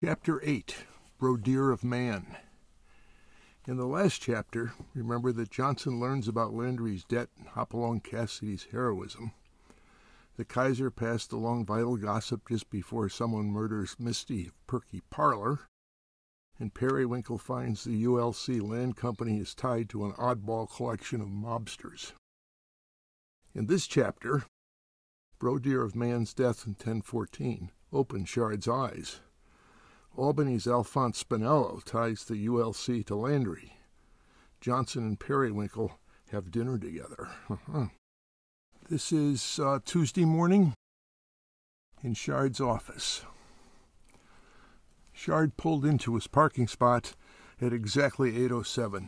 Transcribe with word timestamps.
Chapter 0.00 0.40
8 0.44 0.86
Brodir 1.20 1.72
of 1.72 1.82
Man. 1.82 2.36
In 3.66 3.78
the 3.78 3.84
last 3.84 4.22
chapter, 4.22 4.72
remember 4.94 5.32
that 5.32 5.50
Johnsen 5.50 5.98
learns 5.98 6.28
about 6.28 6.54
Landry's 6.54 7.02
debt 7.02 7.30
and 7.36 7.48
Hopalong 7.48 7.98
Cassidy's 7.98 8.68
heroism. 8.70 9.32
The 10.36 10.44
Kaiser 10.44 10.92
passed 10.92 11.32
along 11.32 11.66
vital 11.66 11.96
gossip 11.96 12.48
just 12.48 12.70
before 12.70 13.08
someone 13.08 13.46
murders 13.46 13.96
Misty 13.98 14.46
of 14.46 14.66
Perky 14.68 15.02
Parlor, 15.10 15.62
and 16.60 16.72
Periwinkle 16.72 17.38
finds 17.38 17.82
the 17.82 18.04
ULC 18.04 18.62
Land 18.62 18.96
Company 18.96 19.40
is 19.40 19.52
tied 19.52 19.88
to 19.88 20.04
an 20.04 20.12
oddball 20.12 20.72
collection 20.72 21.20
of 21.20 21.26
mobsters. 21.26 22.12
In 23.52 23.66
this 23.66 23.88
chapter, 23.88 24.44
Brodir 25.40 25.84
of 25.84 25.96
Man's 25.96 26.32
death 26.34 26.68
in 26.68 26.74
1014 26.74 27.72
opens 27.92 28.28
Shard's 28.28 28.68
eyes. 28.68 29.18
Albany's 30.18 30.66
Alphonse 30.66 31.22
Spinello 31.22 31.82
ties 31.84 32.24
the 32.24 32.34
ULC 32.48 33.06
to 33.06 33.14
Landry. 33.14 33.74
Johnsen 34.60 34.96
and 34.96 35.20
Periwinkle 35.20 35.92
have 36.32 36.50
dinner 36.50 36.76
together. 36.76 37.28
this 38.90 39.12
is 39.12 39.60
uh, 39.62 39.78
Tuesday 39.84 40.24
morning 40.24 40.74
in 42.02 42.14
Shard's 42.14 42.60
office. 42.60 43.22
Shard 45.12 45.56
pulled 45.56 45.84
into 45.84 46.16
his 46.16 46.26
parking 46.26 46.66
spot 46.66 47.14
at 47.60 47.72
exactly 47.72 48.32
8.07. 48.32 49.06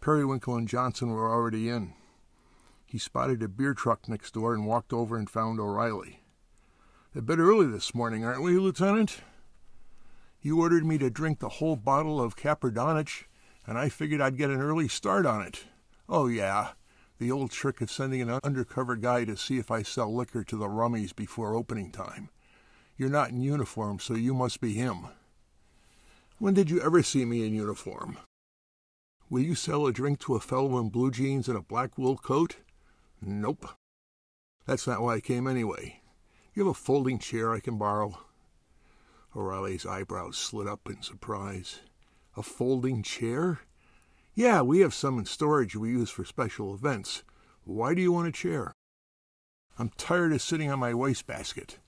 Periwinkle 0.00 0.56
and 0.56 0.68
Johnsen 0.68 1.12
were 1.12 1.32
already 1.32 1.68
in. 1.68 1.94
He 2.86 2.98
spotted 2.98 3.40
a 3.40 3.48
beer 3.48 3.72
truck 3.72 4.08
next 4.08 4.34
door 4.34 4.52
and 4.52 4.66
walked 4.66 4.92
over 4.92 5.16
and 5.16 5.30
found 5.30 5.60
O'Reilly. 5.60 6.24
A 7.14 7.22
bit 7.22 7.38
early 7.38 7.66
this 7.66 7.94
morning, 7.94 8.24
aren't 8.24 8.42
we, 8.42 8.58
Lieutenant? 8.58 9.20
You 10.46 10.60
ordered 10.60 10.86
me 10.86 10.96
to 10.98 11.10
drink 11.10 11.40
the 11.40 11.48
whole 11.48 11.74
bottle 11.74 12.20
of 12.20 12.36
Caperdonich, 12.36 13.24
and 13.66 13.76
I 13.76 13.88
figured 13.88 14.20
I'd 14.20 14.38
get 14.38 14.48
an 14.48 14.60
early 14.60 14.86
start 14.86 15.26
on 15.26 15.42
it. 15.42 15.64
Oh, 16.08 16.28
yeah, 16.28 16.74
the 17.18 17.32
old 17.32 17.50
trick 17.50 17.80
of 17.80 17.90
sending 17.90 18.22
an 18.22 18.38
undercover 18.44 18.94
guy 18.94 19.24
to 19.24 19.36
see 19.36 19.58
if 19.58 19.72
I 19.72 19.82
sell 19.82 20.14
liquor 20.14 20.44
to 20.44 20.56
the 20.56 20.68
rummies 20.68 21.16
before 21.16 21.56
opening 21.56 21.90
time. 21.90 22.28
You're 22.96 23.08
not 23.08 23.30
in 23.30 23.40
uniform, 23.40 23.98
so 23.98 24.14
you 24.14 24.34
must 24.34 24.60
be 24.60 24.74
him. 24.74 25.08
When 26.38 26.54
did 26.54 26.70
you 26.70 26.80
ever 26.80 27.02
see 27.02 27.24
me 27.24 27.44
in 27.44 27.52
uniform? 27.52 28.16
Will 29.28 29.42
you 29.42 29.56
sell 29.56 29.84
a 29.88 29.92
drink 29.92 30.20
to 30.20 30.36
a 30.36 30.40
fellow 30.40 30.78
in 30.78 30.90
blue 30.90 31.10
jeans 31.10 31.48
and 31.48 31.58
a 31.58 31.60
black 31.60 31.98
wool 31.98 32.16
coat? 32.16 32.58
Nope. 33.20 33.70
That's 34.64 34.86
not 34.86 35.02
why 35.02 35.14
I 35.14 35.20
came 35.20 35.48
anyway. 35.48 36.02
You 36.54 36.66
have 36.66 36.70
a 36.70 36.74
folding 36.74 37.18
chair 37.18 37.52
I 37.52 37.58
can 37.58 37.78
borrow. 37.78 38.20
O'Reilly's 39.36 39.84
eyebrows 39.84 40.38
slid 40.38 40.66
up 40.66 40.88
in 40.88 41.02
surprise. 41.02 41.80
A 42.38 42.42
folding 42.42 43.02
chair? 43.02 43.60
Yeah, 44.34 44.62
we 44.62 44.80
have 44.80 44.94
some 44.94 45.18
in 45.18 45.26
storage 45.26 45.76
we 45.76 45.90
use 45.90 46.08
for 46.08 46.24
special 46.24 46.74
events. 46.74 47.22
Why 47.64 47.92
do 47.92 48.00
you 48.00 48.12
want 48.12 48.28
a 48.28 48.32
chair? 48.32 48.72
I'm 49.78 49.90
tired 49.98 50.32
of 50.32 50.40
sitting 50.40 50.70
on 50.70 50.78
my 50.78 50.94
wastebasket. 50.94 51.78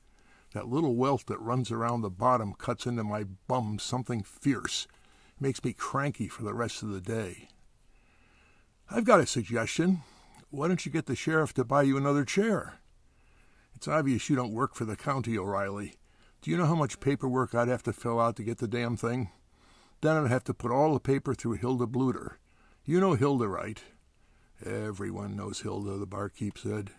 That 0.52 0.68
little 0.68 0.94
welt 0.94 1.26
that 1.26 1.40
runs 1.40 1.70
around 1.70 2.02
the 2.02 2.10
bottom 2.10 2.52
cuts 2.52 2.84
into 2.84 3.02
my 3.02 3.24
bum 3.24 3.78
something 3.78 4.22
fierce. 4.22 4.86
It 5.36 5.40
makes 5.40 5.64
me 5.64 5.72
cranky 5.72 6.28
for 6.28 6.42
the 6.42 6.54
rest 6.54 6.82
of 6.82 6.90
the 6.90 7.00
day. 7.00 7.48
I've 8.90 9.04
got 9.04 9.20
a 9.20 9.26
suggestion. 9.26 10.02
Why 10.50 10.68
don't 10.68 10.84
you 10.84 10.92
get 10.92 11.06
the 11.06 11.16
sheriff 11.16 11.54
to 11.54 11.64
buy 11.64 11.82
you 11.82 11.96
another 11.96 12.24
chair? 12.26 12.80
It's 13.74 13.88
obvious 13.88 14.28
you 14.28 14.36
don't 14.36 14.52
work 14.52 14.74
for 14.74 14.84
the 14.84 14.96
county, 14.96 15.38
O'Reilly. 15.38 15.97
Do 16.40 16.50
you 16.52 16.56
know 16.56 16.66
how 16.66 16.76
much 16.76 17.00
paperwork 17.00 17.54
I'd 17.54 17.68
have 17.68 17.82
to 17.84 17.92
fill 17.92 18.20
out 18.20 18.36
to 18.36 18.44
get 18.44 18.58
the 18.58 18.68
damn 18.68 18.96
thing? 18.96 19.30
Then 20.00 20.16
I'd 20.16 20.30
have 20.30 20.44
to 20.44 20.54
put 20.54 20.70
all 20.70 20.94
the 20.94 21.00
paper 21.00 21.34
through 21.34 21.54
Hilda 21.54 21.86
Bluter. 21.86 22.38
You 22.84 23.00
know 23.00 23.14
Hilda, 23.14 23.48
right? 23.48 23.82
Everyone 24.64 25.34
knows 25.34 25.60
Hilda, 25.60 25.98
the 25.98 26.06
barkeep 26.06 26.56
said. 26.56 26.92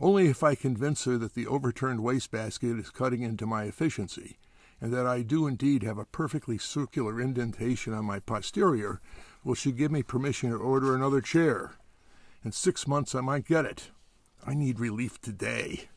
Only 0.00 0.28
if 0.28 0.42
I 0.42 0.54
convince 0.54 1.04
her 1.04 1.18
that 1.18 1.34
the 1.34 1.46
overturned 1.46 2.02
wastebasket 2.02 2.78
is 2.78 2.90
cutting 2.90 3.22
into 3.22 3.46
my 3.46 3.64
efficiency, 3.64 4.38
and 4.80 4.92
that 4.94 5.06
I 5.06 5.22
do 5.22 5.46
indeed 5.46 5.82
have 5.82 5.98
a 5.98 6.04
perfectly 6.04 6.56
circular 6.56 7.20
indentation 7.20 7.92
on 7.92 8.04
my 8.04 8.20
posterior, 8.20 9.00
will 9.44 9.54
she 9.54 9.72
give 9.72 9.90
me 9.90 10.02
permission 10.02 10.50
to 10.50 10.56
order 10.56 10.94
another 10.94 11.20
chair. 11.20 11.72
In 12.44 12.52
six 12.52 12.86
months 12.86 13.14
I 13.14 13.20
might 13.20 13.44
get 13.44 13.64
it. 13.64 13.90
I 14.46 14.54
need 14.54 14.80
relief 14.80 15.20
today. 15.20 15.88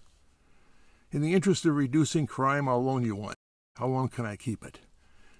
In 1.12 1.22
the 1.22 1.34
interest 1.34 1.66
of 1.66 1.76
reducing 1.76 2.26
crime, 2.26 2.70
I'll 2.70 2.82
loan 2.82 3.04
you 3.04 3.18
one. 3.18 3.36
How 3.76 3.88
long 3.88 4.08
can 4.08 4.26
I 4.26 4.38
keep 4.38 4.64
it? 4.64 4.80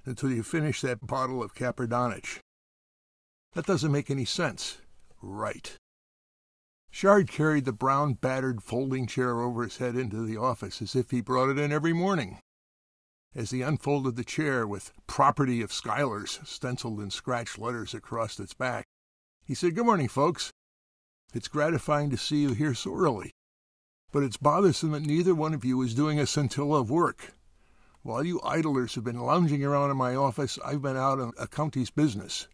Until 0.04 0.30
you 0.30 0.44
finish 0.44 0.82
that 0.82 1.08
bottle 1.08 1.42
of 1.42 1.56
Caperdonich. 1.56 2.40
That 3.54 3.66
doesn't 3.66 3.92
make 3.92 4.12
any 4.12 4.26
sense. 4.26 4.80
Right. 5.22 5.78
Shard 6.90 7.30
carried 7.32 7.64
the 7.64 7.72
brown, 7.72 8.16
battered 8.16 8.62
folding 8.62 9.08
chair 9.08 9.40
over 9.40 9.64
his 9.64 9.78
head 9.78 9.96
into 9.96 10.26
the 10.26 10.36
office 10.36 10.82
as 10.82 10.94
if 10.94 11.12
he 11.12 11.22
brought 11.22 11.50
it 11.50 11.58
in 11.58 11.72
every 11.72 11.94
morning. 11.94 12.40
As 13.34 13.52
he 13.52 13.62
unfolded 13.62 14.18
the 14.18 14.26
chair 14.26 14.68
with 14.68 14.92
property 15.08 15.62
of 15.62 15.72
Schuyler's 15.72 16.42
stenciled 16.44 17.00
in 17.00 17.12
scratched 17.12 17.58
letters 17.58 17.94
across 17.94 18.38
its 18.42 18.54
back, 18.54 18.84
he 19.46 19.56
said, 19.56 19.76
Good 19.76 19.86
morning, 19.86 20.10
folks. 20.10 20.52
It's 21.34 21.48
gratifying 21.48 22.10
to 22.10 22.18
see 22.18 22.42
you 22.42 22.54
here 22.54 22.74
so 22.74 22.94
early 22.94 23.32
but 24.12 24.24
it's 24.24 24.38
bothersome 24.38 24.92
that 24.92 25.04
neither 25.04 25.34
one 25.34 25.54
of 25.54 25.64
you 25.64 25.82
is 25.82 25.94
doing 25.94 26.20
a 26.20 26.28
scintilla 26.28 26.82
of 26.82 26.92
work. 26.92 27.34
While 28.04 28.26
you 28.26 28.42
idlers 28.44 28.96
have 28.96 29.04
been 29.04 29.20
lounging 29.20 29.64
around 29.64 29.92
in 29.92 29.98
my 29.98 30.16
office, 30.16 30.60
I've 30.66 30.82
been 30.82 30.98
out 30.98 31.20
on 31.20 31.32
a 31.40 31.48
county's 31.48 31.90
business. 31.90 32.48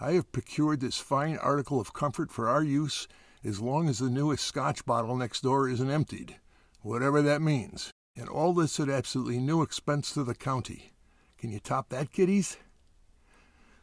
I 0.00 0.12
have 0.12 0.32
procured 0.32 0.80
this 0.80 0.98
fine 0.98 1.36
article 1.36 1.80
of 1.80 1.92
comfort 1.92 2.30
for 2.30 2.48
our 2.48 2.62
use 2.62 3.08
as 3.44 3.60
long 3.60 3.88
as 3.88 3.98
the 3.98 4.08
newest 4.08 4.44
scotch 4.44 4.84
bottle 4.86 5.16
next 5.16 5.42
door 5.42 5.68
isn't 5.68 5.90
emptied, 5.90 6.36
whatever 6.80 7.20
that 7.22 7.42
means, 7.42 7.90
and 8.16 8.28
all 8.28 8.54
this 8.54 8.80
at 8.80 8.88
absolutely 8.88 9.38
no 9.38 9.62
expense 9.62 10.12
to 10.12 10.24
the 10.24 10.34
county. 10.34 10.92
Can 11.38 11.50
you 11.50 11.60
top 11.60 11.88
that, 11.90 12.12
kiddies? 12.12 12.56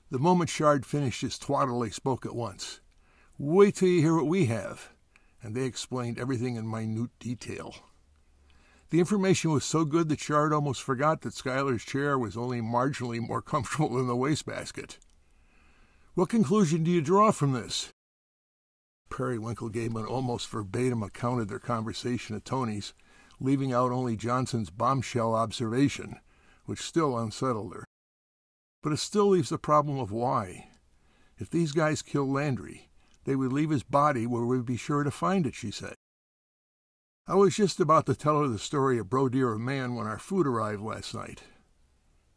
The 0.09 0.19
moment 0.19 0.49
Shard 0.49 0.85
finished 0.85 1.21
his 1.21 1.37
twaddle, 1.37 1.81
they 1.81 1.89
spoke 1.89 2.25
at 2.25 2.35
once. 2.35 2.79
Wait 3.37 3.75
till 3.75 3.89
you 3.89 4.01
hear 4.01 4.15
what 4.15 4.27
we 4.27 4.45
have 4.45 4.94
and 5.45 5.53
they 5.53 5.65
explained 5.65 6.17
everything 6.17 6.55
in 6.55 6.67
minute 6.67 7.11
detail. 7.19 7.75
The 8.89 8.97
information 8.97 9.51
was 9.51 9.63
so 9.63 9.85
good 9.85 10.09
that 10.09 10.19
Shard 10.19 10.51
almost 10.51 10.81
forgot 10.81 11.21
that 11.21 11.35
Schuyler's 11.35 11.85
chair 11.85 12.17
was 12.17 12.35
only 12.35 12.61
marginally 12.61 13.19
more 13.19 13.41
comfortable 13.43 13.95
than 13.95 14.07
the 14.07 14.15
wastebasket. 14.15 14.97
What 16.15 16.29
conclusion 16.29 16.83
do 16.83 16.89
you 16.89 16.99
draw 16.99 17.31
from 17.31 17.51
this? 17.51 17.89
Periwinkle 19.11 19.69
gave 19.69 19.95
an 19.95 20.05
almost 20.05 20.49
verbatim 20.49 21.03
account 21.03 21.41
of 21.41 21.47
their 21.47 21.59
conversation 21.59 22.35
at 22.35 22.43
Tony's, 22.43 22.95
leaving 23.39 23.71
out 23.71 23.91
only 23.91 24.15
Johnsen's 24.15 24.71
bombshell 24.71 25.35
observation, 25.35 26.19
which 26.65 26.81
still 26.81 27.19
unsettled 27.19 27.75
her. 27.75 27.85
But 28.81 28.93
it 28.93 28.97
still 28.97 29.27
leaves 29.27 29.49
the 29.49 29.59
problem 29.59 29.99
of 29.99 30.11
why. 30.11 30.69
If 31.37 31.51
these 31.51 31.71
guys 31.71 32.01
kill 32.01 32.31
Landry, 32.31 32.89
they 33.25 33.35
would 33.35 33.51
leave 33.51 33.69
his 33.69 33.83
body 33.83 34.25
where 34.25 34.45
we'd 34.45 34.65
be 34.65 34.77
sure 34.77 35.03
to 35.03 35.11
find 35.11 35.45
it, 35.45 35.53
she 35.53 35.71
said. 35.71 35.95
I 37.27 37.35
was 37.35 37.55
just 37.55 37.79
about 37.79 38.05
to 38.05 38.15
tell 38.15 38.39
her 38.41 38.47
the 38.47 38.59
story 38.59 38.97
of 38.99 39.07
Brodir 39.07 39.53
of 39.53 39.59
Man 39.59 39.95
when 39.95 40.07
our 40.07 40.19
food 40.19 40.47
arrived 40.47 40.81
last 40.81 41.13
night. 41.13 41.41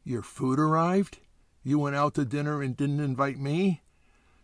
Your 0.02 0.22
food 0.22 0.58
arrived? 0.58 1.18
You 1.62 1.78
went 1.78 1.96
out 1.96 2.14
to 2.14 2.24
dinner 2.24 2.62
and 2.62 2.74
didn't 2.74 3.00
invite 3.00 3.38
me? 3.38 3.82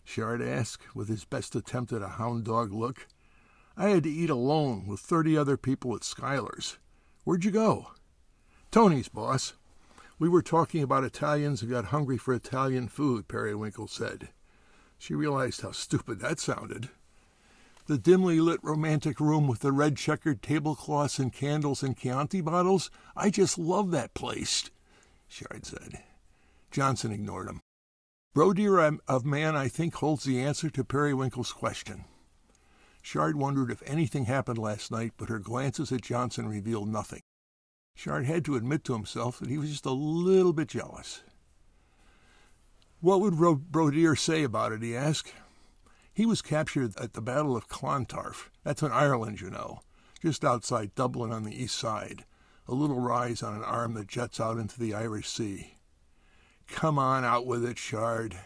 Shard 0.04 0.42
asked, 0.42 0.94
with 0.94 1.08
his 1.08 1.24
best 1.24 1.56
attempt 1.56 1.92
at 1.94 2.02
a 2.02 2.08
hound 2.08 2.44
dog 2.44 2.72
look. 2.72 3.06
I 3.74 3.88
had 3.88 4.02
to 4.02 4.10
eat 4.10 4.28
alone 4.28 4.86
with 4.86 5.00
thirty 5.00 5.36
other 5.36 5.56
people 5.56 5.96
at 5.96 6.04
Schuyler's. 6.04 6.78
Where'd 7.24 7.46
you 7.46 7.50
go? 7.50 7.92
Tony's, 8.70 9.08
boss. 9.08 9.54
We 10.18 10.28
were 10.28 10.42
talking 10.42 10.82
about 10.82 11.04
Italians 11.04 11.62
and 11.62 11.70
got 11.70 11.86
hungry 11.86 12.18
for 12.18 12.34
Italian 12.34 12.88
food, 12.88 13.26
Periwinkle 13.28 13.88
said. 13.88 14.28
She 15.04 15.14
realized 15.14 15.60
how 15.60 15.72
stupid 15.72 16.20
that 16.20 16.40
sounded. 16.40 16.88
The 17.88 17.98
dimly 17.98 18.40
lit 18.40 18.58
romantic 18.62 19.20
room 19.20 19.46
with 19.46 19.60
the 19.60 19.70
red 19.70 19.98
checkered 19.98 20.40
tablecloths 20.40 21.18
and 21.18 21.30
candles 21.30 21.82
and 21.82 21.94
Chianti 21.94 22.40
bottles, 22.40 22.90
I 23.14 23.28
just 23.28 23.58
love 23.58 23.90
that 23.90 24.14
place, 24.14 24.70
Shard 25.28 25.66
said. 25.66 26.02
Johnsen 26.70 27.12
ignored 27.12 27.50
him. 27.50 27.60
Brodir 28.34 28.98
of 29.06 29.26
Man, 29.26 29.54
I 29.54 29.68
think, 29.68 29.94
holds 29.96 30.24
the 30.24 30.40
answer 30.40 30.70
to 30.70 30.82
Periwinkle's 30.82 31.52
question. 31.52 32.06
Shard 33.02 33.36
wondered 33.36 33.70
if 33.70 33.82
anything 33.84 34.24
happened 34.24 34.56
last 34.56 34.90
night, 34.90 35.12
but 35.18 35.28
her 35.28 35.38
glances 35.38 35.92
at 35.92 36.00
Johnsen 36.00 36.48
revealed 36.48 36.88
nothing. 36.88 37.20
Shard 37.94 38.24
had 38.24 38.42
to 38.46 38.56
admit 38.56 38.84
to 38.84 38.94
himself 38.94 39.38
that 39.40 39.50
he 39.50 39.58
was 39.58 39.68
just 39.68 39.84
a 39.84 39.92
little 39.92 40.54
bit 40.54 40.68
jealous. 40.68 41.22
What 43.04 43.20
would 43.20 43.34
Brodir 43.34 44.18
say 44.18 44.44
about 44.44 44.72
it? 44.72 44.80
he 44.80 44.96
asked. 44.96 45.34
He 46.14 46.24
was 46.24 46.40
captured 46.40 46.96
at 46.96 47.12
the 47.12 47.20
Battle 47.20 47.54
of 47.54 47.68
Clontarf. 47.68 48.50
That's 48.62 48.82
in 48.82 48.92
Ireland, 48.92 49.42
you 49.42 49.50
know, 49.50 49.80
just 50.22 50.42
outside 50.42 50.94
Dublin 50.94 51.30
on 51.30 51.42
the 51.42 51.54
east 51.54 51.76
side. 51.76 52.24
a 52.66 52.72
little 52.72 52.98
rise 52.98 53.42
on 53.42 53.54
an 53.54 53.62
arm 53.62 53.92
that 53.92 54.06
juts 54.06 54.40
out 54.40 54.56
into 54.56 54.80
the 54.80 54.94
Irish 54.94 55.28
Sea. 55.28 55.74
Come 56.66 56.98
on 56.98 57.26
out 57.26 57.44
with 57.44 57.62
it, 57.62 57.76
Shard, 57.76 58.38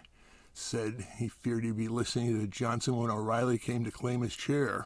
said 0.52 1.06
he 1.18 1.28
feared 1.28 1.62
he'd 1.62 1.76
be 1.76 1.86
listening 1.86 2.40
to 2.40 2.48
Johnsen 2.48 3.00
when 3.00 3.12
O'Reilly 3.12 3.58
came 3.58 3.84
to 3.84 3.92
claim 3.92 4.22
his 4.22 4.34
chair. 4.34 4.82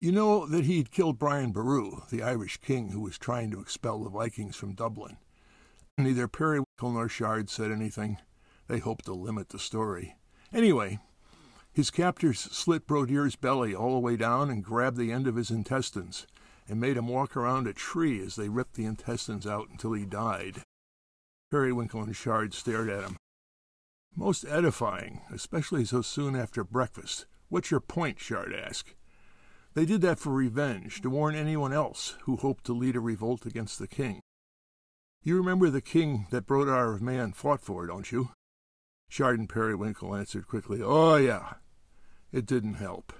You 0.00 0.10
know 0.10 0.46
that 0.46 0.64
he'd 0.64 0.90
killed 0.90 1.18
Brian 1.18 1.52
Boru, 1.52 2.00
the 2.10 2.22
Irish 2.22 2.56
king 2.62 2.92
who 2.92 3.02
was 3.02 3.18
trying 3.18 3.50
to 3.50 3.60
expel 3.60 4.02
the 4.02 4.08
Vikings 4.08 4.56
from 4.56 4.72
Dublin. 4.72 5.18
Neither 5.98 6.28
Periwinkle 6.28 6.92
nor 6.92 7.10
Shard 7.10 7.50
said 7.50 7.70
anything. 7.70 8.16
They 8.66 8.78
hoped 8.78 9.04
to 9.06 9.14
limit 9.14 9.50
the 9.50 9.58
story. 9.58 10.16
Anyway, 10.52 10.98
his 11.72 11.90
captors 11.90 12.38
slit 12.38 12.86
Brodir's 12.86 13.36
belly 13.36 13.74
all 13.74 13.94
the 13.94 14.00
way 14.00 14.16
down 14.16 14.50
and 14.50 14.64
grabbed 14.64 14.96
the 14.96 15.12
end 15.12 15.26
of 15.26 15.36
his 15.36 15.50
intestines 15.50 16.26
and 16.68 16.80
made 16.80 16.96
him 16.96 17.08
walk 17.08 17.36
around 17.36 17.66
a 17.66 17.72
tree 17.72 18.24
as 18.24 18.36
they 18.36 18.48
ripped 18.48 18.74
the 18.74 18.86
intestines 18.86 19.46
out 19.46 19.68
until 19.68 19.92
he 19.92 20.06
died. 20.06 20.62
Periwinkle 21.50 22.02
and 22.02 22.16
Shard 22.16 22.54
stared 22.54 22.88
at 22.88 23.04
him. 23.04 23.16
Most 24.16 24.44
edifying, 24.44 25.22
especially 25.32 25.84
so 25.84 26.00
soon 26.00 26.36
after 26.36 26.62
breakfast. 26.64 27.26
What's 27.48 27.70
your 27.70 27.80
point? 27.80 28.20
Shard 28.20 28.54
asked. 28.54 28.94
They 29.74 29.84
did 29.84 30.00
that 30.02 30.20
for 30.20 30.32
revenge, 30.32 31.00
to 31.02 31.10
warn 31.10 31.34
anyone 31.34 31.72
else 31.72 32.16
who 32.22 32.36
hoped 32.36 32.64
to 32.64 32.72
lead 32.72 32.94
a 32.94 33.00
revolt 33.00 33.44
against 33.44 33.80
the 33.80 33.88
king. 33.88 34.20
You 35.22 35.36
remember 35.36 35.68
the 35.68 35.80
king 35.80 36.28
that 36.30 36.46
Brodir 36.46 36.94
of 36.94 37.02
Man 37.02 37.32
fought 37.32 37.60
for, 37.60 37.86
don't 37.86 38.12
you? 38.12 38.30
Shard 39.14 39.38
and 39.38 39.48
Periwinkle 39.48 40.12
answered 40.12 40.48
quickly, 40.48 40.82
Oh, 40.82 41.14
yeah. 41.14 41.52
It 42.32 42.46
didn't 42.46 42.74
help. 42.74 43.12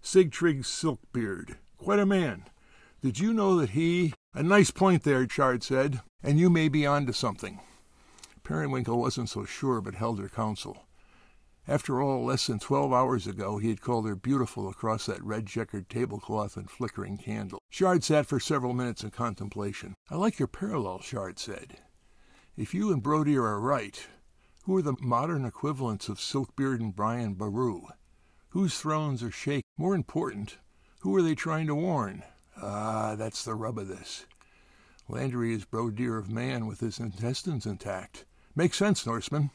Sigtryg 0.00 0.60
Silkbeard, 0.60 1.56
quite 1.78 1.98
a 1.98 2.06
man. 2.06 2.44
Did 3.00 3.18
you 3.18 3.32
know 3.32 3.56
that 3.56 3.70
he... 3.70 4.14
A 4.34 4.44
nice 4.44 4.70
point 4.70 5.02
there, 5.02 5.28
Shard 5.28 5.64
said, 5.64 6.00
and 6.22 6.38
you 6.38 6.48
may 6.48 6.68
be 6.68 6.86
on 6.86 7.06
to 7.06 7.12
something. 7.12 7.58
Periwinkle 8.44 8.96
wasn't 8.96 9.30
so 9.30 9.44
sure, 9.44 9.80
but 9.80 9.96
held 9.96 10.20
her 10.20 10.28
counsel. 10.28 10.84
After 11.66 12.00
all, 12.00 12.24
less 12.24 12.46
than 12.46 12.60
twelve 12.60 12.92
hours 12.92 13.26
ago 13.26 13.58
he 13.58 13.70
had 13.70 13.80
called 13.80 14.06
her 14.06 14.14
beautiful 14.14 14.68
across 14.68 15.06
that 15.06 15.24
red 15.24 15.48
checkered 15.48 15.88
tablecloth 15.88 16.56
and 16.56 16.70
flickering 16.70 17.18
candle. 17.18 17.58
Shard 17.68 18.04
sat 18.04 18.26
for 18.26 18.38
several 18.38 18.74
minutes 18.74 19.02
in 19.02 19.10
contemplation. 19.10 19.94
I 20.08 20.14
like 20.14 20.38
your 20.38 20.46
parallel, 20.46 21.00
Shard 21.00 21.40
said. 21.40 21.80
If 22.56 22.74
you 22.74 22.92
and 22.92 23.02
Brodir 23.02 23.42
are 23.42 23.58
right, 23.60 24.06
who 24.62 24.76
are 24.76 24.82
the 24.82 24.96
modern 25.00 25.44
equivalents 25.44 26.08
of 26.08 26.18
Silkbeard 26.18 26.80
and 26.80 26.94
Brian 26.94 27.34
Boru? 27.34 27.82
Whose 28.50 28.78
thrones 28.78 29.22
are 29.22 29.30
shaken? 29.30 29.62
More 29.76 29.94
important, 29.94 30.58
who 31.00 31.16
are 31.16 31.22
they 31.22 31.34
trying 31.34 31.66
to 31.66 31.74
warn? 31.74 32.22
Ah, 32.56 33.16
that's 33.16 33.44
the 33.44 33.54
rub 33.54 33.78
of 33.78 33.88
this. 33.88 34.26
Landry 35.08 35.52
is 35.52 35.64
Brodir 35.64 36.16
of 36.18 36.30
Man 36.30 36.66
with 36.66 36.80
his 36.80 37.00
intestines 37.00 37.66
intact. 37.66 38.24
Makes 38.54 38.76
sense, 38.76 39.04
Norseman. 39.04 39.50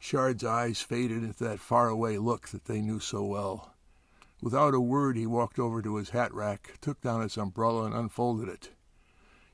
Shard's 0.00 0.42
eyes 0.42 0.80
faded 0.80 1.22
into 1.22 1.44
that 1.44 1.60
faraway 1.60 2.18
look 2.18 2.48
that 2.48 2.64
they 2.64 2.80
knew 2.80 2.98
so 2.98 3.24
well. 3.24 3.74
Without 4.42 4.74
a 4.74 4.80
word, 4.80 5.16
he 5.16 5.26
walked 5.26 5.60
over 5.60 5.80
to 5.80 5.96
his 5.96 6.10
hat 6.10 6.34
rack, 6.34 6.78
took 6.80 7.00
down 7.00 7.20
his 7.20 7.36
umbrella, 7.36 7.84
and 7.84 7.94
unfolded 7.94 8.48
it. 8.48 8.70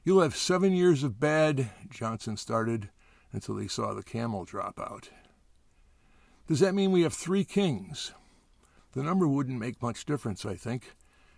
You'll 0.05 0.23
have 0.23 0.35
seven 0.35 0.73
years 0.73 1.03
of 1.03 1.21
bad, 1.21 1.71
Johnsen 1.91 2.39
started, 2.39 2.89
until 3.33 3.57
he 3.57 3.69
saw 3.69 3.95
the 3.95 4.03
camel 4.03 4.45
drop 4.45 4.79
out. 4.79 5.11
Does 6.47 6.61
that 6.61 6.75
mean 6.75 6.93
we 6.93 7.03
have 7.03 7.13
three 7.13 7.45
kings? 7.45 8.13
The 8.93 9.03
number 9.03 9.29
wouldn't 9.29 9.59
make 9.59 9.83
much 9.83 10.07
difference, 10.07 10.47
I 10.47 10.55
think. 10.55 10.95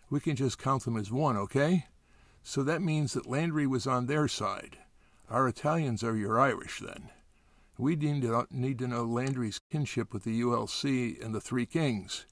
We 0.09 0.21
can 0.21 0.37
just 0.37 0.59
count 0.59 0.85
them 0.85 0.97
as 0.97 1.11
one, 1.11 1.37
okay? 1.37 1.87
So 2.43 2.63
that 2.63 2.81
means 2.81 3.13
that 3.13 3.27
Landry 3.27 3.67
was 3.67 3.87
on 3.87 4.07
their 4.07 4.29
side. 4.29 4.79
Our 5.29 5.49
Italians 5.49 6.03
are 6.05 6.17
your 6.17 6.39
Irish, 6.39 6.81
then. 6.81 7.11
We 7.77 7.97
need 7.97 8.23
to, 8.23 8.47
need 8.51 8.79
to 8.79 8.89
know 8.89 9.05
Landry's 9.05 9.61
kinship 9.71 10.13
with 10.13 10.25
the 10.25 10.41
ULC 10.41 11.25
and 11.25 11.35
the 11.35 11.41
Three 11.41 11.67
Kings. 11.67 12.27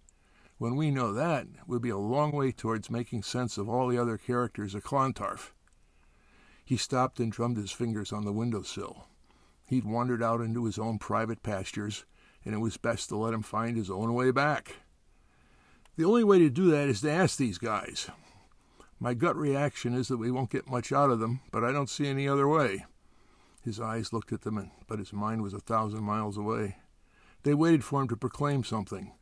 When 0.58 0.76
we 0.76 0.90
know 0.90 1.12
that, 1.12 1.46
we'll 1.66 1.78
be 1.78 1.88
a 1.88 1.96
long 1.96 2.32
way 2.32 2.52
towards 2.52 2.90
making 2.90 3.22
sense 3.22 3.58
of 3.58 3.68
all 3.68 3.88
the 3.88 3.98
other 3.98 4.18
characters 4.18 4.74
of 4.74 4.84
Clontarf. 4.84 5.54
He 6.64 6.76
stopped 6.76 7.18
and 7.18 7.32
drummed 7.32 7.56
his 7.56 7.72
fingers 7.72 8.12
on 8.12 8.24
the 8.24 8.32
windowsill. 8.32 9.07
He'd 9.68 9.84
wandered 9.84 10.22
out 10.22 10.40
into 10.40 10.64
his 10.64 10.78
own 10.78 10.98
private 10.98 11.42
pastures, 11.42 12.06
and 12.42 12.54
it 12.54 12.58
was 12.58 12.78
best 12.78 13.10
to 13.10 13.16
let 13.16 13.34
him 13.34 13.42
find 13.42 13.76
his 13.76 13.90
own 13.90 14.14
way 14.14 14.30
back. 14.30 14.76
The 15.96 16.06
only 16.06 16.24
way 16.24 16.38
to 16.38 16.48
do 16.48 16.70
that 16.70 16.88
is 16.88 17.02
to 17.02 17.10
ask 17.10 17.36
these 17.36 17.58
guys. 17.58 18.10
My 18.98 19.12
gut 19.12 19.36
reaction 19.36 19.92
is 19.92 20.08
that 20.08 20.16
we 20.16 20.30
won't 20.30 20.48
get 20.48 20.70
much 20.70 20.90
out 20.90 21.10
of 21.10 21.20
them, 21.20 21.40
but 21.52 21.64
I 21.64 21.70
don't 21.70 21.90
see 21.90 22.06
any 22.06 22.26
other 22.26 22.48
way. 22.48 22.86
His 23.62 23.78
eyes 23.78 24.10
looked 24.10 24.32
at 24.32 24.40
them, 24.40 24.70
but 24.86 24.98
his 24.98 25.12
mind 25.12 25.42
was 25.42 25.52
a 25.52 25.60
thousand 25.60 26.02
miles 26.02 26.38
away. 26.38 26.78
They 27.42 27.52
waited 27.52 27.84
for 27.84 28.00
him 28.00 28.08
to 28.08 28.16
proclaim 28.16 28.64
something, 28.64 29.12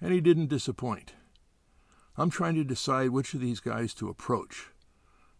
and 0.00 0.12
he 0.12 0.20
didn't 0.20 0.46
disappoint. 0.46 1.14
I'm 2.16 2.30
trying 2.30 2.54
to 2.54 2.64
decide 2.64 3.10
which 3.10 3.34
of 3.34 3.40
these 3.40 3.58
guys 3.58 3.92
to 3.94 4.08
approach. 4.08 4.68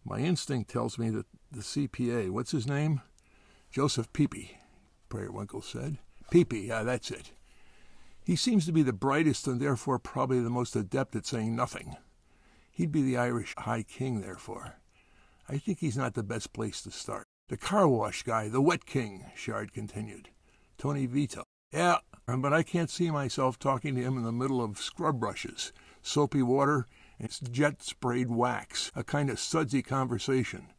My 0.03 0.19
instinct 0.19 0.69
tells 0.69 0.99
me 0.99 1.09
that 1.11 1.25
the 1.51 1.61
CPA, 1.61 2.31
what's 2.31 2.51
his 2.51 2.67
name? 2.67 3.01
Joseph 3.71 4.11
Peepy, 4.13 4.56
Periwinkle 5.09 5.61
said. 5.61 5.97
Peepy, 6.31 6.67
yeah, 6.67 6.83
that's 6.83 7.11
it. 7.11 7.31
He 8.23 8.35
seems 8.35 8.65
to 8.65 8.73
be 8.73 8.83
the 8.83 8.93
brightest 8.93 9.47
and 9.47 9.61
therefore 9.61 9.99
probably 9.99 10.41
the 10.41 10.49
most 10.49 10.75
adept 10.75 11.15
at 11.15 11.25
saying 11.25 11.55
nothing. 11.55 11.95
He'd 12.71 12.91
be 12.91 13.01
the 13.01 13.17
Irish 13.17 13.55
High 13.57 13.83
King, 13.83 14.21
therefore. 14.21 14.75
I 15.49 15.57
think 15.57 15.79
he's 15.79 15.97
not 15.97 16.13
the 16.13 16.23
best 16.23 16.51
place 16.51 16.81
to 16.81 16.91
start. 16.91 17.25
The 17.47 17.57
car 17.57 17.87
wash 17.87 18.23
guy, 18.23 18.49
the 18.49 18.61
wet 18.61 18.85
king, 18.85 19.25
Shard 19.35 19.71
continued. 19.71 20.29
Tony 20.77 21.05
Vito. 21.05 21.45
Yeah, 21.71 21.99
but 22.27 22.53
I 22.53 22.63
can't 22.63 22.89
see 22.89 23.09
myself 23.09 23.57
talking 23.57 23.95
to 23.95 24.01
him 24.01 24.17
in 24.17 24.23
the 24.23 24.31
middle 24.33 24.61
of 24.61 24.77
scrub 24.77 25.19
brushes, 25.19 25.71
soapy 26.01 26.41
water, 26.41 26.85
and 27.19 27.31
jet 27.51 27.81
sprayed 27.81 28.29
wax, 28.29 28.91
a 28.95 29.03
kind 29.03 29.29
of 29.29 29.39
sudsy 29.39 29.81
conversation. 29.81 30.73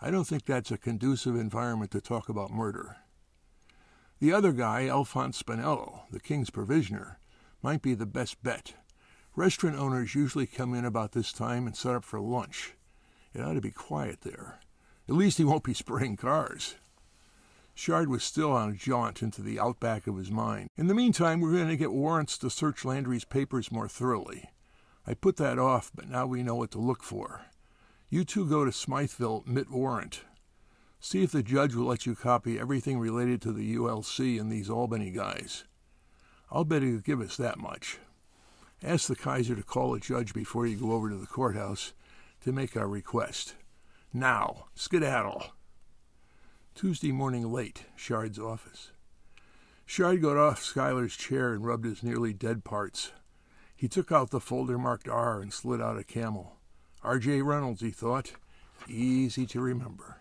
I 0.00 0.12
don't 0.12 0.26
think 0.26 0.44
that's 0.44 0.70
a 0.70 0.78
conducive 0.78 1.34
environment 1.34 1.90
to 1.90 2.00
talk 2.00 2.28
about 2.28 2.52
murder. 2.52 2.96
The 4.20 4.32
other 4.32 4.52
guy, 4.52 4.88
Alphonse 4.88 5.40
Spinello, 5.40 6.00
the 6.10 6.18
king's 6.18 6.50
provisioner, 6.50 7.18
might 7.62 7.82
be 7.82 7.94
the 7.94 8.06
best 8.06 8.42
bet. 8.42 8.74
Restaurant 9.36 9.76
owners 9.76 10.16
usually 10.16 10.46
come 10.46 10.74
in 10.74 10.84
about 10.84 11.12
this 11.12 11.32
time 11.32 11.66
and 11.66 11.76
set 11.76 11.94
up 11.94 12.04
for 12.04 12.18
lunch. 12.18 12.74
It 13.32 13.40
ought 13.40 13.54
to 13.54 13.60
be 13.60 13.70
quiet 13.70 14.22
there. 14.22 14.58
At 15.08 15.14
least 15.14 15.38
he 15.38 15.44
won't 15.44 15.62
be 15.62 15.74
spraying 15.74 16.16
cars. 16.16 16.74
Shard 17.74 18.08
was 18.08 18.24
still 18.24 18.50
on 18.50 18.70
a 18.70 18.74
jaunt 18.74 19.22
into 19.22 19.40
the 19.40 19.60
outback 19.60 20.08
of 20.08 20.16
his 20.16 20.32
mind. 20.32 20.68
In 20.76 20.88
the 20.88 20.94
meantime, 20.94 21.40
we're 21.40 21.52
going 21.52 21.68
to 21.68 21.76
get 21.76 21.92
warrants 21.92 22.36
to 22.38 22.50
search 22.50 22.84
Landry's 22.84 23.24
papers 23.24 23.70
more 23.70 23.86
thoroughly. 23.86 24.50
I 25.06 25.14
put 25.14 25.36
that 25.36 25.60
off, 25.60 25.92
but 25.94 26.08
now 26.08 26.26
we 26.26 26.42
know 26.42 26.56
what 26.56 26.72
to 26.72 26.80
look 26.80 27.04
for. 27.04 27.42
You 28.10 28.24
two 28.24 28.48
go 28.48 28.64
to 28.64 28.72
Smytheville, 28.72 29.46
mit 29.46 29.70
warrant. 29.70 30.22
See 31.00 31.22
if 31.22 31.32
the 31.32 31.42
judge 31.42 31.74
will 31.74 31.86
let 31.86 32.06
you 32.06 32.14
copy 32.14 32.58
everything 32.58 32.98
related 32.98 33.40
to 33.42 33.52
the 33.52 33.76
ULC 33.76 34.40
and 34.40 34.50
these 34.50 34.68
Albany 34.68 35.10
guys. 35.10 35.64
I'll 36.50 36.64
bet 36.64 36.82
he'll 36.82 36.98
give 36.98 37.20
us 37.20 37.36
that 37.36 37.58
much. 37.58 37.98
Ask 38.82 39.08
the 39.08 39.16
Kaiser 39.16 39.54
to 39.54 39.62
call 39.62 39.94
a 39.94 40.00
judge 40.00 40.34
before 40.34 40.66
you 40.66 40.76
go 40.76 40.92
over 40.92 41.08
to 41.08 41.16
the 41.16 41.26
courthouse 41.26 41.92
to 42.42 42.52
make 42.52 42.76
our 42.76 42.88
request. 42.88 43.54
Now, 44.12 44.66
skedaddle. 44.74 45.46
Tuesday 46.74 47.12
morning 47.12 47.52
late, 47.52 47.84
Shard's 47.96 48.38
office. 48.38 48.92
Shard 49.84 50.22
got 50.22 50.36
off 50.36 50.62
Schuyler's 50.62 51.16
chair 51.16 51.52
and 51.52 51.64
rubbed 51.64 51.84
his 51.84 52.02
nearly 52.02 52.32
dead 52.32 52.64
parts. 52.64 53.12
He 53.74 53.88
took 53.88 54.12
out 54.12 54.30
the 54.30 54.40
folder 54.40 54.78
marked 54.78 55.08
R 55.08 55.40
and 55.40 55.52
slid 55.52 55.80
out 55.80 55.98
a 55.98 56.04
camel. 56.04 56.56
R.J. 57.02 57.42
Reynolds, 57.42 57.80
he 57.80 57.90
thought. 57.90 58.32
Easy 58.88 59.46
to 59.46 59.60
remember. 59.60 60.17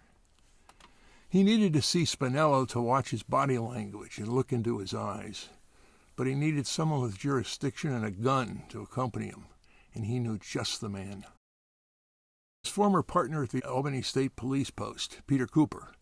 He 1.29 1.43
needed 1.43 1.73
to 1.73 1.81
see 1.81 2.03
Spinello 2.03 2.65
to 2.69 2.79
watch 2.79 3.09
his 3.09 3.23
body 3.23 3.57
language 3.57 4.17
and 4.17 4.29
look 4.29 4.53
into 4.53 4.77
his 4.77 4.93
eyes. 4.93 5.49
But 6.15 6.25
he 6.25 6.35
needed 6.35 6.65
someone 6.65 7.01
with 7.01 7.17
jurisdiction 7.17 7.91
and 7.91 8.05
a 8.05 8.11
gun 8.11 8.63
to 8.69 8.81
accompany 8.81 9.25
him, 9.25 9.45
and 9.93 10.05
he 10.05 10.19
knew 10.19 10.37
just 10.37 10.79
the 10.79 10.89
man. 10.89 11.25
His 12.63 12.71
former 12.71 13.03
partner 13.03 13.43
at 13.43 13.49
the 13.49 13.63
Albany 13.63 14.01
State 14.01 14.37
Police 14.37 14.69
Post, 14.69 15.19
Peter 15.27 15.47
Cooper, 15.47 15.93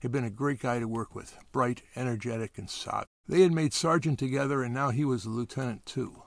had 0.00 0.10
been 0.10 0.24
a 0.24 0.30
great 0.30 0.60
guy 0.60 0.78
to 0.78 0.88
work 0.88 1.14
with, 1.14 1.38
bright, 1.52 1.82
energetic, 1.94 2.56
and 2.56 2.70
solid. 2.70 3.06
They 3.28 3.42
had 3.42 3.52
made 3.52 3.74
sergeant 3.74 4.18
together, 4.18 4.62
and 4.62 4.72
now 4.72 4.90
he 4.90 5.04
was 5.04 5.26
a 5.26 5.30
lieutenant, 5.30 5.84
too. 5.84 6.22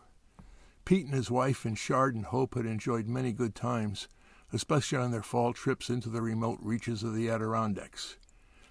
Pete 0.85 1.05
and 1.05 1.15
his 1.15 1.31
wife 1.31 1.65
and 1.65 1.77
Shard 1.77 2.13
and 2.13 2.25
Hope 2.25 2.53
had 2.53 2.67
enjoyed 2.67 3.07
many 3.07 3.31
good 3.31 3.55
times, 3.55 4.07
especially 4.51 4.99
on 4.99 5.09
their 5.09 5.23
fall 5.23 5.53
trips 5.53 5.89
into 5.89 6.09
the 6.09 6.21
remote 6.21 6.59
reaches 6.61 7.01
of 7.01 7.15
the 7.15 7.29
Adirondacks. 7.29 8.17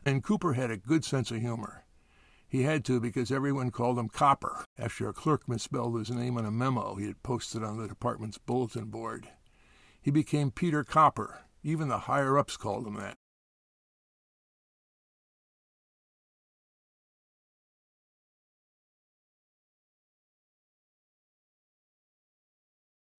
And 0.04 0.22
Cooper 0.22 0.54
had 0.54 0.70
a 0.70 0.76
good 0.76 1.04
sense 1.04 1.30
of 1.30 1.40
humor. 1.40 1.84
He 2.48 2.62
had 2.62 2.84
to 2.86 3.00
because 3.00 3.30
everyone 3.30 3.70
called 3.70 3.98
him 3.98 4.08
Copper 4.08 4.64
after 4.78 5.08
a 5.08 5.12
clerk 5.12 5.48
misspelled 5.48 5.98
his 5.98 6.10
name 6.10 6.36
on 6.36 6.44
a 6.44 6.50
memo 6.50 6.96
he 6.96 7.06
had 7.06 7.22
posted 7.22 7.62
on 7.62 7.78
the 7.78 7.88
department's 7.88 8.38
bulletin 8.38 8.86
board 8.86 9.28
he 10.02 10.10
became 10.10 10.50
Peter 10.50 10.82
Copper, 10.82 11.44
Even 11.62 11.86
the 11.86 12.00
higher 12.00 12.36
ups 12.36 12.56
called 12.56 12.88
him 12.88 12.94
that. 12.94 13.16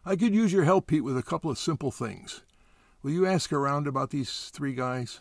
I 0.05 0.17
could 0.17 0.35
use 0.35 0.53
your 0.53 0.65
help, 0.65 0.89
Pete, 0.89 1.05
with 1.05 1.17
a 1.17 1.23
couple 1.23 1.49
of 1.53 1.59
simple 1.59 1.93
things. 1.93 2.43
Will 3.05 3.13
you 3.13 3.25
ask 3.25 3.53
around 3.53 3.87
about 3.87 4.11
these 4.11 4.51
three 4.53 4.75
guys? 4.75 5.21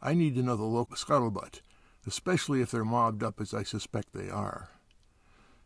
I 0.00 0.14
need 0.14 0.34
to 0.34 0.42
know 0.42 0.56
the 0.56 0.64
local 0.64 0.96
scuttlebutt, 0.96 1.60
especially 2.06 2.60
if 2.60 2.70
they're 2.70 2.84
mobbed 2.84 3.22
up 3.22 3.40
as 3.40 3.54
I 3.54 3.62
suspect 3.62 4.12
they 4.12 4.28
are. 4.28 4.70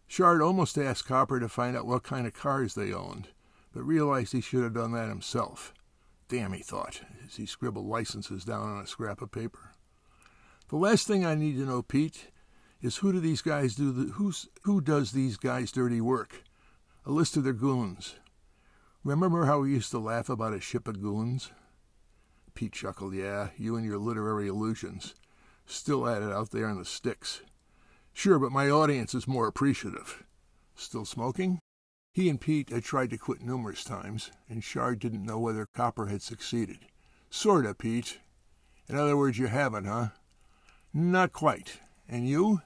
Shard 0.06 0.42
almost 0.42 0.76
asked 0.76 1.06
Copper 1.06 1.38
to 1.38 1.48
find 1.48 1.76
out 1.76 1.86
what 1.86 2.02
kind 2.02 2.26
of 2.26 2.34
cars 2.34 2.74
they 2.74 2.92
owned, 2.92 3.28
but 3.72 3.82
realized 3.82 4.32
he 4.32 4.40
should 4.40 4.64
have 4.64 4.74
done 4.74 4.92
that 4.92 5.08
himself. 5.08 5.72
Damn, 6.28 6.52
he 6.52 6.62
thought, 6.62 7.00
as 7.26 7.36
he 7.36 7.46
scribbled 7.46 7.86
licenses 7.86 8.44
down 8.44 8.68
on 8.68 8.82
a 8.82 8.86
scrap 8.86 9.22
of 9.22 9.32
paper. 9.32 9.72
The 10.68 10.76
last 10.76 11.06
thing 11.06 11.24
I 11.24 11.34
need 11.34 11.56
to 11.56 11.66
know, 11.66 11.82
Pete, 11.82 12.28
is 12.80 12.98
who 12.98 13.12
do 13.12 13.20
these 13.20 13.42
guys 13.42 13.74
do 13.74 13.92
the, 13.92 14.12
who's, 14.12 14.48
who 14.62 14.80
does 14.80 15.12
these 15.12 15.36
guys 15.36 15.72
dirty 15.72 16.00
work? 16.00 16.44
A 17.04 17.10
list 17.10 17.36
of 17.36 17.44
their 17.44 17.52
goons. 17.52 18.14
Remember 19.02 19.46
how 19.46 19.60
we 19.60 19.70
used 19.70 19.90
to 19.92 19.98
laugh 19.98 20.28
about 20.28 20.54
a 20.54 20.60
ship 20.60 20.86
of 20.86 21.02
goons? 21.02 21.50
Pete 22.60 22.72
chuckled. 22.72 23.14
Yeah, 23.14 23.48
you 23.56 23.74
and 23.76 23.86
your 23.86 23.96
literary 23.96 24.46
illusions. 24.46 25.14
Still 25.64 26.06
at 26.06 26.20
it 26.20 26.30
out 26.30 26.50
there 26.50 26.68
in 26.68 26.76
the 26.76 26.84
sticks. 26.84 27.40
Sure, 28.12 28.38
but 28.38 28.52
my 28.52 28.68
audience 28.68 29.14
is 29.14 29.26
more 29.26 29.46
appreciative. 29.46 30.24
Still 30.74 31.06
smoking? 31.06 31.58
He 32.12 32.28
and 32.28 32.38
Pete 32.38 32.68
had 32.68 32.84
tried 32.84 33.08
to 33.10 33.16
quit 33.16 33.40
numerous 33.40 33.82
times, 33.82 34.30
and 34.46 34.62
Shard 34.62 34.98
didn't 34.98 35.24
know 35.24 35.38
whether 35.38 35.68
Copper 35.74 36.08
had 36.08 36.20
succeeded. 36.20 36.80
Sorta, 37.30 37.72
Pete. 37.72 38.18
In 38.90 38.96
other 38.96 39.16
words, 39.16 39.38
you 39.38 39.46
haven't, 39.46 39.86
huh? 39.86 40.08
Not 40.92 41.32
quite. 41.32 41.80
And 42.10 42.28
you? 42.28 42.60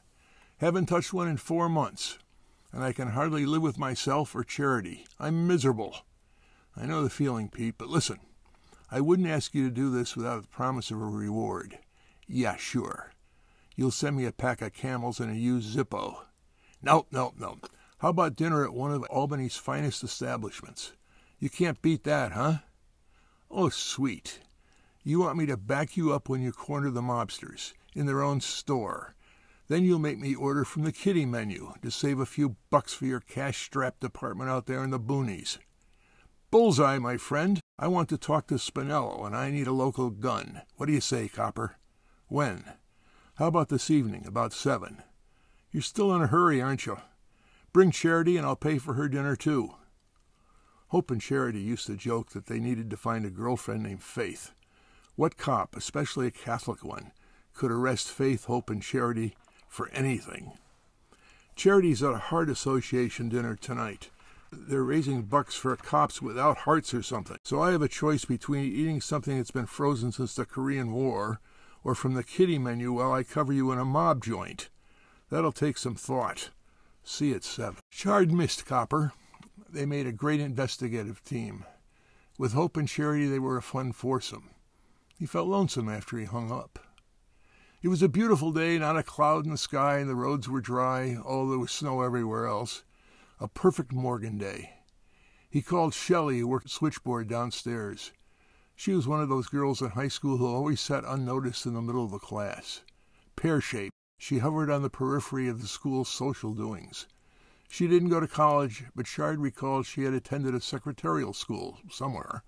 Haven't 0.57 0.87
touched 0.87 1.13
one 1.13 1.29
in 1.29 1.37
four 1.37 1.69
months. 1.69 2.19
And 2.73 2.83
I 2.83 2.91
can 2.91 3.11
hardly 3.11 3.47
live 3.47 3.63
with 3.63 3.79
myself 3.79 4.35
or 4.35 4.43
charity. 4.43 5.07
I'm 5.21 5.47
miserable. 5.47 5.99
I 6.77 6.85
know 6.85 7.05
the 7.05 7.11
feeling, 7.11 7.49
Pete, 7.49 7.77
but 7.79 7.87
listen. 7.87 8.19
I 8.91 9.01
wouldn't 9.01 9.29
ask 9.29 9.55
you 9.55 9.65
to 9.65 9.75
do 9.75 9.91
this 9.91 10.17
without 10.17 10.43
the 10.43 10.49
promise 10.49 10.91
of 10.91 11.01
a 11.01 11.05
reward. 11.05 11.79
Yeah, 12.27 12.57
sure. 12.57 13.13
You'll 13.77 13.91
send 13.91 14.17
me 14.17 14.25
a 14.25 14.33
pack 14.33 14.63
of 14.63 14.73
camels 14.73 15.21
and 15.21 15.31
a 15.31 15.39
used 15.39 15.77
Zippo. 15.77 16.19
No, 16.83 17.07
no, 17.11 17.33
no. 17.39 17.59
How 17.99 18.11
about 18.11 18.37
dinner 18.37 18.65
at 18.65 18.75
one 18.75 18.93
of 18.93 19.03
Albany's 19.05 19.57
finest 19.57 20.05
establishments? 20.05 20.93
You 21.39 21.51
can't 21.51 21.83
beat 21.83 22.05
that, 22.05 22.33
huh? 22.33 22.59
Oh, 23.51 23.69
sweet. 23.69 24.41
You 25.03 25.21
want 25.21 25.39
me 25.39 25.47
to 25.47 25.57
back 25.57 25.97
you 25.97 26.13
up 26.13 26.29
when 26.29 26.43
you 26.43 26.53
corner 26.53 26.91
the 26.91 27.03
mobsters 27.03 27.73
in 27.95 28.07
their 28.07 28.23
own 28.23 28.41
store. 28.41 29.15
Then 29.69 29.85
you'll 29.85 29.99
make 29.99 30.19
me 30.19 30.35
order 30.35 30.65
from 30.65 30.85
the 30.85 30.93
kiddie 30.93 31.27
menu 31.27 31.73
to 31.83 31.91
save 31.91 32.21
a 32.21 32.27
few 32.27 32.57
bucks 32.71 32.93
for 32.93 33.07
your 33.07 33.21
cash 33.21 33.65
strapped 33.65 34.05
apartment 34.05 34.51
out 34.51 34.67
there 34.67 34.85
in 34.85 34.91
the 34.91 35.01
boonies. 35.01 35.59
Bullseye, 36.55 37.01
my 37.01 37.17
friend. 37.17 37.59
I 37.81 37.89
want 37.89 38.09
to 38.11 38.17
talk 38.17 38.47
to 38.47 38.55
Spinello, 38.55 39.27
and 39.27 39.35
I 39.35 39.51
need 39.51 39.67
a 39.67 39.73
local 39.73 40.11
gun. 40.11 40.63
What 40.77 40.87
do 40.87 40.93
you 40.93 41.01
say, 41.01 41.27
Copper? 41.27 41.79
When? 42.29 42.63
How 43.39 43.49
about 43.49 43.71
this 43.71 43.91
evening, 43.91 44.25
about 44.25 44.53
seven? 44.53 45.03
You're 45.73 45.83
still 45.83 46.15
in 46.15 46.23
a 46.23 46.29
hurry, 46.29 46.63
aren't 46.63 46.87
you? 46.87 46.99
Bring 47.73 47.91
Charity, 47.91 48.37
and 48.37 48.47
I'll 48.47 48.55
pay 48.55 48.79
for 48.79 48.95
her 48.95 49.09
dinner, 49.09 49.35
too. 49.35 49.75
Hope 50.91 51.11
and 51.11 51.21
Charity 51.21 51.59
used 51.59 51.87
to 51.87 51.97
joke 51.97 52.31
that 52.31 52.47
they 52.47 52.61
needed 52.61 52.89
to 52.91 52.97
find 52.97 53.27
a 53.27 53.31
girlfriend 53.31 53.83
named 53.83 54.05
Faith. 54.05 54.53
What 55.17 55.37
cop, 55.37 55.75
especially 55.75 56.29
a 56.29 56.31
Catholic 56.31 56.85
one, 56.85 57.11
could 57.53 57.73
arrest 57.73 58.13
Faith, 58.13 58.45
Hope, 58.45 58.71
and 58.71 58.81
Charity 58.81 59.35
for 59.67 59.89
anything? 59.89 60.53
Charity's 61.57 62.05
at 62.05 62.15
a 62.15 62.19
Heart 62.19 62.49
Association 62.49 63.29
dinner 63.29 63.57
tonight 63.57 64.11
they're 64.69 64.83
raising 64.83 65.23
bucks 65.23 65.55
for 65.55 65.77
cops 65.77 66.23
without 66.23 66.59
hearts 66.59 66.95
or 66.95 67.03
something. 67.03 67.39
So 67.45 67.61
I 67.61 67.73
have 67.73 67.83
a 67.83 67.89
choice 67.89 68.25
between 68.25 68.65
eating 68.65 69.01
something 69.01 69.37
that's 69.37 69.51
been 69.51 69.67
frozen 69.67 70.13
since 70.13 70.35
the 70.35 70.45
Korean 70.45 70.93
War 70.93 71.41
or 71.83 71.95
from 71.95 72.15
the 72.15 72.25
kiddie 72.25 72.59
menu 72.59 72.93
while 72.93 73.13
I 73.13 73.23
cover 73.23 73.53
you 73.53 73.71
in 73.73 73.79
a 73.79 73.85
mob 73.85 74.25
joint. 74.25 74.69
That'll 75.31 75.53
take 75.53 75.79
some 75.79 75.95
thought. 75.95 76.51
See 77.03 77.29
you 77.29 77.37
at 77.37 77.45
seven. 77.45 77.77
Shard 77.91 78.33
missed 78.33 78.67
Copper. 78.67 79.13
They 79.69 79.87
made 79.87 80.07
a 80.07 80.13
great 80.13 80.41
investigative 80.41 81.23
team. 81.25 81.65
With 82.39 82.53
Hope 82.53 82.77
and 82.77 82.89
Charity, 82.89 83.27
they 83.27 83.39
were 83.39 83.57
a 83.57 83.63
fun 83.63 83.93
foursome. 83.93 84.51
He 85.19 85.27
felt 85.27 85.49
lonesome 85.49 85.89
after 85.89 86.19
he 86.19 86.25
hung 86.25 86.51
up. 86.51 86.79
It 87.83 87.89
was 87.89 88.03
a 88.03 88.09
beautiful 88.09 88.51
day, 88.51 88.79
not 88.79 88.97
a 88.97 89.03
cloud 89.03 89.45
in 89.45 89.53
the 89.53 89.59
sky, 89.59 89.99
and 89.99 90.09
the 90.09 90.15
roads 90.15 90.49
were 90.49 90.61
dry, 90.61 91.19
although 91.23 91.51
there 91.51 91.59
was 91.59 91.71
snow 91.71 92.01
everywhere 92.01 92.47
else 92.47 92.83
a 93.41 93.49
perfect 93.49 93.93
Morgan 93.93 94.39
day. 94.39 94.75
He 95.51 95.63
called 95.63 95.95
Shelley, 95.95 96.39
who 96.39 96.49
worked 96.49 96.71
switchboard 96.71 97.29
downstairs. 97.29 98.13
She 98.77 98.93
was 98.93 99.07
one 99.07 99.21
of 99.21 99.29
those 99.29 99.49
girls 99.49 99.83
in 99.83 99.91
high 99.91 100.09
school 100.09 100.37
who 100.37 100.47
always 100.47 100.81
sat 100.81 101.05
unnoticed 101.05 101.67
in 101.67 101.75
the 101.75 101.83
middle 101.83 102.05
of 102.05 102.11
the 102.11 102.19
class. 102.19 102.83
Pear 103.37 103.61
shaped, 103.61 103.95
she 104.19 104.39
hovered 104.39 104.71
on 104.71 104.83
the 104.83 104.91
periphery 104.91 105.49
of 105.49 105.61
the 105.61 105.67
school's 105.67 106.09
social 106.09 106.55
doings. 106.55 107.07
She 107.69 107.89
didn't 107.89 108.11
go 108.11 108.21
to 108.21 108.29
college, 108.29 108.85
but 108.95 109.07
Shard 109.07 109.41
recalled 109.41 109.87
she 109.87 110.05
had 110.05 110.15
attended 110.15 110.55
a 110.55 110.61
secretarial 110.61 111.33
school 111.33 111.79
somewhere. 111.91 112.45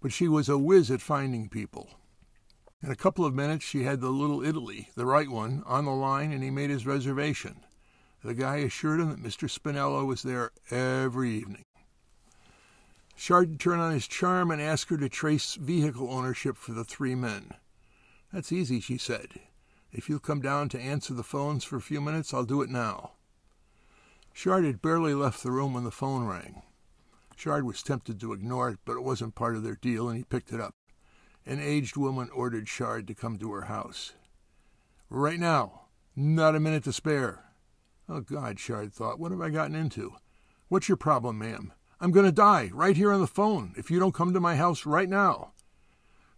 But 0.00 0.12
she 0.12 0.28
was 0.28 0.48
a 0.48 0.58
whiz 0.58 0.90
at 0.90 1.00
finding 1.00 1.48
people. 1.48 1.90
In 2.82 2.90
a 2.90 2.96
couple 2.96 3.24
of 3.24 3.34
minutes, 3.34 3.64
she 3.64 3.84
had 3.84 4.00
the 4.00 4.10
little 4.10 4.42
Italy, 4.42 4.90
the 4.94 5.06
right 5.06 5.30
one, 5.30 5.62
on 5.66 5.86
the 5.86 5.90
line, 5.90 6.32
and 6.32 6.42
he 6.42 6.50
made 6.50 6.70
his 6.70 6.86
reservation. 6.86 7.64
The 8.22 8.34
guy 8.34 8.56
assured 8.56 9.00
him 9.00 9.10
that 9.10 9.22
Mr. 9.22 9.48
Spinello 9.48 10.04
was 10.04 10.22
there 10.22 10.50
every 10.70 11.30
evening. 11.30 11.64
Shard 13.16 13.58
turned 13.58 13.80
on 13.80 13.92
his 13.92 14.06
charm 14.06 14.50
and 14.50 14.60
asked 14.60 14.90
her 14.90 14.96
to 14.98 15.08
trace 15.08 15.54
vehicle 15.54 16.10
ownership 16.10 16.56
for 16.56 16.72
the 16.72 16.84
three 16.84 17.14
men. 17.14 17.54
That's 18.32 18.52
easy, 18.52 18.80
she 18.80 18.98
said. 18.98 19.40
If 19.92 20.08
you'll 20.08 20.20
come 20.20 20.40
down 20.40 20.68
to 20.70 20.80
answer 20.80 21.14
the 21.14 21.22
phones 21.22 21.64
for 21.64 21.76
a 21.76 21.82
few 21.82 22.00
minutes, 22.00 22.32
I'll 22.32 22.44
do 22.44 22.62
it 22.62 22.70
now. 22.70 23.12
Shard 24.32 24.64
had 24.64 24.80
barely 24.80 25.14
left 25.14 25.42
the 25.42 25.50
room 25.50 25.74
when 25.74 25.84
the 25.84 25.90
phone 25.90 26.24
rang. 26.24 26.62
Shard 27.36 27.64
was 27.64 27.82
tempted 27.82 28.20
to 28.20 28.32
ignore 28.32 28.70
it, 28.70 28.78
but 28.84 28.96
it 28.96 29.02
wasn't 29.02 29.34
part 29.34 29.56
of 29.56 29.62
their 29.62 29.76
deal, 29.76 30.08
and 30.08 30.16
he 30.16 30.24
picked 30.24 30.52
it 30.52 30.60
up. 30.60 30.74
An 31.44 31.58
aged 31.58 31.96
woman 31.96 32.30
ordered 32.30 32.68
Shard 32.68 33.06
to 33.08 33.14
come 33.14 33.38
to 33.38 33.50
her 33.52 33.62
house. 33.62 34.12
Right 35.08 35.40
now. 35.40 35.82
Not 36.14 36.54
a 36.54 36.60
minute 36.60 36.84
to 36.84 36.92
spare. 36.92 37.49
Oh, 38.12 38.20
God, 38.20 38.58
Shard 38.58 38.92
thought, 38.92 39.20
what 39.20 39.30
have 39.30 39.40
I 39.40 39.50
gotten 39.50 39.76
into? 39.76 40.16
What's 40.66 40.88
your 40.88 40.96
problem, 40.96 41.38
ma'am? 41.38 41.72
I'm 42.00 42.10
going 42.10 42.26
to 42.26 42.32
die 42.32 42.68
right 42.74 42.96
here 42.96 43.12
on 43.12 43.20
the 43.20 43.28
phone 43.28 43.72
if 43.76 43.88
you 43.88 44.00
don't 44.00 44.14
come 44.14 44.34
to 44.34 44.40
my 44.40 44.56
house 44.56 44.84
right 44.84 45.08
now. 45.08 45.52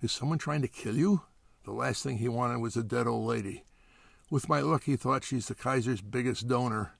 Is 0.02 0.12
someone 0.12 0.36
trying 0.36 0.60
to 0.60 0.68
kill 0.68 0.98
you? 0.98 1.22
The 1.64 1.72
last 1.72 2.02
thing 2.02 2.18
he 2.18 2.28
wanted 2.28 2.58
was 2.58 2.76
a 2.76 2.82
dead 2.82 3.06
old 3.06 3.26
lady. 3.26 3.64
With 4.28 4.50
my 4.50 4.60
luck, 4.60 4.82
he 4.84 4.96
thought 4.96 5.24
she's 5.24 5.48
the 5.48 5.54
Kaiser's 5.54 6.02
biggest 6.02 6.46
donor. 6.46 6.92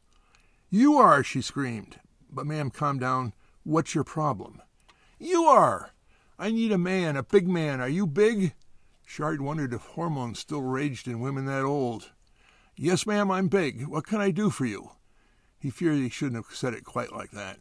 You 0.71 0.97
are, 0.97 1.23
she 1.23 1.43
screamed. 1.43 2.01
But, 2.31 2.47
ma'am, 2.47 2.71
calm 2.71 2.99
down. 2.99 3.35
What's 3.65 3.95
your 3.95 4.05
problem? 4.05 4.63
You 5.19 5.45
are! 5.45 5.91
I 6.39 6.51
need 6.51 6.73
a 6.73 6.79
man, 6.79 7.19
a 7.19 7.23
big 7.23 7.47
man. 7.47 7.83
Are 7.83 7.91
you 7.91 8.07
big? 8.07 8.55
Shard 9.05 9.43
wondered 9.43 9.75
if 9.75 9.83
hormones 9.83 10.39
still 10.39 10.63
raged 10.63 11.09
in 11.09 11.21
women 11.21 11.45
that 11.45 11.63
old. 11.63 12.13
Yes, 12.77 13.07
ma'am, 13.07 13.31
I'm 13.31 13.49
big. 13.49 13.87
What 13.87 14.07
can 14.07 14.21
I 14.21 14.31
do 14.31 14.51
for 14.51 14.65
you? 14.65 14.93
He 15.59 15.71
feared 15.71 15.99
he 15.99 16.09
shouldn't 16.09 16.45
have 16.45 16.57
said 16.57 16.75
it 16.75 16.85
quite 16.85 17.13
like 17.13 17.31
that. 17.33 17.59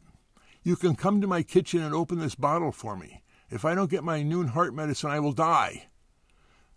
You 0.64 0.76
can 0.76 0.96
come 0.96 1.22
to 1.22 1.28
my 1.28 1.44
kitchen 1.44 1.82
and 1.82 1.94
open 1.94 2.20
this 2.20 2.36
bottle 2.36 2.72
for 2.72 2.96
me. 2.96 3.24
If 3.50 3.66
I 3.66 3.76
don't 3.76 3.92
get 3.92 4.04
my 4.04 4.24
noon 4.24 4.50
heart 4.50 4.74
medicine, 4.74 5.12
I 5.12 5.20
will 5.20 5.34
die. 5.34 5.88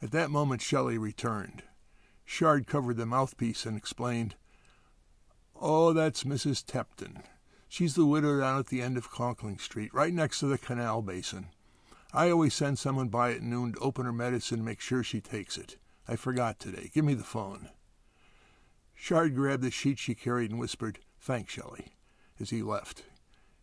At 0.03 0.11
that 0.11 0.31
moment, 0.31 0.61
Shelley 0.61 0.99
returned. 0.99 1.63
Shard 2.25 2.67
covered 2.67 2.97
the 2.97 3.07
mouthpiece 3.07 3.65
and 3.65 3.77
explained, 3.77 4.35
Oh, 5.55 5.93
that's 5.93 6.25
Mrs. 6.25 6.65
Tepton. 6.65 7.23
She's 7.69 7.95
the 7.95 8.07
widow 8.07 8.41
down 8.41 8.59
at 8.59 8.67
the 8.67 8.83
end 8.83 8.97
of 8.97 9.11
Conkling 9.11 9.59
Street, 9.59 9.95
right 9.95 10.13
next 10.13 10.41
to 10.41 10.47
the 10.47 10.59
canal 10.59 11.03
basin. 11.03 11.49
I 12.13 12.31
always 12.31 12.55
send 12.55 12.79
someone 12.79 13.09
by 13.09 13.33
at 13.33 13.43
noon 13.43 13.73
to 13.73 13.79
open 13.81 14.05
her 14.05 14.13
medicine 14.13 14.59
and 14.59 14.65
make 14.65 14.81
sure 14.81 15.03
she 15.03 15.21
takes 15.21 15.57
it. 15.57 15.77
I 16.07 16.17
forgot 16.17 16.59
today. 16.59 16.91
Give 16.93 17.05
me 17.05 17.15
the 17.15 17.25
phone. 17.25 17.71
Shard 19.05 19.35
grabbed 19.35 19.63
the 19.63 19.71
sheet 19.71 19.99
she 19.99 20.15
carried 20.15 20.51
and 20.51 20.59
whispered, 20.59 20.99
Thanks, 21.21 21.53
Shelley, 21.53 21.93
as 22.41 22.49
he 22.49 22.63
left. 22.63 23.03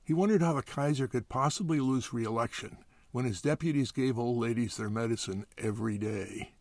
He 0.04 0.14
wondered 0.14 0.44
how 0.44 0.54
the 0.54 0.62
Kaiser 0.62 1.08
could 1.08 1.30
possibly 1.30 1.80
lose 1.80 2.14
re-election 2.14 2.78
when 3.12 3.26
his 3.26 3.42
deputies 3.42 3.90
gave 3.90 4.20
old 4.20 4.38
ladies 4.38 4.78
their 4.78 4.88
medicine 4.88 5.48
every 5.58 5.98
day. 5.98 6.52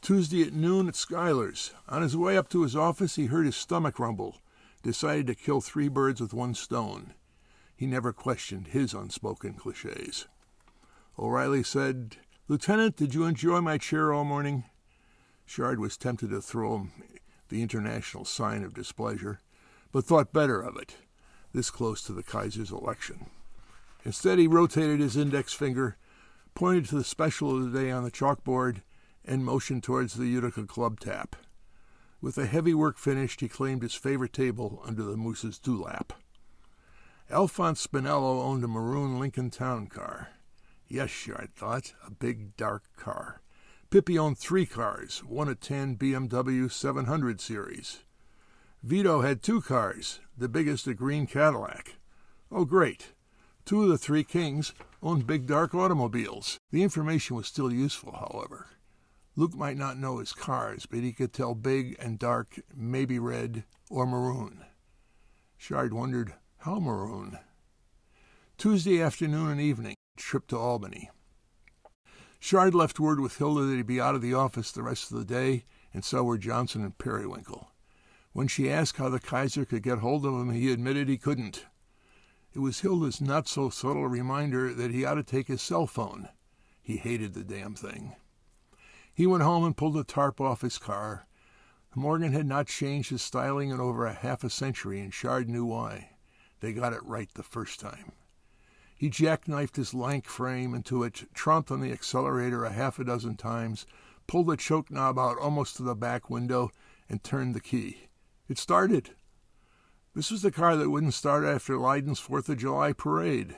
Tuesday 0.00 0.42
at 0.42 0.52
noon 0.52 0.86
at 0.86 0.94
Schuyler's. 0.94 1.74
On 1.88 2.00
his 2.00 2.16
way 2.16 2.36
up 2.36 2.48
to 2.50 2.62
his 2.62 2.76
office, 2.76 3.16
he 3.16 3.26
heard 3.26 3.46
his 3.46 3.56
stomach 3.56 3.98
rumble, 3.98 4.36
decided 4.84 5.26
to 5.26 5.34
kill 5.34 5.60
three 5.60 5.88
birds 5.88 6.20
with 6.20 6.32
one 6.32 6.54
stone. 6.54 7.12
He 7.74 7.86
never 7.86 8.12
questioned 8.12 8.68
his 8.68 8.94
unspoken 8.94 9.54
cliches. 9.54 10.28
O'Reilly 11.18 11.64
said, 11.64 12.18
Lieutenant, 12.46 12.94
did 12.94 13.14
you 13.14 13.24
enjoy 13.24 13.60
my 13.60 13.78
chair 13.78 14.12
all 14.12 14.22
morning? 14.22 14.62
Shard 15.44 15.80
was 15.80 15.96
tempted 15.96 16.30
to 16.30 16.40
throw 16.40 16.76
him 16.76 16.92
the 17.48 17.62
international 17.62 18.24
sign 18.24 18.62
of 18.62 18.74
displeasure, 18.74 19.40
but 19.92 20.04
thought 20.04 20.32
better 20.32 20.60
of 20.60 20.76
it, 20.76 20.96
this 21.52 21.70
close 21.70 22.02
to 22.02 22.12
the 22.12 22.22
Kaiser's 22.22 22.70
election. 22.70 23.26
Instead, 24.04 24.38
he 24.38 24.46
rotated 24.46 25.00
his 25.00 25.16
index 25.16 25.52
finger, 25.52 25.96
pointed 26.54 26.86
to 26.86 26.96
the 26.96 27.04
special 27.04 27.56
of 27.56 27.72
the 27.72 27.80
day 27.80 27.90
on 27.90 28.04
the 28.04 28.10
chalkboard, 28.10 28.82
and 29.24 29.44
motioned 29.44 29.82
towards 29.82 30.14
the 30.14 30.26
Utica 30.26 30.64
Club 30.64 31.00
tap. 31.00 31.36
With 32.20 32.34
the 32.34 32.46
heavy 32.46 32.74
work 32.74 32.98
finished, 32.98 33.40
he 33.40 33.48
claimed 33.48 33.82
his 33.82 33.94
favorite 33.94 34.32
table 34.32 34.82
under 34.84 35.02
the 35.02 35.16
moose's 35.16 35.58
dewlap. 35.58 36.12
Alphonse 37.30 37.86
Spinello 37.86 38.42
owned 38.42 38.64
a 38.64 38.68
maroon 38.68 39.20
Lincoln 39.20 39.50
Town 39.50 39.86
car. 39.86 40.30
Yes, 40.88 41.10
Shard 41.10 41.54
thought, 41.54 41.92
a 42.06 42.10
big, 42.10 42.56
dark 42.56 42.84
car. 42.96 43.42
Peepy 43.90 44.18
owned 44.18 44.36
three 44.36 44.66
cars, 44.66 45.20
one 45.24 45.48
a 45.48 45.54
10 45.54 45.96
BMW 45.96 46.70
700 46.70 47.40
series. 47.40 48.00
Vito 48.82 49.22
had 49.22 49.42
two 49.42 49.62
cars, 49.62 50.20
the 50.36 50.46
biggest 50.46 50.86
a 50.86 50.92
green 50.92 51.26
Cadillac. 51.26 51.96
Oh, 52.52 52.66
great. 52.66 53.14
Two 53.64 53.84
of 53.84 53.88
the 53.88 53.96
three 53.96 54.24
kings 54.24 54.74
owned 55.02 55.26
big 55.26 55.46
dark 55.46 55.74
automobiles. 55.74 56.58
The 56.70 56.82
information 56.82 57.34
was 57.34 57.46
still 57.46 57.72
useful, 57.72 58.12
however. 58.12 58.68
Luke 59.36 59.54
might 59.54 59.78
not 59.78 59.96
know 59.96 60.18
his 60.18 60.34
cars, 60.34 60.84
but 60.84 60.98
he 60.98 61.14
could 61.14 61.32
tell 61.32 61.54
big 61.54 61.96
and 61.98 62.18
dark, 62.18 62.60
maybe 62.76 63.18
red 63.18 63.64
or 63.88 64.06
maroon. 64.06 64.66
Shard 65.56 65.94
wondered 65.94 66.34
how 66.58 66.78
maroon. 66.78 67.38
Tuesday 68.58 69.00
afternoon 69.00 69.52
and 69.52 69.60
evening, 69.62 69.94
trip 70.18 70.46
to 70.48 70.58
Albany. 70.58 71.08
Shard 72.38 72.74
left 72.74 73.00
word 73.00 73.20
with 73.20 73.38
Hilda 73.38 73.62
that 73.62 73.76
he'd 73.76 73.86
be 73.86 74.00
out 74.00 74.14
of 74.14 74.22
the 74.22 74.34
office 74.34 74.70
the 74.70 74.82
rest 74.82 75.10
of 75.10 75.18
the 75.18 75.24
day, 75.24 75.64
and 75.92 76.04
so 76.04 76.22
were 76.22 76.38
Johnsen 76.38 76.82
and 76.82 76.96
Periwinkle. 76.96 77.72
When 78.32 78.46
she 78.46 78.70
asked 78.70 78.98
how 78.98 79.08
the 79.08 79.18
Kaiser 79.18 79.64
could 79.64 79.82
get 79.82 79.98
hold 79.98 80.24
of 80.24 80.34
him, 80.34 80.50
he 80.50 80.72
admitted 80.72 81.08
he 81.08 81.18
couldn't. 81.18 81.66
It 82.54 82.60
was 82.60 82.80
Hilda's 82.80 83.20
not 83.20 83.48
so 83.48 83.70
subtle 83.70 84.06
reminder 84.06 84.72
that 84.72 84.92
he 84.92 85.04
ought 85.04 85.14
to 85.14 85.22
take 85.22 85.48
his 85.48 85.60
cell 85.60 85.86
phone. 85.86 86.28
He 86.80 86.96
hated 86.96 87.34
the 87.34 87.44
damn 87.44 87.74
thing. 87.74 88.14
He 89.12 89.26
went 89.26 89.42
home 89.42 89.64
and 89.64 89.76
pulled 89.76 89.94
the 89.94 90.04
tarp 90.04 90.40
off 90.40 90.60
his 90.60 90.78
car. 90.78 91.26
Morgan 91.94 92.32
had 92.32 92.46
not 92.46 92.68
changed 92.68 93.10
his 93.10 93.22
styling 93.22 93.70
in 93.70 93.80
over 93.80 94.06
a 94.06 94.12
half 94.12 94.44
a 94.44 94.50
century, 94.50 95.00
and 95.00 95.12
Shard 95.12 95.48
knew 95.48 95.64
why. 95.64 96.10
They 96.60 96.72
got 96.72 96.92
it 96.92 97.02
right 97.02 97.28
the 97.34 97.42
first 97.42 97.80
time. 97.80 98.12
He 98.98 99.10
jackknifed 99.10 99.76
his 99.76 99.94
lank 99.94 100.26
frame 100.26 100.74
into 100.74 101.04
it, 101.04 101.32
tromped 101.32 101.70
on 101.70 101.80
the 101.80 101.92
accelerator 101.92 102.64
a 102.64 102.72
half 102.72 102.98
a 102.98 103.04
dozen 103.04 103.36
times, 103.36 103.86
pulled 104.26 104.48
the 104.48 104.56
choke 104.56 104.90
knob 104.90 105.18
out 105.20 105.38
almost 105.38 105.76
to 105.76 105.84
the 105.84 105.94
back 105.94 106.28
window, 106.28 106.72
and 107.08 107.22
turned 107.22 107.54
the 107.54 107.60
key. 107.60 108.08
It 108.48 108.58
started. 108.58 109.14
This 110.14 110.32
was 110.32 110.42
the 110.42 110.50
car 110.50 110.76
that 110.76 110.90
wouldn't 110.90 111.14
start 111.14 111.44
after 111.44 111.78
Leyden's 111.78 112.18
Fourth 112.18 112.48
of 112.48 112.58
July 112.58 112.92
parade. 112.92 113.56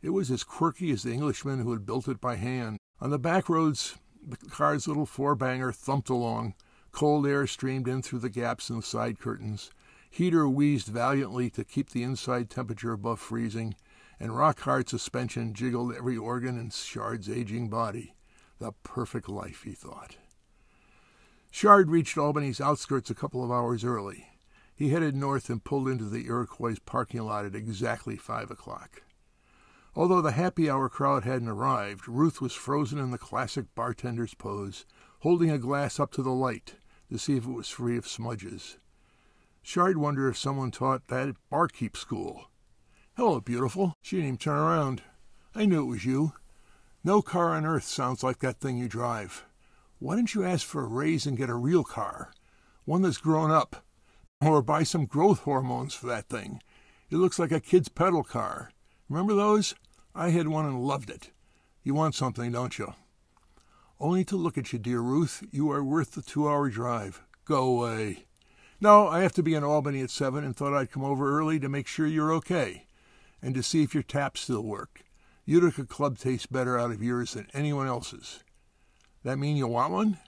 It 0.00 0.10
was 0.10 0.30
as 0.30 0.42
quirky 0.42 0.90
as 0.92 1.02
the 1.02 1.12
Englishman 1.12 1.60
who 1.60 1.72
had 1.72 1.84
built 1.84 2.08
it 2.08 2.20
by 2.20 2.36
hand. 2.36 2.78
On 3.02 3.10
the 3.10 3.18
back 3.18 3.50
roads, 3.50 3.98
the 4.26 4.36
car's 4.48 4.88
little 4.88 5.04
four 5.04 5.34
banger 5.34 5.72
thumped 5.72 6.08
along. 6.08 6.54
Cold 6.90 7.26
air 7.26 7.46
streamed 7.46 7.86
in 7.86 8.00
through 8.00 8.20
the 8.20 8.30
gaps 8.30 8.70
in 8.70 8.76
the 8.76 8.82
side 8.82 9.18
curtains. 9.18 9.70
Heater 10.08 10.48
wheezed 10.48 10.88
valiantly 10.88 11.50
to 11.50 11.64
keep 11.64 11.90
the 11.90 12.02
inside 12.02 12.48
temperature 12.48 12.92
above 12.92 13.20
freezing, 13.20 13.74
and 14.18 14.36
rock 14.36 14.60
hard 14.60 14.88
suspension 14.88 15.54
jiggled 15.54 15.94
every 15.94 16.16
organ 16.16 16.58
in 16.58 16.70
Shard's 16.70 17.28
aging 17.28 17.68
body. 17.68 18.14
The 18.58 18.72
perfect 18.82 19.28
life, 19.28 19.62
he 19.64 19.72
thought. 19.72 20.16
Shard 21.50 21.90
reached 21.90 22.18
Albany's 22.18 22.60
outskirts 22.60 23.10
a 23.10 23.14
couple 23.14 23.44
of 23.44 23.50
hours 23.50 23.84
early. 23.84 24.26
He 24.74 24.88
headed 24.88 25.14
north 25.14 25.48
and 25.48 25.62
pulled 25.62 25.88
into 25.88 26.04
the 26.04 26.26
Iroquois 26.26 26.76
parking 26.84 27.22
lot 27.22 27.44
at 27.44 27.54
exactly 27.54 28.16
five 28.16 28.50
o'clock. 28.50 29.02
Although 29.94 30.20
the 30.20 30.32
happy 30.32 30.68
hour 30.68 30.88
crowd 30.88 31.22
hadn't 31.22 31.48
arrived, 31.48 32.08
Ruth 32.08 32.40
was 32.40 32.52
frozen 32.52 32.98
in 32.98 33.12
the 33.12 33.18
classic 33.18 33.66
bartender's 33.76 34.34
pose, 34.34 34.84
holding 35.20 35.50
a 35.50 35.58
glass 35.58 36.00
up 36.00 36.10
to 36.12 36.22
the 36.22 36.32
light 36.32 36.74
to 37.10 37.18
see 37.18 37.36
if 37.36 37.46
it 37.46 37.52
was 37.52 37.68
free 37.68 37.96
of 37.96 38.08
smudges. 38.08 38.78
Shard 39.62 39.96
wondered 39.96 40.30
if 40.30 40.36
someone 40.36 40.72
taught 40.72 41.06
that 41.06 41.28
at 41.28 41.36
barkeep 41.48 41.96
school. 41.96 42.50
Hello, 43.16 43.40
beautiful. 43.40 43.94
She 44.02 44.16
didn't 44.16 44.26
even 44.26 44.38
turn 44.38 44.58
around. 44.58 45.02
I 45.54 45.66
knew 45.66 45.82
it 45.82 45.86
was 45.86 46.04
you. 46.04 46.32
No 47.04 47.22
car 47.22 47.50
on 47.50 47.64
earth 47.64 47.84
sounds 47.84 48.24
like 48.24 48.40
that 48.40 48.58
thing 48.58 48.76
you 48.76 48.88
drive. 48.88 49.44
Why 50.00 50.16
don't 50.16 50.34
you 50.34 50.42
ask 50.42 50.66
for 50.66 50.82
a 50.82 50.88
raise 50.88 51.24
and 51.24 51.38
get 51.38 51.48
a 51.48 51.54
real 51.54 51.84
car? 51.84 52.32
One 52.86 53.02
that's 53.02 53.18
grown 53.18 53.52
up. 53.52 53.84
Or 54.40 54.62
buy 54.62 54.82
some 54.82 55.06
growth 55.06 55.40
hormones 55.40 55.94
for 55.94 56.08
that 56.08 56.28
thing. 56.28 56.60
It 57.08 57.18
looks 57.18 57.38
like 57.38 57.52
a 57.52 57.60
kid's 57.60 57.88
pedal 57.88 58.24
car. 58.24 58.72
Remember 59.08 59.34
those? 59.34 59.76
I 60.12 60.30
had 60.30 60.48
one 60.48 60.66
and 60.66 60.84
loved 60.84 61.08
it. 61.08 61.30
You 61.84 61.94
want 61.94 62.16
something, 62.16 62.50
don't 62.50 62.76
you? 62.80 62.94
Only 64.00 64.24
to 64.24 64.36
look 64.36 64.58
at 64.58 64.72
you, 64.72 64.80
dear 64.80 65.00
Ruth. 65.00 65.46
You 65.52 65.70
are 65.70 65.84
worth 65.84 66.10
the 66.10 66.22
two 66.22 66.48
hour 66.48 66.68
drive. 66.68 67.22
Go 67.44 67.62
away. 67.62 68.24
No, 68.80 69.06
I 69.06 69.20
have 69.20 69.34
to 69.34 69.42
be 69.44 69.54
in 69.54 69.62
Albany 69.62 70.00
at 70.00 70.10
seven 70.10 70.42
and 70.42 70.56
thought 70.56 70.74
I'd 70.74 70.90
come 70.90 71.04
over 71.04 71.38
early 71.38 71.60
to 71.60 71.68
make 71.68 71.86
sure 71.86 72.08
you're 72.08 72.32
okay 72.32 72.86
and 73.44 73.54
to 73.54 73.62
see 73.62 73.82
if 73.82 73.92
your 73.92 74.02
taps 74.02 74.40
still 74.40 74.62
work. 74.62 75.02
Utica 75.44 75.84
Club 75.84 76.16
tastes 76.16 76.46
better 76.46 76.78
out 76.78 76.90
of 76.90 77.02
yours 77.02 77.34
than 77.34 77.46
anyone 77.52 77.86
else's. 77.86 78.42
That 79.22 79.38
mean 79.38 79.58
you 79.58 79.68
want 79.68 79.92
one? 79.92 80.18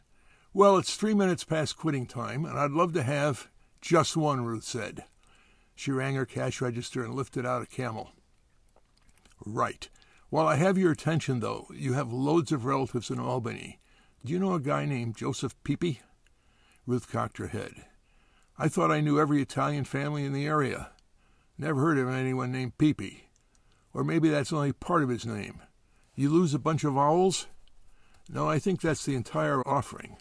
Well, 0.53 0.77
it's 0.77 0.97
three 0.97 1.15
minutes 1.15 1.43
past 1.43 1.79
quitting 1.79 2.07
time, 2.07 2.45
and 2.45 2.59
I'd 2.59 2.73
love 2.73 2.93
to 2.93 3.03
have 3.03 3.49
just 3.81 4.19
one, 4.19 4.45
Ruth 4.45 4.65
said. 4.65 5.05
She 5.75 5.91
rang 5.91 6.15
her 6.15 6.27
cash 6.27 6.61
register 6.61 7.03
and 7.03 7.15
lifted 7.15 7.47
out 7.47 7.63
a 7.63 7.67
camel. 7.67 8.11
Right. 9.45 9.89
While 10.29 10.47
I 10.47 10.57
have 10.57 10.77
your 10.77 10.93
attention, 10.93 11.41
though, 11.41 11.69
you 11.73 11.95
have 11.95 12.13
loads 12.13 12.53
of 12.53 12.67
relatives 12.67 13.11
in 13.11 13.19
Albany. 13.19 13.81
Do 14.25 14.33
you 14.33 14.39
know 14.39 14.53
a 14.53 14.61
guy 14.61 14.85
named 14.85 15.17
Joseph 15.17 15.55
Peepy? 15.65 16.01
Ruth 16.87 17.11
cocked 17.11 17.39
her 17.39 17.49
head. 17.49 17.87
I 18.59 18.69
thought 18.69 18.91
I 18.91 19.01
knew 19.01 19.19
every 19.19 19.41
Italian 19.41 19.85
family 19.85 20.25
in 20.25 20.35
the 20.35 20.47
area. 20.47 20.91
Never 21.59 21.81
heard 21.81 21.99
of 21.99 22.09
anyone 22.09 22.53
named 22.53 22.79
Peepy. 22.79 23.29
Or 23.95 24.05
maybe 24.05 24.29
that's 24.29 24.53
only 24.53 24.73
part 24.73 25.03
of 25.03 25.09
his 25.09 25.25
name. 25.25 25.63
You 26.15 26.31
lose 26.31 26.55
a 26.55 26.59
bunch 26.59 26.85
of 26.85 26.95
vowels? 26.95 27.47
No, 28.29 28.49
I 28.49 28.59
think 28.59 28.81
that's 28.81 29.05
the 29.05 29.15
entire 29.15 29.67
offering. 29.67 30.17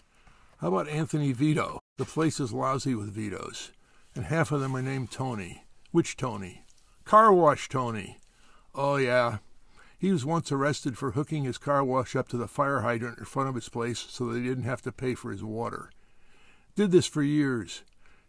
How 0.58 0.68
about 0.68 0.88
Anthony 0.88 1.32
Vito? 1.32 1.78
The 1.98 2.04
place 2.04 2.40
is 2.40 2.52
lousy 2.52 2.94
with 2.94 3.14
Vitos, 3.14 3.70
and 4.14 4.26
half 4.26 4.52
of 4.52 4.60
them 4.60 4.76
are 4.76 4.82
named 4.82 5.10
Tony. 5.10 5.64
Which 5.90 6.16
Tony? 6.16 6.64
Car 7.04 7.32
Wash 7.32 7.68
Tony. 7.68 8.18
Oh, 8.74 8.96
yeah. 8.96 9.38
He 9.98 10.12
was 10.12 10.24
once 10.24 10.52
arrested 10.52 10.98
for 10.98 11.12
hooking 11.12 11.44
his 11.44 11.58
car 11.58 11.82
wash 11.82 12.14
up 12.14 12.28
to 12.28 12.36
the 12.36 12.48
fire 12.48 12.80
hydrant 12.80 13.18
in 13.18 13.24
front 13.24 13.48
of 13.48 13.54
his 13.54 13.68
place 13.68 13.98
so 13.98 14.26
they 14.26 14.42
didn't 14.42 14.64
have 14.64 14.82
to 14.82 14.92
pay 14.92 15.14
for 15.14 15.30
his 15.30 15.42
water. 15.42 15.90
Did 16.74 16.90
this 16.90 17.06
for 17.06 17.22
years. 17.22 17.82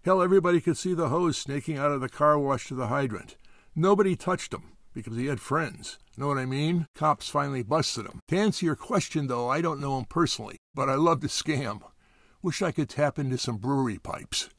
Hell, 0.07 0.21
everybody 0.21 0.61
could 0.61 0.77
see 0.77 0.93
the 0.93 1.09
hose 1.09 1.37
snaking 1.37 1.77
out 1.77 1.91
of 1.91 1.99
the 1.99 2.07
car 2.07 2.39
wash 2.39 2.69
to 2.69 2.75
the 2.75 2.87
hydrant. 2.87 3.35
Nobody 3.75 4.15
touched 4.15 4.53
him 4.53 4.71
because 4.93 5.17
he 5.17 5.25
had 5.25 5.41
friends. 5.41 5.99
Know 6.15 6.29
what 6.29 6.37
I 6.37 6.45
mean? 6.45 6.87
Cops 6.95 7.27
finally 7.27 7.61
busted 7.61 8.05
him. 8.05 8.21
To 8.29 8.37
answer 8.37 8.65
your 8.65 8.77
question, 8.77 9.27
though, 9.27 9.49
I 9.49 9.59
don't 9.59 9.81
know 9.81 9.97
him 9.97 10.05
personally, 10.05 10.59
but 10.73 10.87
I 10.87 10.95
love 10.95 11.19
to 11.23 11.27
scam. 11.27 11.81
Wish 12.41 12.61
I 12.61 12.71
could 12.71 12.87
tap 12.87 13.19
into 13.19 13.37
some 13.37 13.57
brewery 13.57 13.97
pipes. 13.97 14.49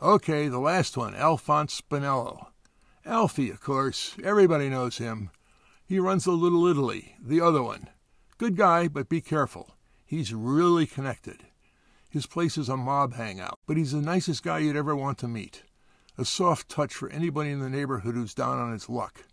Okay, 0.00 0.48
the 0.48 0.58
last 0.58 0.96
one, 0.96 1.14
Alphonse 1.14 1.82
Spinello. 1.82 2.46
Alfie, 3.04 3.50
of 3.50 3.60
course. 3.60 4.16
Everybody 4.24 4.70
knows 4.70 4.96
him. 4.96 5.28
He 5.84 5.98
runs 5.98 6.24
the 6.24 6.30
Little 6.30 6.66
Italy, 6.66 7.14
the 7.22 7.42
other 7.42 7.62
one. 7.62 7.90
Good 8.38 8.56
guy, 8.56 8.88
but 8.88 9.10
be 9.10 9.20
careful. 9.20 9.74
He's 10.06 10.32
really 10.32 10.86
connected. 10.86 11.44
His 12.12 12.26
place 12.26 12.58
is 12.58 12.68
a 12.68 12.76
mob 12.76 13.14
hangout, 13.14 13.58
but 13.66 13.78
he's 13.78 13.92
the 13.92 14.02
nicest 14.02 14.42
guy 14.42 14.58
you'd 14.58 14.76
ever 14.76 14.94
want 14.94 15.16
to 15.20 15.28
meet. 15.28 15.62
A 16.18 16.26
soft 16.26 16.68
touch 16.68 16.92
for 16.92 17.08
anybody 17.08 17.48
in 17.48 17.60
the 17.60 17.70
neighborhood 17.70 18.14
who's 18.14 18.34
down 18.34 18.58
on 18.58 18.70
his 18.70 18.90
luck. 18.90 19.24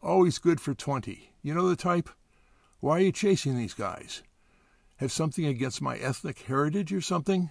Always 0.00 0.38
good 0.38 0.60
for 0.60 0.72
20. 0.72 1.32
You 1.42 1.52
know 1.52 1.68
the 1.68 1.74
type? 1.74 2.08
Why 2.78 2.98
are 2.98 3.00
you 3.00 3.10
chasing 3.10 3.56
these 3.56 3.74
guys? 3.74 4.22
Have 4.98 5.10
something 5.10 5.44
against 5.44 5.82
my 5.82 5.96
ethnic 5.96 6.38
heritage 6.42 6.92
or 6.92 7.00
something? 7.00 7.50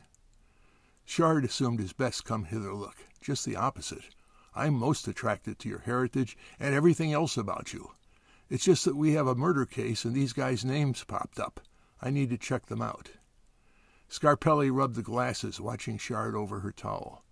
Shard 1.03 1.43
assumed 1.43 1.81
his 1.81 1.91
best 1.91 2.23
come 2.23 2.45
hither 2.45 2.73
look. 2.73 2.95
Just 3.19 3.45
the 3.45 3.57
opposite. 3.57 4.15
I'm 4.55 4.73
most 4.75 5.05
attracted 5.05 5.59
to 5.59 5.69
your 5.69 5.79
heritage 5.79 6.37
and 6.61 6.73
everything 6.73 7.11
else 7.11 7.35
about 7.35 7.73
you. 7.73 7.91
It's 8.49 8.63
just 8.63 8.85
that 8.85 8.95
we 8.95 9.15
have 9.15 9.27
a 9.27 9.35
murder 9.35 9.65
case 9.65 10.05
and 10.05 10.15
these 10.15 10.31
guys' 10.31 10.63
names 10.63 11.03
popped 11.03 11.41
up. 11.41 11.59
I 12.01 12.09
need 12.09 12.29
to 12.29 12.37
check 12.37 12.67
them 12.67 12.81
out. 12.81 13.09
Scarpelli 14.11 14.69
rubbed 14.69 14.95
the 14.95 15.01
glasses, 15.01 15.61
watching 15.61 15.97
Shard 15.97 16.35
over 16.35 16.59
her 16.59 16.73
towel. 16.73 17.23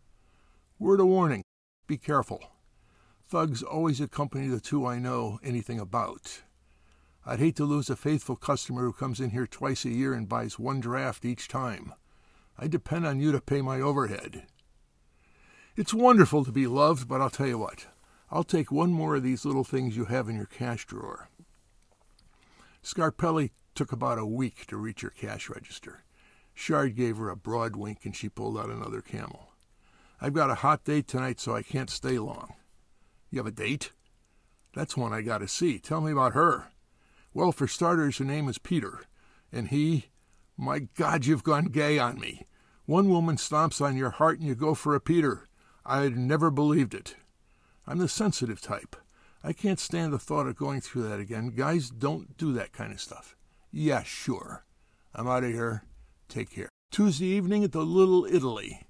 Word 0.79 1.01
of 1.01 1.07
warning 1.07 1.43
be 1.87 1.97
careful. 1.97 2.41
Thugs 3.27 3.61
always 3.61 3.99
accompany 3.99 4.47
the 4.47 4.61
two 4.61 4.85
I 4.85 4.97
know 4.97 5.39
anything 5.43 5.77
about. 5.77 6.43
I'd 7.25 7.39
hate 7.39 7.57
to 7.57 7.65
lose 7.65 7.89
a 7.89 7.97
faithful 7.97 8.37
customer 8.37 8.83
who 8.83 8.93
comes 8.93 9.19
in 9.19 9.31
here 9.31 9.45
twice 9.45 9.83
a 9.83 9.89
year 9.89 10.13
and 10.13 10.29
buys 10.29 10.57
one 10.57 10.79
draft 10.79 11.25
each 11.25 11.49
time. 11.49 11.93
I 12.57 12.67
depend 12.67 13.05
on 13.05 13.19
you 13.19 13.33
to 13.33 13.41
pay 13.41 13.61
my 13.61 13.81
overhead. 13.81 14.43
It's 15.75 15.93
wonderful 15.93 16.45
to 16.45 16.51
be 16.51 16.65
loved, 16.65 17.09
but 17.09 17.19
I'll 17.19 17.29
tell 17.29 17.47
you 17.47 17.57
what. 17.57 17.87
I'll 18.31 18.45
take 18.45 18.71
one 18.71 18.93
more 18.93 19.17
of 19.17 19.23
these 19.23 19.43
little 19.43 19.65
things 19.65 19.97
you 19.97 20.05
have 20.05 20.29
in 20.29 20.37
your 20.37 20.45
cash 20.45 20.85
drawer. 20.85 21.27
Scarpelli 22.81 23.51
took 23.75 23.91
about 23.91 24.17
a 24.17 24.25
week 24.25 24.65
to 24.67 24.77
reach 24.77 25.01
her 25.01 25.09
cash 25.09 25.49
register. 25.49 26.03
Shard 26.59 26.97
gave 26.97 27.15
her 27.15 27.29
a 27.29 27.37
broad 27.37 27.77
wink 27.77 27.99
and 28.03 28.13
she 28.13 28.27
pulled 28.27 28.57
out 28.57 28.69
another 28.69 28.99
camel. 29.01 29.53
I've 30.19 30.33
got 30.33 30.49
a 30.49 30.55
hot 30.55 30.83
date 30.83 31.07
tonight, 31.07 31.39
so 31.39 31.55
I 31.55 31.63
can't 31.63 31.89
stay 31.89 32.19
long. 32.19 32.53
You 33.31 33.39
have 33.39 33.47
a 33.47 33.51
date? 33.51 33.93
That's 34.75 34.97
one 34.97 35.13
I 35.13 35.21
got 35.21 35.37
to 35.37 35.47
see. 35.47 35.79
Tell 35.79 36.01
me 36.01 36.11
about 36.11 36.33
her. 36.33 36.67
Well, 37.33 37.53
for 37.53 37.65
starters, 37.65 38.17
her 38.17 38.25
name 38.25 38.49
is 38.49 38.57
Peter. 38.57 38.99
And 39.53 39.69
he. 39.69 40.07
My 40.57 40.79
God, 40.79 41.25
you've 41.25 41.45
gone 41.45 41.67
gay 41.67 41.97
on 41.97 42.19
me. 42.19 42.45
One 42.85 43.07
woman 43.07 43.37
stomps 43.37 43.79
on 43.79 43.95
your 43.95 44.09
heart 44.09 44.39
and 44.39 44.47
you 44.47 44.53
go 44.53 44.73
for 44.73 44.93
a 44.93 44.99
Peter. 44.99 45.47
I'd 45.85 46.17
never 46.17 46.51
believed 46.51 46.93
it. 46.93 47.15
I'm 47.87 47.99
the 47.99 48.09
sensitive 48.09 48.59
type. 48.59 48.97
I 49.41 49.53
can't 49.53 49.79
stand 49.79 50.11
the 50.11 50.19
thought 50.19 50.45
of 50.45 50.57
going 50.57 50.81
through 50.81 51.07
that 51.07 51.21
again. 51.21 51.53
Guys 51.55 51.89
don't 51.89 52.35
do 52.37 52.51
that 52.51 52.73
kind 52.73 52.91
of 52.91 52.99
stuff. 52.99 53.37
Yeah, 53.71 54.03
sure. 54.03 54.65
I'm 55.15 55.29
out 55.29 55.45
of 55.45 55.51
here. 55.51 55.83
Take 56.29 56.51
care. 56.51 56.69
Tuesday 56.91 57.25
evening 57.25 57.63
at 57.63 57.71
the 57.71 57.83
Little 57.83 58.23
Italy. 58.25 58.83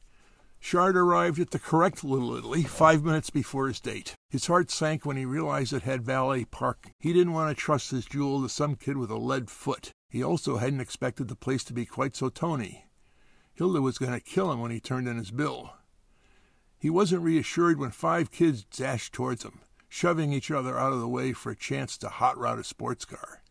Shard 0.60 0.98
arrived 0.98 1.40
at 1.40 1.52
the 1.52 1.58
correct 1.58 2.04
Little 2.04 2.36
Italy 2.36 2.64
five 2.64 3.06
minutes 3.06 3.30
before 3.30 3.70
his 3.70 3.80
date. 3.80 4.14
His 4.30 4.48
heart 4.48 4.70
sank 4.70 5.06
when 5.06 5.16
he 5.16 5.24
realized 5.24 5.72
it 5.72 5.84
had 5.84 6.04
valet 6.04 6.44
parking. 6.44 6.92
He 7.00 7.14
didn't 7.14 7.32
want 7.32 7.50
to 7.50 7.60
trust 7.60 7.92
his 7.92 8.06
jewel 8.06 8.42
to 8.42 8.50
some 8.50 8.76
kid 8.76 8.98
with 8.98 9.10
a 9.10 9.16
lead 9.16 9.50
foot. 9.50 9.92
He 10.10 10.22
also 10.22 10.58
hadn't 10.58 10.82
expected 10.82 11.30
the 11.30 11.36
place 11.38 11.64
to 11.64 11.74
be 11.74 11.86
quite 11.86 12.14
so 12.14 12.28
tony. 12.28 12.88
Hilda 13.54 13.82
was 13.82 13.98
going 13.98 14.12
to 14.12 14.20
kill 14.20 14.52
him 14.52 14.60
when 14.60 14.72
he 14.72 14.82
turned 14.82 15.08
in 15.08 15.18
his 15.18 15.32
bill. 15.32 15.72
He 16.78 16.90
wasn't 16.90 17.24
reassured 17.24 17.80
when 17.80 17.92
five 17.92 18.32
kids 18.32 18.66
dashed 18.66 19.14
towards 19.14 19.44
him, 19.44 19.62
shoving 19.88 20.34
each 20.34 20.52
other 20.52 20.78
out 20.78 20.92
of 20.92 21.00
the 21.00 21.08
way 21.08 21.32
for 21.32 21.52
a 21.52 21.56
chance 21.56 21.98
to 22.00 22.10
hot 22.10 22.38
rod 22.38 22.60
a 22.60 22.66
sports 22.66 23.06
car. 23.06 23.44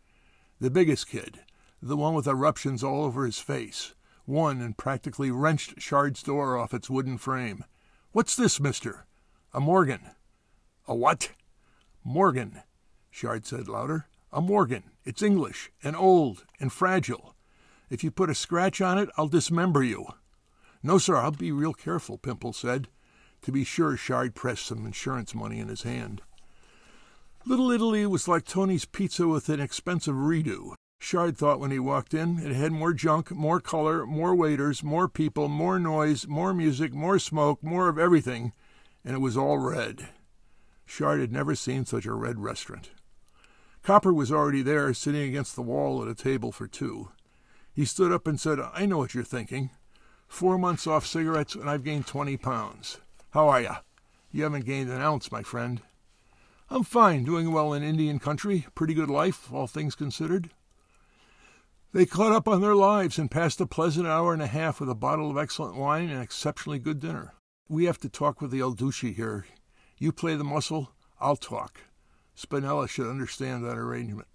The 0.59 0.69
biggest 0.69 1.07
kid, 1.07 1.39
the 1.81 1.97
one 1.97 2.13
with 2.13 2.27
eruptions 2.27 2.83
all 2.83 3.03
over 3.03 3.25
his 3.25 3.39
face, 3.39 3.93
One 4.29 4.61
and 4.61 4.77
practically 4.77 5.31
wrenched 5.31 5.81
Shard's 5.81 6.21
door 6.21 6.55
off 6.55 6.71
its 6.71 6.87
wooden 6.87 7.17
frame. 7.17 7.65
What's 8.11 8.35
this, 8.35 8.59
mister? 8.59 9.07
A 9.53 9.59
Morgan. 9.59 10.01
A 10.87 10.93
what? 10.93 11.31
Morgan, 12.03 12.61
Shard 13.09 13.47
said 13.47 13.67
louder. 13.67 14.05
A 14.31 14.39
Morgan. 14.39 14.83
It's 15.03 15.23
English, 15.23 15.71
and 15.83 15.95
old, 15.95 16.45
and 16.59 16.71
fragile. 16.71 17.33
If 17.89 18.03
you 18.03 18.11
put 18.11 18.29
a 18.29 18.35
scratch 18.35 18.81
on 18.81 18.99
it, 18.99 19.09
I'll 19.17 19.27
dismember 19.27 19.81
you. 19.81 20.05
No, 20.83 20.99
sir, 20.99 21.15
I'll 21.15 21.31
be 21.31 21.51
real 21.51 21.73
careful, 21.73 22.19
Pimple 22.19 22.53
said. 22.53 22.87
To 23.41 23.51
be 23.51 23.63
sure, 23.63 23.97
Shard 23.97 24.35
pressed 24.35 24.67
some 24.67 24.85
insurance 24.85 25.33
money 25.33 25.59
in 25.59 25.69
his 25.69 25.81
hand. 25.81 26.21
Little 27.47 27.71
Italy 27.71 28.05
was 28.05 28.27
like 28.27 28.45
Tony's 28.45 28.85
Pizza 28.85 29.27
with 29.27 29.49
an 29.49 29.59
expensive 29.59 30.13
redo. 30.13 30.75
Shard 31.01 31.37
thought 31.37 31.61
when 31.61 31.71
he 31.71 31.79
walked 31.79 32.13
in 32.13 32.39
it 32.39 32.53
had 32.53 32.73
more 32.73 32.93
junk, 32.93 33.31
more 33.31 33.61
color, 33.61 34.05
more 34.05 34.35
waiters, 34.35 34.83
more 34.83 35.07
people, 35.07 35.47
more 35.47 35.79
noise, 35.79 36.27
more 36.27 36.53
music, 36.53 36.93
more 36.93 37.17
smoke, 37.17 37.63
more 37.63 37.87
of 37.87 37.97
everything, 37.97 38.51
and 39.03 39.15
it 39.15 39.19
was 39.19 39.37
all 39.37 39.57
red. 39.57 40.09
Shard 40.85 41.21
had 41.21 41.31
never 41.31 41.55
seen 41.55 41.85
such 41.85 42.05
a 42.05 42.13
red 42.13 42.39
restaurant. 42.39 42.91
Copper 43.81 44.13
was 44.13 44.31
already 44.31 44.61
there, 44.61 44.93
sitting 44.93 45.21
against 45.21 45.55
the 45.55 45.61
wall 45.61 46.01
at 46.01 46.09
a 46.09 46.13
table 46.13 46.51
for 46.51 46.67
two. 46.67 47.11
He 47.73 47.85
stood 47.85 48.11
up 48.11 48.27
and 48.27 48.39
said, 48.39 48.59
I 48.59 48.85
know 48.85 48.97
what 48.97 49.13
you're 49.13 49.23
thinking. 49.23 49.69
Four 50.27 50.57
months 50.57 50.85
off 50.85 51.07
cigarettes, 51.07 51.55
and 51.55 51.69
I've 51.69 51.85
gained 51.85 52.07
20 52.07 52.35
pounds. 52.37 52.99
How 53.31 53.47
are 53.47 53.61
you? 53.61 53.75
You 54.31 54.43
haven't 54.43 54.65
gained 54.65 54.91
an 54.91 55.01
ounce, 55.01 55.31
my 55.31 55.43
friend. 55.43 55.81
I'm 56.69 56.83
fine, 56.83 57.23
doing 57.23 57.51
well 57.51 57.73
in 57.73 57.83
Indian 57.83 58.19
country. 58.19 58.67
Pretty 58.75 58.93
good 58.93 59.09
life, 59.09 59.51
all 59.51 59.65
things 59.65 59.95
considered. 59.95 60.51
They 61.91 62.05
caught 62.05 62.31
up 62.31 62.47
on 62.47 62.61
their 62.61 62.75
lives 62.75 63.17
and 63.17 63.31
passed 63.31 63.59
a 63.59 63.65
pleasant 63.65 64.05
hour 64.05 64.31
and 64.31 64.43
a 64.43 64.47
half 64.47 64.79
with 64.79 64.89
a 64.89 64.95
bottle 64.95 65.31
of 65.31 65.37
excellent 65.39 65.75
wine 65.75 66.11
and 66.11 66.21
exceptionally 66.21 66.77
good 66.77 66.99
dinner. 66.99 67.33
We 67.67 67.85
have 67.85 67.97
to 67.99 68.09
talk 68.09 68.41
with 68.41 68.51
the 68.51 68.59
El 68.59 68.73
Duce 68.73 68.99
here. 69.01 69.47
You 69.97 70.11
play 70.11 70.35
the 70.35 70.43
muscle, 70.43 70.91
I'll 71.19 71.35
talk. 71.35 71.81
Spinello 72.37 72.87
should 72.87 73.09
understand 73.09 73.65
that 73.65 73.77
arrangement. 73.77 74.27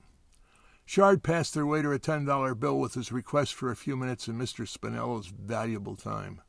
Shard 0.85 1.23
passed 1.23 1.55
their 1.55 1.65
waiter 1.65 1.93
a 1.93 1.99
ten 2.01 2.25
dollar 2.25 2.57
bill 2.57 2.81
with 2.81 2.95
his 2.95 3.13
request 3.13 3.55
for 3.55 3.71
a 3.71 3.77
few 3.77 3.97
minutes 3.97 4.27
of 4.27 4.35
Mr. 4.35 4.67
Spinello's 4.67 5.29
valuable 5.29 5.95
time. 5.95 6.43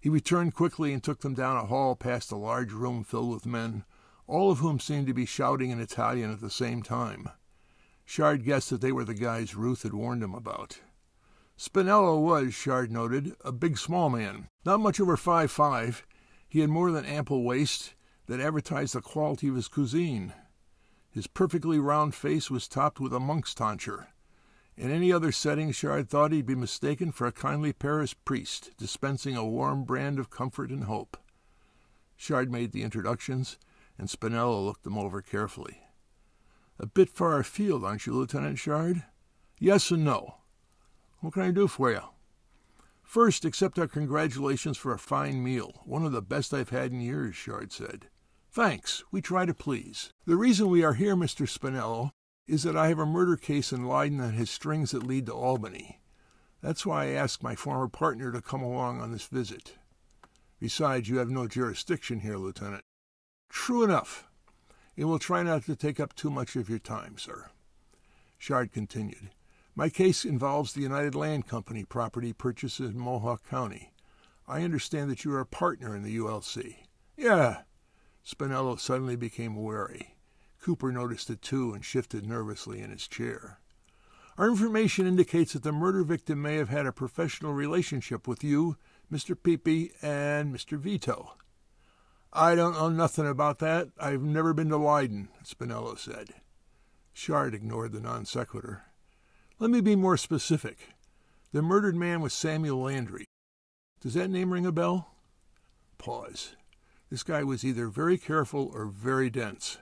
He 0.00 0.08
returned 0.08 0.54
quickly 0.54 0.92
and 0.92 1.04
took 1.04 1.20
them 1.20 1.34
down 1.34 1.56
a 1.56 1.66
hall 1.66 1.94
past 1.94 2.32
a 2.32 2.36
large 2.36 2.72
room 2.72 3.04
filled 3.04 3.32
with 3.32 3.46
men, 3.46 3.84
all 4.26 4.50
of 4.50 4.58
whom 4.58 4.80
seemed 4.80 5.06
to 5.06 5.14
be 5.14 5.24
shouting 5.24 5.70
in 5.70 5.80
Italian 5.80 6.32
at 6.32 6.40
the 6.40 6.50
same 6.50 6.82
time. 6.82 7.28
Shard 8.04 8.44
guessed 8.44 8.70
that 8.70 8.80
they 8.80 8.92
were 8.92 9.04
the 9.04 9.14
guys 9.14 9.54
Ruth 9.54 9.82
had 9.82 9.94
warned 9.94 10.22
him 10.22 10.34
about. 10.34 10.80
Spinello 11.56 12.20
was, 12.20 12.54
Shard 12.54 12.90
noted, 12.90 13.36
a 13.44 13.52
big 13.52 13.78
small 13.78 14.10
man, 14.10 14.48
not 14.64 14.80
much 14.80 14.98
over 14.98 15.16
five 15.16 15.50
five. 15.50 16.06
He 16.48 16.60
had 16.60 16.70
more 16.70 16.90
than 16.90 17.04
ample 17.04 17.44
waist 17.44 17.94
that 18.26 18.40
advertised 18.40 18.94
the 18.94 19.00
quality 19.00 19.48
of 19.48 19.54
his 19.54 19.68
cuisine. 19.68 20.32
His 21.10 21.26
perfectly 21.26 21.78
round 21.78 22.14
face 22.14 22.50
was 22.50 22.68
topped 22.68 22.98
with 22.98 23.12
a 23.12 23.20
monk's 23.20 23.54
tonsure. 23.54 24.08
In 24.76 24.90
any 24.90 25.12
other 25.12 25.30
setting, 25.30 25.70
Shard 25.70 26.08
thought 26.08 26.32
he'd 26.32 26.46
be 26.46 26.54
mistaken 26.54 27.12
for 27.12 27.26
a 27.26 27.32
kindly 27.32 27.72
Paris 27.72 28.14
priest 28.14 28.70
dispensing 28.78 29.36
a 29.36 29.44
warm 29.44 29.84
brand 29.84 30.18
of 30.18 30.30
comfort 30.30 30.70
and 30.70 30.84
hope. 30.84 31.18
Shard 32.16 32.50
made 32.50 32.72
the 32.72 32.82
introductions, 32.82 33.58
and 33.98 34.08
Spinello 34.08 34.64
looked 34.64 34.84
them 34.84 34.96
over 34.96 35.20
carefully. 35.20 35.81
A 36.78 36.86
bit 36.86 37.10
far 37.10 37.38
afield, 37.38 37.84
aren't 37.84 38.06
you, 38.06 38.14
Lieutenant 38.14 38.58
Shard? 38.58 39.04
Yes 39.58 39.90
and 39.90 40.04
no. 40.04 40.36
What 41.20 41.34
can 41.34 41.42
I 41.42 41.50
do 41.50 41.68
for 41.68 41.90
you? 41.90 42.00
First, 43.02 43.44
accept 43.44 43.78
our 43.78 43.86
congratulations 43.86 44.76
for 44.76 44.92
a 44.92 44.98
fine 44.98 45.42
meal, 45.42 45.82
one 45.84 46.04
of 46.04 46.12
the 46.12 46.22
best 46.22 46.54
I've 46.54 46.70
had 46.70 46.92
in 46.92 47.00
years, 47.00 47.36
Shard 47.36 47.72
said. 47.72 48.08
Thanks. 48.50 49.04
We 49.10 49.20
try 49.20 49.46
to 49.46 49.54
please. 49.54 50.10
The 50.26 50.36
reason 50.36 50.68
we 50.68 50.82
are 50.82 50.94
here, 50.94 51.14
Mr. 51.14 51.46
Spinello, 51.46 52.10
is 52.46 52.62
that 52.64 52.76
I 52.76 52.88
have 52.88 52.98
a 52.98 53.06
murder 53.06 53.36
case 53.36 53.72
in 53.72 53.86
Leyden 53.86 54.18
that 54.18 54.34
has 54.34 54.50
strings 54.50 54.90
that 54.90 55.06
lead 55.06 55.26
to 55.26 55.32
Albany. 55.32 56.00
That's 56.60 56.84
why 56.84 57.04
I 57.04 57.10
asked 57.10 57.42
my 57.42 57.54
former 57.54 57.88
partner 57.88 58.32
to 58.32 58.42
come 58.42 58.62
along 58.62 59.00
on 59.00 59.12
this 59.12 59.26
visit. 59.26 59.74
Besides, 60.58 61.08
you 61.08 61.18
have 61.18 61.30
no 61.30 61.46
jurisdiction 61.46 62.20
here, 62.20 62.36
Lieutenant. 62.36 62.84
True 63.48 63.84
enough 63.84 64.28
and 64.96 65.08
will 65.08 65.18
try 65.18 65.42
not 65.42 65.64
to 65.64 65.76
take 65.76 65.98
up 65.98 66.14
too 66.14 66.30
much 66.30 66.56
of 66.56 66.68
your 66.68 66.78
time, 66.78 67.16
sir. 67.18 67.50
Shard 68.38 68.72
continued. 68.72 69.30
My 69.74 69.88
case 69.88 70.24
involves 70.24 70.72
the 70.72 70.82
United 70.82 71.14
Land 71.14 71.46
Company 71.46 71.84
property 71.84 72.32
purchases 72.32 72.90
in 72.90 72.98
Mohawk 72.98 73.48
County. 73.48 73.92
I 74.46 74.62
understand 74.62 75.10
that 75.10 75.24
you 75.24 75.32
are 75.32 75.40
a 75.40 75.46
partner 75.46 75.96
in 75.96 76.02
the 76.02 76.16
ULC. 76.16 76.76
Yeah. 77.16 77.62
Spinello 78.26 78.78
suddenly 78.78 79.16
became 79.16 79.56
wary. 79.56 80.16
Cooper 80.60 80.92
noticed 80.92 81.30
it 81.30 81.40
too 81.40 81.72
and 81.72 81.84
shifted 81.84 82.26
nervously 82.26 82.80
in 82.80 82.90
his 82.90 83.08
chair. 83.08 83.60
Our 84.38 84.48
information 84.48 85.06
indicates 85.06 85.52
that 85.52 85.62
the 85.62 85.72
murder 85.72 86.04
victim 86.04 86.40
may 86.40 86.56
have 86.56 86.68
had 86.68 86.86
a 86.86 86.92
professional 86.92 87.52
relationship 87.52 88.26
with 88.26 88.42
you, 88.42 88.76
Mr. 89.10 89.36
Peepy, 89.40 89.92
and 90.02 90.54
Mr. 90.54 90.78
Vito. 90.78 91.34
I 92.32 92.54
don't 92.54 92.72
know 92.72 92.88
nothing 92.88 93.26
about 93.26 93.58
that. 93.58 93.88
I've 94.00 94.22
never 94.22 94.54
been 94.54 94.70
to 94.70 94.78
Leyden, 94.78 95.28
Spinello 95.44 95.98
said. 95.98 96.30
Shard 97.12 97.54
ignored 97.54 97.92
the 97.92 98.00
non 98.00 98.24
sequitur. 98.24 98.84
Let 99.58 99.70
me 99.70 99.82
be 99.82 99.96
more 99.96 100.16
specific. 100.16 100.94
The 101.52 101.60
murdered 101.60 101.94
man 101.94 102.22
was 102.22 102.32
Samuel 102.32 102.80
Landry. 102.80 103.26
Does 104.00 104.14
that 104.14 104.30
name 104.30 104.50
ring 104.50 104.64
a 104.64 104.72
bell? 104.72 105.14
Pause. 105.98 106.56
This 107.10 107.22
guy 107.22 107.44
was 107.44 107.64
either 107.64 107.88
very 107.88 108.16
careful 108.16 108.70
or 108.72 108.86
very 108.86 109.28
dense. 109.28 109.76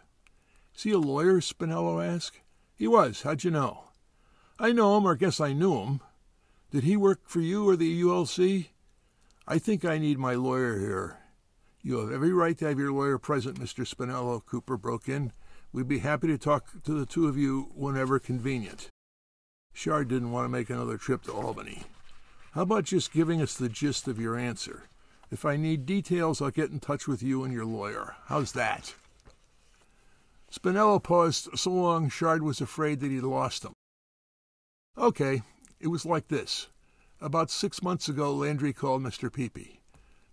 Is 0.74 0.82
he 0.82 0.90
a 0.90 0.98
lawyer? 0.98 1.40
Spinello 1.40 2.04
asked. 2.04 2.40
He 2.74 2.88
was. 2.88 3.22
How'd 3.22 3.44
you 3.44 3.52
know? 3.52 3.84
I 4.58 4.72
know 4.72 4.96
him, 4.96 5.06
or 5.06 5.14
guess 5.14 5.40
I 5.40 5.52
knew 5.52 5.78
him. 5.78 6.00
Did 6.72 6.82
he 6.82 6.96
work 6.96 7.20
for 7.26 7.40
you 7.40 7.68
or 7.68 7.76
the 7.76 8.02
ULC? 8.02 8.70
I 9.46 9.58
think 9.58 9.84
I 9.84 9.98
need 9.98 10.18
my 10.18 10.34
lawyer 10.34 10.78
here. 10.80 11.19
You 11.82 11.98
have 11.98 12.12
every 12.12 12.32
right 12.32 12.56
to 12.58 12.66
have 12.66 12.78
your 12.78 12.92
lawyer 12.92 13.16
present, 13.16 13.58
Mr. 13.58 13.86
Spinello, 13.86 14.44
Cooper 14.44 14.76
broke 14.76 15.08
in. 15.08 15.32
We'd 15.72 15.88
be 15.88 16.00
happy 16.00 16.26
to 16.26 16.36
talk 16.36 16.82
to 16.84 16.92
the 16.92 17.06
two 17.06 17.26
of 17.26 17.38
you 17.38 17.70
whenever 17.74 18.18
convenient. 18.18 18.88
Shard 19.72 20.08
didn't 20.08 20.32
want 20.32 20.44
to 20.44 20.50
make 20.50 20.68
another 20.68 20.98
trip 20.98 21.22
to 21.22 21.32
Albany. 21.32 21.84
How 22.52 22.62
about 22.62 22.84
just 22.84 23.12
giving 23.12 23.40
us 23.40 23.54
the 23.54 23.68
gist 23.68 24.08
of 24.08 24.20
your 24.20 24.36
answer? 24.36 24.88
If 25.30 25.44
I 25.44 25.56
need 25.56 25.86
details, 25.86 26.42
I'll 26.42 26.50
get 26.50 26.70
in 26.70 26.80
touch 26.80 27.06
with 27.08 27.22
you 27.22 27.44
and 27.44 27.52
your 27.52 27.64
lawyer. 27.64 28.16
How's 28.26 28.52
that? 28.52 28.94
Spinello 30.52 31.02
paused 31.02 31.56
so 31.56 31.70
long 31.70 32.10
Shard 32.10 32.42
was 32.42 32.60
afraid 32.60 33.00
that 33.00 33.10
he'd 33.10 33.22
lost 33.22 33.64
him. 33.64 33.72
Okay, 34.98 35.42
it 35.78 35.86
was 35.86 36.04
like 36.04 36.28
this. 36.28 36.66
About 37.20 37.50
six 37.50 37.82
months 37.82 38.08
ago, 38.08 38.34
Landry 38.34 38.72
called 38.72 39.02
Mr. 39.02 39.32
Peepy. 39.32 39.79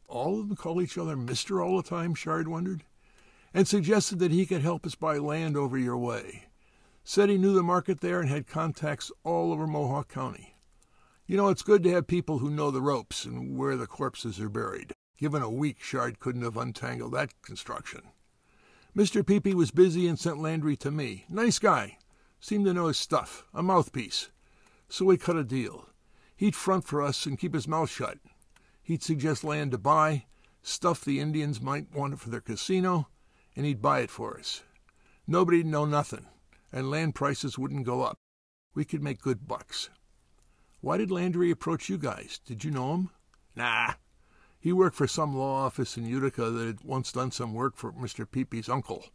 All 0.07 0.39
of 0.39 0.47
them 0.47 0.57
call 0.57 0.81
each 0.81 0.97
other 0.97 1.15
Mister 1.15 1.61
all 1.61 1.77
the 1.77 1.87
time, 1.87 2.15
Shard 2.15 2.47
wondered, 2.47 2.83
and 3.53 3.67
suggested 3.67 4.19
that 4.19 4.31
he 4.31 4.45
could 4.45 4.61
help 4.61 4.85
us 4.85 4.95
buy 4.95 5.17
land 5.17 5.57
over 5.57 5.77
your 5.77 5.97
way. 5.97 6.45
Said 7.03 7.29
he 7.29 7.37
knew 7.37 7.53
the 7.53 7.63
market 7.63 8.01
there 8.01 8.19
and 8.19 8.29
had 8.29 8.47
contacts 8.47 9.11
all 9.23 9.51
over 9.51 9.67
Mohawk 9.67 10.09
County. 10.09 10.55
You 11.25 11.35
know, 11.35 11.49
it's 11.49 11.61
good 11.61 11.83
to 11.83 11.91
have 11.91 12.07
people 12.07 12.39
who 12.39 12.49
know 12.49 12.71
the 12.71 12.81
ropes 12.81 13.25
and 13.25 13.57
where 13.57 13.75
the 13.75 13.87
corpses 13.87 14.39
are 14.39 14.49
buried. 14.49 14.93
Given 15.17 15.41
a 15.41 15.49
week, 15.49 15.81
Shard 15.81 16.19
couldn't 16.19 16.43
have 16.43 16.57
untangled 16.57 17.13
that 17.13 17.41
construction. 17.41 18.01
Mr. 18.95 19.25
Peepy 19.25 19.53
was 19.53 19.71
busy 19.71 20.07
and 20.07 20.17
sent 20.17 20.39
Landry 20.39 20.77
to 20.77 20.89
me. 20.89 21.25
Nice 21.27 21.59
guy. 21.59 21.97
Seemed 22.39 22.65
to 22.65 22.73
know 22.73 22.87
his 22.87 22.97
stuff. 22.97 23.43
A 23.53 23.61
mouthpiece. 23.61 24.29
So 24.89 25.05
we 25.05 25.17
cut 25.17 25.35
a 25.35 25.43
deal. 25.43 25.89
He'd 26.35 26.55
front 26.55 26.85
for 26.85 27.01
us 27.01 27.25
and 27.25 27.37
keep 27.37 27.53
his 27.53 27.67
mouth 27.67 27.89
shut. 27.89 28.19
He'd 28.87 29.03
suggest 29.03 29.43
land 29.43 29.71
to 29.71 29.77
buy, 29.77 30.27
stuff 30.61 31.03
the 31.03 31.19
Indians 31.19 31.59
might 31.59 31.93
want 31.93 32.13
it 32.13 32.21
for 32.21 32.29
their 32.29 32.39
casino, 32.39 33.09
and 33.53 33.65
he'd 33.65 33.81
buy 33.81 33.99
it 33.99 34.09
for 34.09 34.39
us. 34.39 34.63
Nobody'd 35.27 35.65
know 35.65 35.83
nothing, 35.83 36.25
and 36.71 36.89
land 36.89 37.13
prices 37.13 37.57
wouldn't 37.57 37.85
go 37.85 38.03
up. 38.03 38.15
We 38.73 38.85
could 38.85 39.03
make 39.03 39.21
good 39.21 39.45
bucks. 39.45 39.89
Why 40.79 40.95
did 40.95 41.11
Landry 41.11 41.51
approach 41.51 41.89
you 41.89 41.97
guys? 41.97 42.39
Did 42.45 42.63
you 42.63 42.71
know 42.71 42.93
him? 42.93 43.09
Nah. 43.57 43.95
He 44.57 44.71
worked 44.71 44.95
for 44.95 45.05
some 45.05 45.35
law 45.35 45.65
office 45.65 45.97
in 45.97 46.05
Utica 46.05 46.49
that 46.49 46.67
had 46.67 46.85
once 46.85 47.11
done 47.11 47.31
some 47.31 47.53
work 47.53 47.75
for 47.75 47.91
Mr. 47.91 48.25
Peepy's 48.25 48.69
uncle. 48.69 49.07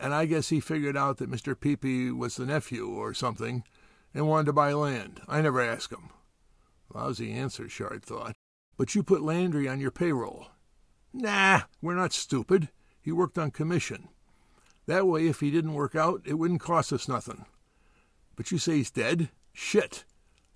And 0.00 0.12
I 0.12 0.26
guess 0.26 0.48
he 0.48 0.58
figured 0.58 0.96
out 0.96 1.18
that 1.18 1.30
Mr. 1.30 1.54
Peepy 1.54 2.10
was 2.10 2.34
the 2.34 2.46
nephew 2.46 2.88
or 2.88 3.14
something 3.14 3.62
and 4.12 4.26
wanted 4.26 4.46
to 4.46 4.52
buy 4.54 4.72
land. 4.72 5.20
I 5.28 5.40
never 5.40 5.60
asked 5.60 5.92
him. 5.92 6.10
Lousy 6.92 7.30
answer, 7.30 7.68
Shard 7.68 8.04
thought. 8.04 8.34
But 8.78 8.94
you 8.94 9.02
put 9.02 9.20
Landry 9.20 9.68
on 9.68 9.80
your 9.80 9.90
payroll. 9.90 10.46
Nah, 11.12 11.62
we're 11.82 11.96
not 11.96 12.14
stupid. 12.14 12.70
He 13.00 13.12
worked 13.12 13.36
on 13.36 13.50
commission. 13.50 14.08
That 14.86 15.06
way, 15.06 15.26
if 15.26 15.40
he 15.40 15.50
didn't 15.50 15.74
work 15.74 15.94
out, 15.94 16.22
it 16.24 16.34
wouldn't 16.34 16.60
cost 16.60 16.92
us 16.92 17.08
nothing. 17.08 17.44
But 18.36 18.50
you 18.50 18.58
say 18.58 18.76
he's 18.76 18.90
dead? 18.90 19.30
Shit. 19.52 20.04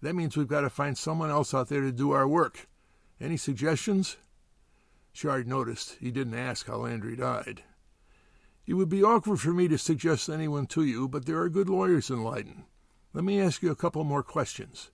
That 0.01 0.15
means 0.15 0.37
we've 0.37 0.49
got 0.49 0.61
to 0.63 0.71
find 0.71 0.97
someone 0.97 1.31
else 1.31 1.53
out 1.53 1.69
there 1.69 1.81
to 1.81 1.93
do 1.93 2.13
our 2.13 2.27
work. 2.27 2.69
Any 3.21 3.37
suggestions? 3.37 4.17
Shard 5.13 5.47
noticed 5.47 5.97
he 6.01 6.11
didn't 6.11 6.35
ask 6.35 6.67
how 6.67 6.77
Landry 6.77 7.17
died. 7.17 7.63
It 8.67 8.75
would 8.75 8.89
be 8.89 9.03
awkward 9.03 9.41
for 9.41 9.53
me 9.53 9.67
to 9.69 9.77
suggest 9.77 10.29
anyone 10.29 10.67
to 10.69 10.85
you, 10.85 11.09
but 11.09 11.27
there 11.27 11.41
are 11.41 11.49
good 11.49 11.69
lawyers 11.69 12.09
in 12.09 12.23
Leyden. 12.23 12.65
Let 13.13 13.25
me 13.25 13.41
ask 13.41 13.63
you 13.63 13.71
a 13.71 13.77
couple 13.77 14.05
more 14.05 14.23
questions. 14.23 14.91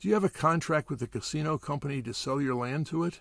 Do 0.00 0.08
you 0.08 0.14
have 0.14 0.24
a 0.24 0.30
contract 0.30 0.88
with 0.88 1.00
the 1.00 1.06
casino 1.06 1.58
company 1.58 2.00
to 2.02 2.14
sell 2.14 2.40
your 2.40 2.54
land 2.54 2.86
to 2.86 3.04
it? 3.04 3.20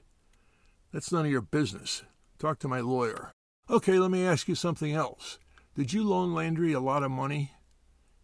That's 0.94 1.12
none 1.12 1.26
of 1.26 1.32
your 1.32 1.42
business. 1.42 2.04
Talk 2.38 2.58
to 2.60 2.70
my 2.70 2.80
lawyer. 2.80 3.34
Okay, 3.70 4.00
let 4.00 4.12
me 4.12 4.26
ask 4.26 4.48
you 4.48 4.56
something 4.56 4.94
else. 4.94 5.40
Did 5.76 5.92
you 5.92 6.06
loan 6.06 6.34
Landry 6.34 6.72
a 6.72 6.80
lot 6.80 7.04
of 7.04 7.12
money? 7.12 7.52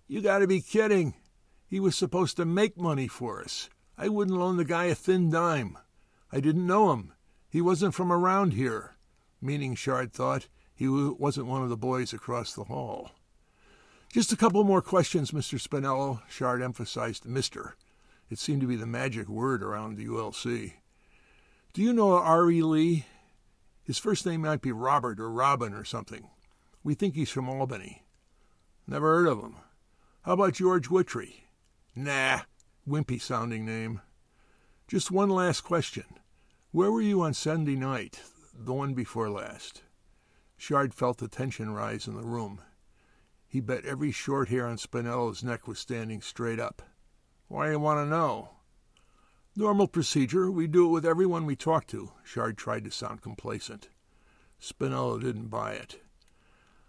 You 0.07 0.21
gotta 0.21 0.47
be 0.47 0.61
kidding. 0.61 1.15
He 1.67 1.81
was 1.81 1.97
supposed 1.97 2.37
to 2.37 2.45
make 2.45 2.77
money 2.77 3.09
for 3.09 3.41
us. 3.41 3.69
I 3.97 4.07
wouldn't 4.07 4.37
loan 4.37 4.55
the 4.55 4.63
guy 4.63 4.85
a 4.85 4.95
thin 4.95 5.29
dime. 5.29 5.77
I 6.31 6.39
didn't 6.39 6.65
know 6.65 6.93
him. 6.93 7.11
He 7.49 7.59
wasn't 7.59 7.93
from 7.93 8.09
around 8.09 8.53
here. 8.53 8.95
Meaning, 9.41 9.75
Shard 9.75 10.13
thought, 10.13 10.47
he 10.73 10.87
wasn't 10.87 11.47
one 11.47 11.61
of 11.61 11.69
the 11.69 11.75
boys 11.75 12.13
across 12.13 12.53
the 12.53 12.63
hall. 12.63 13.11
Just 14.13 14.31
a 14.31 14.37
couple 14.37 14.63
more 14.63 14.81
questions, 14.81 15.31
Mr. 15.31 15.59
Spinello, 15.61 16.21
Shard 16.29 16.61
emphasized 16.61 17.25
Mr. 17.25 17.73
It 18.29 18.39
seemed 18.39 18.61
to 18.61 18.67
be 18.67 18.75
the 18.75 18.87
magic 18.87 19.29
word 19.29 19.61
around 19.61 19.95
the 19.95 20.07
ULC. 20.07 20.73
Do 21.73 21.81
you 21.81 21.93
know 21.93 22.13
R.E. 22.13 22.61
Lee? 22.61 23.05
His 23.83 23.97
first 23.99 24.25
name 24.25 24.41
might 24.41 24.61
be 24.61 24.71
Robert 24.71 25.19
or 25.19 25.29
Robin 25.29 25.73
or 25.73 25.83
something. 25.83 26.29
We 26.83 26.95
think 26.95 27.15
he's 27.15 27.29
from 27.29 27.49
Albany. 27.49 28.03
Never 28.87 29.15
heard 29.15 29.27
of 29.27 29.39
him. 29.39 29.57
How 30.23 30.33
about 30.33 30.53
George 30.53 30.89
Witry? 30.89 31.45
Nah, 31.95 32.41
wimpy 32.87 33.21
sounding 33.21 33.65
name. 33.65 34.01
Just 34.87 35.11
one 35.11 35.29
last 35.29 35.61
question. 35.61 36.05
Where 36.71 36.91
were 36.91 37.01
you 37.01 37.21
on 37.21 37.33
Sunday 37.33 37.75
night, 37.75 38.21
the 38.53 38.73
one 38.73 38.93
before 38.93 39.29
last? 39.29 39.83
Shard 40.57 40.93
felt 40.93 41.19
the 41.19 41.27
tension 41.27 41.73
rise 41.73 42.07
in 42.07 42.15
the 42.15 42.23
room. 42.23 42.61
He 43.47 43.61
bet 43.61 43.85
every 43.85 44.11
short 44.11 44.49
hair 44.49 44.67
on 44.67 44.77
Spinello's 44.77 45.43
neck 45.43 45.67
was 45.67 45.79
standing 45.79 46.21
straight 46.21 46.59
up. 46.59 46.81
Why 47.55 47.67
do 47.67 47.71
you 47.71 47.79
want 47.79 48.05
to 48.05 48.09
know? 48.09 48.49
Normal 49.55 49.87
procedure. 49.87 50.51
We 50.51 50.67
do 50.67 50.87
it 50.87 50.89
with 50.89 51.05
everyone 51.05 51.45
we 51.45 51.55
talk 51.55 51.87
to. 51.87 52.11
Shard 52.21 52.57
tried 52.57 52.83
to 52.83 52.91
sound 52.91 53.21
complacent. 53.21 53.87
Spinello 54.61 55.21
didn't 55.21 55.47
buy 55.47 55.71
it. 55.71 56.01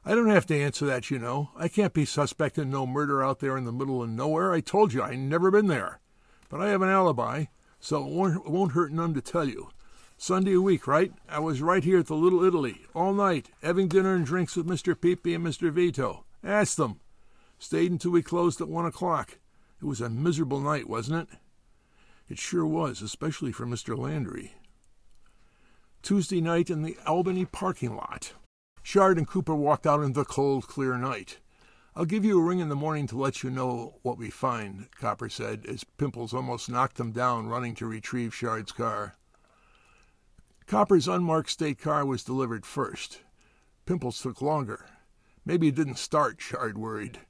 I 0.05 0.17
don't 0.17 0.29
have 0.29 0.45
to 0.47 0.61
answer 0.61 0.85
that, 0.87 1.09
you 1.09 1.21
know. 1.21 1.51
I 1.57 1.69
can't 1.69 1.93
be 1.93 2.05
suspecting 2.05 2.69
no 2.69 2.85
murder 2.85 3.23
out 3.23 3.39
there 3.39 3.57
in 3.57 3.65
the 3.65 3.71
middle 3.71 4.03
of 4.03 4.09
nowhere. 4.09 4.53
I 4.53 4.59
told 4.59 4.93
you 4.93 5.03
I 5.03 5.15
never 5.15 5.53
been 5.53 5.69
there. 5.69 6.01
But 6.49 6.61
I 6.61 6.71
have 6.71 6.83
an 6.83 6.89
alibi, 6.89 7.45
so 7.79 8.05
it 8.05 8.13
won't, 8.13 8.51
won't 8.51 8.73
hurt 8.73 8.91
none 8.91 9.15
to 9.15 9.21
tell 9.21 9.49
you. 9.49 9.69
Sunday 10.19 10.55
a 10.55 10.61
week, 10.61 10.89
right? 10.89 11.13
I 11.29 11.39
was 11.39 11.63
right 11.63 11.85
here 11.85 12.01
at 12.01 12.09
the 12.09 12.17
Little 12.17 12.43
Italy, 12.43 12.87
all 12.93 13.15
night, 13.15 13.51
having 13.63 13.87
dinner 13.87 14.17
and 14.17 14.27
drinks 14.27 14.57
with 14.57 14.67
Mr. 14.67 15.01
Peepy 15.01 15.33
and 15.33 15.47
Mr. 15.47 15.71
Vito. 15.71 16.25
Asked 16.43 16.77
them. 16.77 16.99
Stayed 17.57 17.93
until 17.93 18.11
we 18.11 18.21
closed 18.21 18.61
at 18.61 18.67
one 18.67 18.85
o'clock. 18.85 19.39
It 19.81 19.85
was 19.85 20.01
a 20.01 20.09
miserable 20.09 20.61
night, 20.61 20.89
wasn't 20.89 21.29
it? 21.29 21.39
It 22.29 22.39
sure 22.39 22.67
was, 22.67 23.03
especially 23.03 23.53
for 23.53 23.67
Mr. 23.67 23.97
Landry. 23.97 24.55
Tuesday 26.03 26.41
night 26.41 26.71
in 26.71 26.83
the 26.83 26.97
Albany 27.07 27.45
parking 27.45 27.95
lot. 27.95 28.33
Shard 28.83 29.19
and 29.19 29.27
Cooper 29.27 29.55
walked 29.55 29.87
out 29.87 30.03
into 30.03 30.21
the 30.21 30.25
cold, 30.25 30.67
clear 30.67 30.97
night. 30.97 31.39
I'll 31.95 32.05
give 32.05 32.25
you 32.25 32.39
a 32.39 32.45
ring 32.45 32.61
in 32.61 32.69
the 32.69 32.77
morning 32.77 33.07
to 33.09 33.19
let 33.19 33.43
you 33.43 33.51
know 33.51 33.99
what 34.03 34.19
we 34.19 34.31
find, 34.31 34.89
Copper 35.01 35.29
said, 35.29 35.65
as 35.67 35.83
Pimples 35.83 36.35
almost 36.35 36.71
knocked 36.71 36.97
them 36.97 37.11
down 37.11 37.49
running 37.49 37.75
to 37.77 37.87
retrieve 37.87 38.35
Shard's 38.35 38.73
car. 38.73 39.17
Copper's 40.67 41.09
unmarked 41.09 41.51
state 41.51 41.79
car 41.79 42.05
was 42.05 42.23
delivered 42.23 42.67
first. 42.67 43.23
Pimples 43.87 44.21
took 44.21 44.43
longer. 44.43 44.87
Maybe 45.45 45.69
it 45.69 45.75
didn't 45.75 45.99
start, 45.99 46.41
Shard 46.41 46.77
worried. 46.77 47.21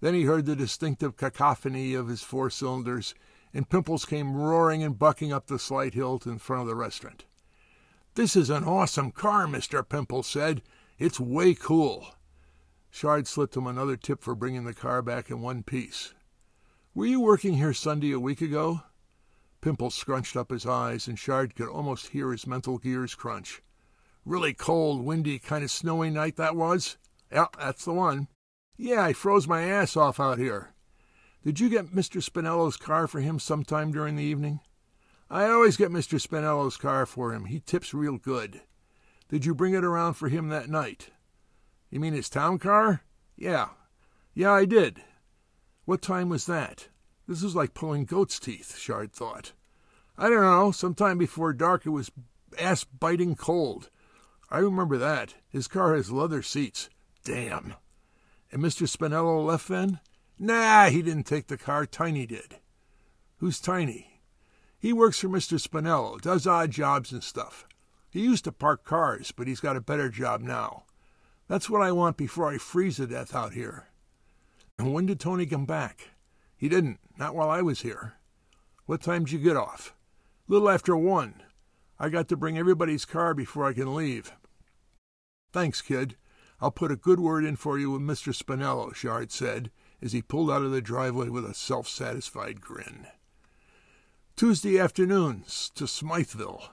Then 0.00 0.14
he 0.14 0.24
heard 0.24 0.46
the 0.46 0.56
distinctive 0.56 1.16
cacophony 1.16 1.94
of 1.94 2.08
his 2.08 2.22
four 2.22 2.50
cylinders, 2.50 3.14
and 3.52 3.68
Pimples 3.68 4.04
came 4.04 4.36
roaring 4.36 4.82
and 4.82 4.98
bucking 4.98 5.32
up 5.32 5.46
the 5.46 5.58
slight 5.58 5.94
hill 5.94 6.20
in 6.24 6.38
front 6.38 6.62
of 6.62 6.68
the 6.68 6.74
restaurant. 6.74 7.24
This 8.14 8.36
is 8.36 8.50
an 8.50 8.64
awesome 8.64 9.10
car, 9.10 9.46
Mr. 9.46 9.88
Pimples 9.88 10.26
said. 10.26 10.62
It's 10.98 11.20
way 11.20 11.54
cool. 11.54 12.14
Shard 12.90 13.26
slipped 13.26 13.56
him 13.56 13.66
another 13.66 13.96
tip 13.96 14.22
for 14.22 14.34
bringing 14.34 14.64
the 14.64 14.74
car 14.74 15.02
back 15.02 15.30
in 15.30 15.40
one 15.40 15.62
piece. 15.62 16.14
Were 16.94 17.06
you 17.06 17.20
working 17.20 17.54
here 17.54 17.72
Sunday 17.72 18.12
a 18.12 18.20
week 18.20 18.40
ago? 18.40 18.82
Pimple 19.60 19.90
scrunched 19.90 20.36
up 20.36 20.50
his 20.50 20.66
eyes, 20.66 21.06
and 21.06 21.18
Shard 21.18 21.54
could 21.54 21.68
almost 21.68 22.08
hear 22.08 22.32
his 22.32 22.46
mental 22.46 22.78
gears 22.78 23.14
crunch. 23.14 23.62
Really 24.24 24.54
cold, 24.54 25.04
windy, 25.04 25.38
kind 25.38 25.64
of 25.64 25.70
snowy 25.70 26.10
night 26.10 26.36
that 26.36 26.56
was? 26.56 26.96
Yeah, 27.30 27.46
that's 27.58 27.84
the 27.84 27.92
one. 27.92 28.28
Yeah, 28.80 29.02
I 29.02 29.12
froze 29.12 29.48
my 29.48 29.62
ass 29.62 29.96
off 29.96 30.20
out 30.20 30.38
here. 30.38 30.70
Did 31.44 31.58
you 31.58 31.68
get 31.68 31.94
Mr. 31.94 32.22
Spinello's 32.22 32.76
car 32.76 33.08
for 33.08 33.20
him 33.20 33.40
sometime 33.40 33.90
during 33.90 34.14
the 34.14 34.22
evening? 34.22 34.60
I 35.28 35.50
always 35.50 35.76
get 35.76 35.90
Mr. 35.90 36.20
Spinello's 36.20 36.76
car 36.76 37.04
for 37.04 37.34
him. 37.34 37.46
He 37.46 37.58
tips 37.58 37.92
real 37.92 38.18
good. 38.18 38.60
Did 39.28 39.44
you 39.44 39.52
bring 39.52 39.74
it 39.74 39.84
around 39.84 40.14
for 40.14 40.28
him 40.28 40.48
that 40.48 40.70
night? 40.70 41.10
You 41.90 41.98
mean 41.98 42.14
his 42.14 42.28
town 42.28 42.60
car? 42.60 43.02
Yeah. 43.36 43.70
Yeah, 44.32 44.52
I 44.52 44.64
did. 44.64 45.02
What 45.84 46.00
time 46.00 46.28
was 46.28 46.46
that? 46.46 46.88
This 47.26 47.42
is 47.42 47.56
like 47.56 47.74
pulling 47.74 48.04
goat's 48.04 48.38
teeth, 48.38 48.78
Shard 48.78 49.12
thought. 49.12 49.54
I 50.16 50.28
don't 50.28 50.40
know. 50.40 50.70
Sometime 50.70 51.18
before 51.18 51.52
dark 51.52 51.84
it 51.84 51.90
was 51.90 52.12
ass 52.56 52.84
biting 52.84 53.34
cold. 53.34 53.90
I 54.50 54.58
remember 54.58 54.98
that. 54.98 55.34
His 55.48 55.66
car 55.66 55.96
has 55.96 56.12
leather 56.12 56.42
seats. 56.42 56.88
Damn. 57.24 57.74
And 58.50 58.62
Mr. 58.62 58.88
Spinello 58.88 59.44
left 59.44 59.68
then? 59.68 60.00
Nah, 60.38 60.88
he 60.88 61.02
didn't 61.02 61.24
take 61.24 61.48
the 61.48 61.58
car. 61.58 61.84
Tiny 61.84 62.26
did. 62.26 62.56
Who's 63.38 63.60
Tiny? 63.60 64.22
He 64.78 64.92
works 64.92 65.18
for 65.18 65.28
Mr. 65.28 65.60
Spinello, 65.60 66.20
does 66.20 66.46
odd 66.46 66.70
jobs 66.70 67.12
and 67.12 67.22
stuff. 67.22 67.66
He 68.10 68.20
used 68.20 68.44
to 68.44 68.52
park 68.52 68.84
cars, 68.84 69.32
but 69.32 69.46
he's 69.48 69.60
got 69.60 69.76
a 69.76 69.80
better 69.80 70.08
job 70.08 70.40
now. 70.40 70.84
That's 71.48 71.68
what 71.68 71.82
I 71.82 71.92
want 71.92 72.16
before 72.16 72.48
I 72.48 72.58
freeze 72.58 72.96
to 72.96 73.06
death 73.06 73.34
out 73.34 73.52
here. 73.52 73.88
And 74.78 74.94
when 74.94 75.06
did 75.06 75.18
Tony 75.18 75.46
come 75.46 75.66
back? 75.66 76.10
He 76.56 76.68
didn't, 76.68 77.00
not 77.18 77.34
while 77.34 77.50
I 77.50 77.62
was 77.62 77.82
here. 77.82 78.14
What 78.86 79.02
time'd 79.02 79.30
you 79.30 79.38
get 79.38 79.56
off? 79.56 79.94
Little 80.46 80.70
after 80.70 80.96
one. 80.96 81.42
I 81.98 82.08
got 82.08 82.28
to 82.28 82.36
bring 82.36 82.56
everybody's 82.56 83.04
car 83.04 83.34
before 83.34 83.66
I 83.66 83.72
can 83.72 83.94
leave. 83.94 84.32
Thanks, 85.52 85.82
kid. 85.82 86.16
I'll 86.60 86.70
put 86.70 86.90
a 86.90 86.96
good 86.96 87.20
word 87.20 87.44
in 87.44 87.56
for 87.56 87.78
you 87.78 87.92
with 87.92 88.02
Mr. 88.02 88.34
Spinello, 88.34 88.92
Shard 88.94 89.30
said, 89.30 89.70
as 90.02 90.12
he 90.12 90.22
pulled 90.22 90.50
out 90.50 90.62
of 90.62 90.72
the 90.72 90.80
driveway 90.80 91.28
with 91.28 91.44
a 91.44 91.54
self 91.54 91.88
satisfied 91.88 92.60
grin. 92.60 93.06
Tuesday 94.34 94.78
afternoon 94.78 95.44
to 95.74 95.84
Smytheville. 95.84 96.70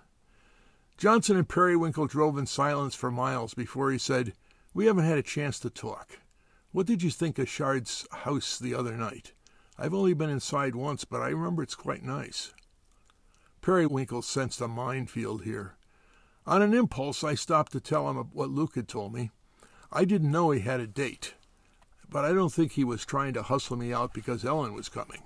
Johnsen 0.98 1.36
and 1.36 1.50
Periwinkle 1.50 2.08
drove 2.08 2.38
in 2.38 2.46
silence 2.46 2.96
for 2.96 3.12
miles 3.12 3.54
before 3.54 3.92
he 3.92 3.98
said, 3.98 4.34
We 4.74 4.86
haven't 4.86 5.06
had 5.06 5.18
a 5.18 5.24
chance 5.24 5.60
to 5.60 5.70
talk. 5.70 6.20
What 6.72 6.88
did 6.88 7.04
you 7.04 7.10
think 7.10 7.38
of 7.38 7.50
Shard's 7.50 8.08
house 8.12 8.58
the 8.58 8.74
other 8.74 8.96
night? 8.96 9.34
I've 9.78 9.94
only 9.94 10.14
been 10.14 10.30
inside 10.30 10.76
once, 10.76 11.06
but 11.06 11.22
I 11.22 11.30
remember 11.30 11.64
it's 11.64 11.76
quite 11.76 12.04
nice. 12.04 12.54
Periwinkle 13.62 14.22
sensed 14.22 14.62
a 14.62 14.68
minefield 14.68 15.44
here. 15.44 15.76
On 16.46 16.62
an 16.62 16.74
impulse, 16.74 17.24
I 17.24 17.36
stopped 17.36 17.72
to 17.74 17.80
tell 17.80 18.10
him 18.10 18.18
what 18.32 18.50
Luke 18.50 18.76
had 18.76 18.88
told 18.88 19.14
me. 19.14 19.32
I 19.92 20.06
didn't 20.06 20.32
know 20.32 20.52
he 20.52 20.62
had 20.62 20.80
a 20.80 20.88
date, 20.88 21.36
but 22.10 22.26
I 22.26 22.34
don't 22.34 22.54
think 22.54 22.74
he 22.74 22.84
was 22.84 23.06
trying 23.06 23.34
to 23.34 23.44
hustle 23.44 23.78
me 23.78 23.94
out 23.94 24.14
because 24.14 24.46
Ellen 24.46 24.74
was 24.74 24.90
coming. 24.90 25.24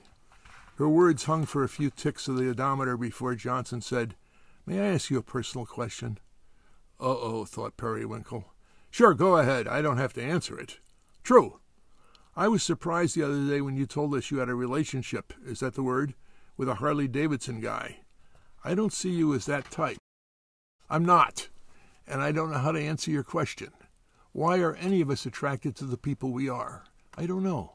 Her 0.78 0.88
words 0.88 1.26
hung 1.26 1.46
for 1.46 1.64
a 1.64 1.70
few 1.70 1.90
ticks 1.90 2.28
of 2.28 2.38
the 2.38 2.50
odometer 2.50 2.96
before 2.96 3.36
Johnsen 3.36 3.84
said, 3.84 4.16
May 4.66 4.80
I 4.80 4.94
ask 4.94 5.10
you 5.10 5.18
a 5.18 5.24
personal 5.24 5.66
question? 5.66 6.20
Uh 7.00 7.16
oh, 7.18 7.46
thought 7.46 7.78
Periwinkle. 7.78 8.46
Sure, 8.92 9.14
go 9.14 9.38
ahead. 9.38 9.68
I 9.68 9.82
don't 9.82 9.98
have 9.98 10.14
to 10.14 10.24
answer 10.24 10.58
it. 10.60 10.80
True. 11.24 11.60
I 12.36 12.48
was 12.48 12.64
surprised 12.64 13.16
the 13.16 13.24
other 13.24 13.46
day 13.46 13.62
when 13.62 13.76
you 13.76 13.86
told 13.86 14.16
us 14.16 14.32
you 14.32 14.38
had 14.38 14.50
a 14.50 14.56
relationship, 14.56 15.34
is 15.46 15.60
that 15.60 15.74
the 15.74 15.84
word, 15.84 16.14
with 16.56 16.70
a 16.70 16.76
Harley 16.76 17.08
Davidson 17.08 17.60
guy. 17.60 17.98
I 18.64 18.76
don't 18.76 18.94
see 18.94 19.12
you 19.12 19.34
as 19.34 19.46
that 19.46 19.72
type. 19.72 19.98
I'm 20.90 21.06
not, 21.06 21.50
and 22.08 22.22
I 22.22 22.32
don't 22.32 22.52
know 22.52 22.58
how 22.58 22.72
to 22.72 22.82
answer 22.82 23.12
your 23.12 23.24
question. 23.24 23.72
Why 24.32 24.60
are 24.60 24.76
any 24.76 25.02
of 25.02 25.10
us 25.10 25.26
attracted 25.26 25.76
to 25.78 25.86
the 25.86 25.98
people 25.98 26.32
we 26.32 26.48
are? 26.48 26.86
I 27.18 27.26
don't 27.26 27.44
know. 27.44 27.74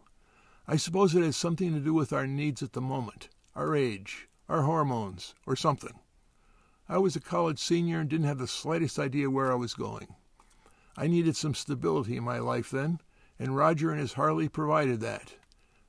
I 0.67 0.77
suppose 0.77 1.15
it 1.15 1.23
has 1.23 1.37
something 1.37 1.75
to 1.75 1.81
do 1.81 1.93
with 1.93 2.13
our 2.13 2.27
needs 2.27 2.63
at 2.63 2.73
the 2.73 2.81
moment, 2.81 3.29
our 3.55 3.75
age, 3.75 4.29
our 4.49 4.63
hormones, 4.63 5.35
or 5.47 5.57
something. 5.57 5.99
I 6.89 6.99
was 6.99 7.17
a 7.17 7.21
college 7.21 7.59
senior 7.59 8.01
and 8.01 8.09
didn't 8.09 8.27
have 8.27 8.39
the 8.39 8.47
slightest 8.47 8.99
idea 8.99 9.31
where 9.31 9.51
I 9.51 9.57
was 9.57 9.75
going. 9.75 10.15
I 10.97 11.07
needed 11.07 11.37
some 11.37 11.55
stability 11.55 12.17
in 12.17 12.25
my 12.25 12.39
life 12.39 12.71
then, 12.71 13.01
and 13.39 13.57
Roger 13.57 13.91
and 13.91 14.01
his 14.01 14.13
Harley 14.13 14.49
provided 14.49 15.01
that. 15.01 15.35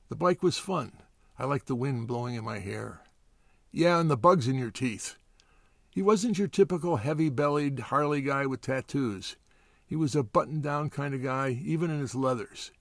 The 0.08 0.16
bike 0.16 0.42
was 0.42 0.58
fun. 0.58 1.02
I 1.38 1.44
liked 1.44 1.66
the 1.66 1.76
wind 1.76 2.08
blowing 2.08 2.34
in 2.34 2.44
my 2.44 2.58
hair. 2.58 3.02
Yeah, 3.70 4.00
and 4.00 4.10
the 4.10 4.16
bugs 4.16 4.48
in 4.48 4.56
your 4.56 4.70
teeth. 4.70 5.16
He 5.90 6.02
wasn't 6.02 6.38
your 6.38 6.48
typical 6.48 6.96
heavy 6.96 7.30
bellied 7.30 7.78
Harley 7.78 8.20
guy 8.20 8.46
with 8.46 8.62
tattoos. 8.62 9.36
He 9.86 9.96
was 9.96 10.16
a 10.16 10.24
button 10.24 10.60
down 10.60 10.90
kind 10.90 11.14
of 11.14 11.22
guy, 11.22 11.60
even 11.64 11.90
in 11.90 12.00
his 12.00 12.14
leathers. 12.14 12.72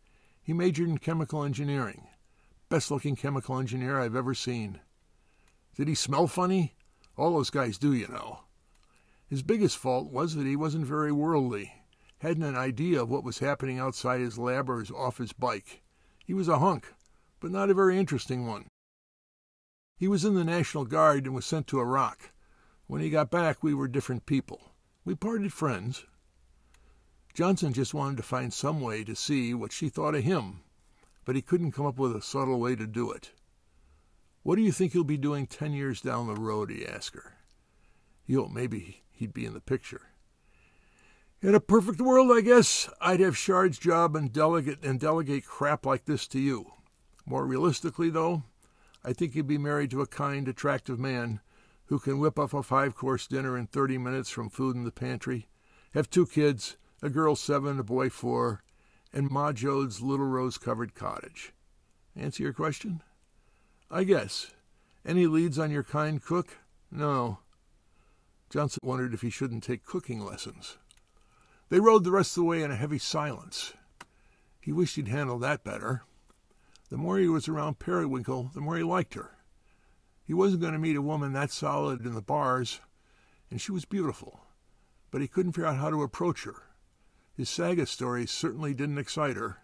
He 0.41 0.53
majored 0.53 0.89
in 0.89 0.97
chemical 0.97 1.43
engineering. 1.43 2.07
Best 2.67 2.89
looking 2.89 3.15
chemical 3.15 3.59
engineer 3.59 3.99
I've 3.99 4.15
ever 4.15 4.33
seen. 4.33 4.79
Did 5.75 5.87
he 5.87 5.95
smell 5.95 6.27
funny? 6.27 6.75
All 7.15 7.33
those 7.33 7.51
guys 7.51 7.77
do, 7.77 7.93
you 7.93 8.07
know. 8.07 8.39
His 9.27 9.43
biggest 9.43 9.77
fault 9.77 10.11
was 10.11 10.35
that 10.35 10.47
he 10.47 10.55
wasn't 10.55 10.85
very 10.85 11.11
worldly, 11.11 11.73
hadn't 12.19 12.43
an 12.43 12.55
idea 12.55 13.01
of 13.01 13.09
what 13.09 13.23
was 13.23 13.39
happening 13.39 13.79
outside 13.79 14.19
his 14.19 14.37
lab 14.37 14.69
or 14.69 14.83
off 14.95 15.17
his 15.17 15.33
bike. 15.33 15.83
He 16.25 16.33
was 16.33 16.47
a 16.47 16.59
hunk, 16.59 16.93
but 17.39 17.51
not 17.51 17.69
a 17.69 17.75
very 17.75 17.97
interesting 17.97 18.47
one. 18.47 18.67
He 19.97 20.07
was 20.07 20.25
in 20.25 20.35
the 20.35 20.43
National 20.43 20.85
Guard 20.85 21.25
and 21.25 21.35
was 21.35 21.45
sent 21.45 21.67
to 21.67 21.79
Iraq. 21.79 22.31
When 22.87 23.01
he 23.01 23.09
got 23.09 23.31
back, 23.31 23.63
we 23.63 23.73
were 23.73 23.87
different 23.87 24.25
people. 24.25 24.73
We 25.05 25.15
parted 25.15 25.53
friends. 25.53 26.05
Johnsen 27.35 27.73
just 27.73 27.93
wanted 27.93 28.15
to 28.15 28.23
find 28.23 28.53
some 28.53 28.79
way 28.79 29.03
to 29.03 29.13
see 29.13 29.53
what 29.53 29.73
she 29.73 29.89
thought 29.89 30.15
of 30.15 30.23
him, 30.23 30.61
but 31.25 31.35
he 31.35 31.41
couldn't 31.41 31.73
come 31.73 31.85
up 31.85 31.97
with 31.97 32.15
a 32.15 32.21
subtle 32.21 32.61
way 32.61 32.77
to 32.77 32.87
do 32.87 33.11
it. 33.11 33.31
What 34.41 34.55
do 34.55 34.61
you 34.61 34.71
think 34.71 34.93
he'll 34.93 35.03
be 35.03 35.17
doing 35.17 35.45
ten 35.45 35.73
years 35.73 35.99
down 35.99 36.27
the 36.27 36.35
road? 36.35 36.69
he 36.69 36.85
asked 36.85 37.13
her. 37.13 37.33
He 38.23 38.35
hoped 38.35 38.53
maybe 38.53 39.03
he'd 39.11 39.33
be 39.33 39.45
in 39.45 39.53
the 39.53 39.59
picture. 39.59 40.03
In 41.41 41.53
a 41.53 41.59
perfect 41.59 41.99
world, 41.99 42.31
I 42.31 42.39
guess, 42.39 42.89
I'd 43.01 43.19
have 43.19 43.37
Shard's 43.37 43.77
job 43.77 44.15
and 44.15 44.31
delegate 44.31 44.81
and 44.81 44.97
delegate 44.97 45.45
crap 45.45 45.85
like 45.85 46.05
this 46.05 46.27
to 46.29 46.39
you. 46.39 46.71
More 47.25 47.45
realistically, 47.45 48.09
though, 48.09 48.43
I 49.03 49.11
think 49.11 49.33
he'd 49.33 49.45
be 49.45 49.57
married 49.57 49.91
to 49.91 50.01
a 50.01 50.07
kind, 50.07 50.47
attractive 50.47 50.99
man 50.99 51.41
who 51.87 51.99
can 51.99 52.19
whip 52.19 52.39
up 52.39 52.53
a 52.53 52.63
five 52.63 52.95
course 52.95 53.27
dinner 53.27 53.57
in 53.57 53.67
30 53.67 53.97
minutes 53.97 54.29
from 54.29 54.49
food 54.49 54.77
in 54.77 54.85
the 54.85 54.91
pantry, 54.91 55.49
have 55.93 56.09
two 56.09 56.25
kids, 56.25 56.77
a 57.05 57.09
girl 57.11 57.35
seven, 57.35 57.79
a 57.79 57.83
boy 57.83 58.09
four, 58.09 58.63
and 59.13 59.29
Ma 59.29 59.51
Jode's 59.51 60.01
little 60.01 60.25
rose 60.25 60.57
covered 60.57 60.95
cottage. 60.95 61.53
Answer 62.15 62.41
your 62.41 62.53
question? 62.53 63.03
I 63.91 64.03
guess. 64.05 64.51
Any 65.05 65.27
leads 65.27 65.59
on 65.59 65.69
your 65.69 65.83
kind 65.83 66.19
cook? 66.19 66.57
No. 66.89 67.37
Johnsen 68.49 68.83
wondered 68.83 69.13
if 69.13 69.21
he 69.21 69.29
shouldn't 69.29 69.63
take 69.63 69.85
cooking 69.85 70.19
lessons. 70.19 70.79
They 71.69 71.79
rode 71.79 72.05
the 72.05 72.11
rest 72.11 72.31
of 72.31 72.41
the 72.41 72.49
way 72.49 72.63
in 72.63 72.71
a 72.71 72.75
heavy 72.75 72.97
silence. 72.97 73.73
He 74.59 74.71
wished 74.71 74.95
he'd 74.95 75.07
handled 75.07 75.43
that 75.43 75.63
better. 75.63 76.01
The 76.89 76.97
more 76.97 77.19
he 77.19 77.27
was 77.27 77.47
around 77.47 77.77
Periwinkle, 77.77 78.49
the 78.55 78.61
more 78.61 78.77
he 78.77 78.83
liked 78.83 79.13
her. 79.13 79.37
He 80.25 80.33
wasn't 80.33 80.61
going 80.61 80.73
to 80.73 80.79
meet 80.79 80.95
a 80.95 81.03
woman 81.03 81.33
that 81.33 81.51
solid 81.51 82.03
in 82.03 82.15
the 82.15 82.21
bars, 82.21 82.81
and 83.51 83.61
she 83.61 83.71
was 83.71 83.85
beautiful, 83.85 84.39
but 85.11 85.21
he 85.21 85.27
couldn't 85.27 85.51
figure 85.51 85.67
out 85.67 85.77
how 85.77 85.91
to 85.91 86.01
approach 86.01 86.45
her. 86.45 86.63
His 87.35 87.49
saga 87.49 87.85
stories 87.85 88.31
certainly 88.31 88.73
didn't 88.73 88.97
excite 88.97 89.35
her. 89.35 89.57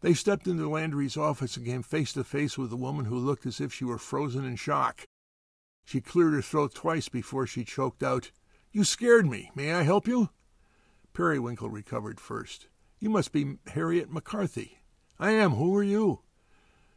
They 0.00 0.14
stepped 0.14 0.46
into 0.46 0.68
Landry's 0.68 1.16
office 1.16 1.56
and 1.56 1.66
came 1.66 1.82
face 1.82 2.12
to 2.12 2.22
face 2.22 2.56
with 2.56 2.72
a 2.72 2.76
woman 2.76 3.06
who 3.06 3.18
looked 3.18 3.46
as 3.46 3.60
if 3.60 3.72
she 3.72 3.84
were 3.84 3.98
frozen 3.98 4.44
in 4.44 4.56
shock. 4.56 5.04
She 5.84 6.00
cleared 6.00 6.34
her 6.34 6.42
throat 6.42 6.74
twice 6.74 7.08
before 7.08 7.46
she 7.46 7.64
choked 7.64 8.02
out, 8.02 8.30
You 8.72 8.84
scared 8.84 9.26
me. 9.26 9.50
May 9.54 9.72
I 9.72 9.82
help 9.82 10.06
you? 10.06 10.30
Periwinkle 11.12 11.70
recovered 11.70 12.20
first. 12.20 12.68
You 12.98 13.10
must 13.10 13.32
be 13.32 13.58
Harriet 13.68 14.12
McCarthy. 14.12 14.78
I 15.18 15.30
am. 15.30 15.52
Who 15.52 15.74
are 15.76 15.82
you? 15.82 16.20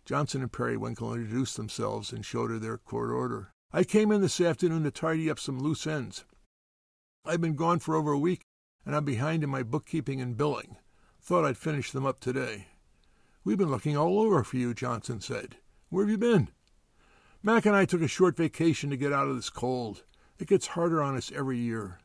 Johnsen 0.06 0.42
and 0.42 0.52
Periwinkle 0.52 1.14
introduced 1.14 1.56
themselves 1.56 2.12
and 2.12 2.26
showed 2.26 2.50
her 2.50 2.60
their 2.60 2.78
court 2.78 3.12
order. 3.12 3.52
I 3.72 3.84
came 3.84 4.12
in 4.12 4.22
this 4.22 4.42
afternoon 4.42 4.84
to 4.84 4.92
tidy 4.92 5.30
up 5.30 5.40
some 5.40 5.60
loose 5.60 5.86
ends. 5.86 6.26
I've 7.26 7.42
been 7.42 7.56
gone 7.56 7.80
for 7.80 7.96
over 7.96 8.12
a 8.12 8.20
week, 8.20 8.42
and 8.86 8.96
I'm 8.96 9.06
behind 9.06 9.44
in 9.44 9.50
my 9.50 9.64
bookkeeping 9.64 10.22
and 10.22 10.38
billing. 10.38 10.78
Thought 11.22 11.46
I'd 11.46 11.58
finish 11.58 11.92
them 11.92 12.06
up 12.06 12.20
today. 12.20 12.68
We've 13.44 13.58
been 13.58 13.72
looking 13.72 13.98
all 13.98 14.20
over 14.20 14.44
for 14.44 14.58
you, 14.58 14.74
Johnsen 14.74 15.22
said. 15.22 15.58
Where 15.90 16.04
have 16.04 16.12
you 16.12 16.18
been? 16.18 16.50
Mac 17.42 17.66
and 17.66 17.76
I 17.76 17.86
took 17.86 18.02
a 18.02 18.08
short 18.08 18.36
vacation 18.36 18.90
to 18.90 18.98
get 18.98 19.14
out 19.14 19.28
of 19.28 19.36
this 19.36 19.50
cold. 19.50 20.04
It 20.38 20.48
gets 20.48 20.68
harder 20.68 21.02
on 21.02 21.16
us 21.16 21.32
every 21.34 21.58
year. 21.58 22.00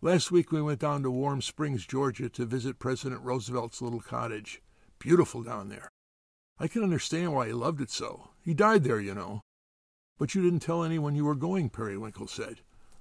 Last 0.00 0.30
week 0.32 0.50
we 0.50 0.62
went 0.62 0.80
down 0.80 1.02
to 1.02 1.10
Warm 1.10 1.42
Springs, 1.42 1.86
Georgia, 1.86 2.28
to 2.28 2.44
visit 2.44 2.78
President 2.78 3.22
Roosevelt's 3.22 3.80
little 3.80 4.00
cottage. 4.00 4.60
Beautiful 4.98 5.42
down 5.42 5.68
there. 5.68 5.88
I 6.58 6.68
can 6.68 6.82
understand 6.82 7.32
why 7.32 7.48
he 7.48 7.52
loved 7.52 7.80
it 7.80 7.90
so. 7.90 8.30
He 8.44 8.54
died 8.54 8.84
there, 8.84 9.00
you 9.00 9.14
know. 9.14 9.40
But 10.18 10.34
you 10.34 10.42
didn't 10.42 10.60
tell 10.60 10.84
anyone 10.84 11.14
you 11.14 11.24
were 11.24 11.34
going, 11.34 11.70
Periwinkle 11.70 12.28
said. 12.28 12.60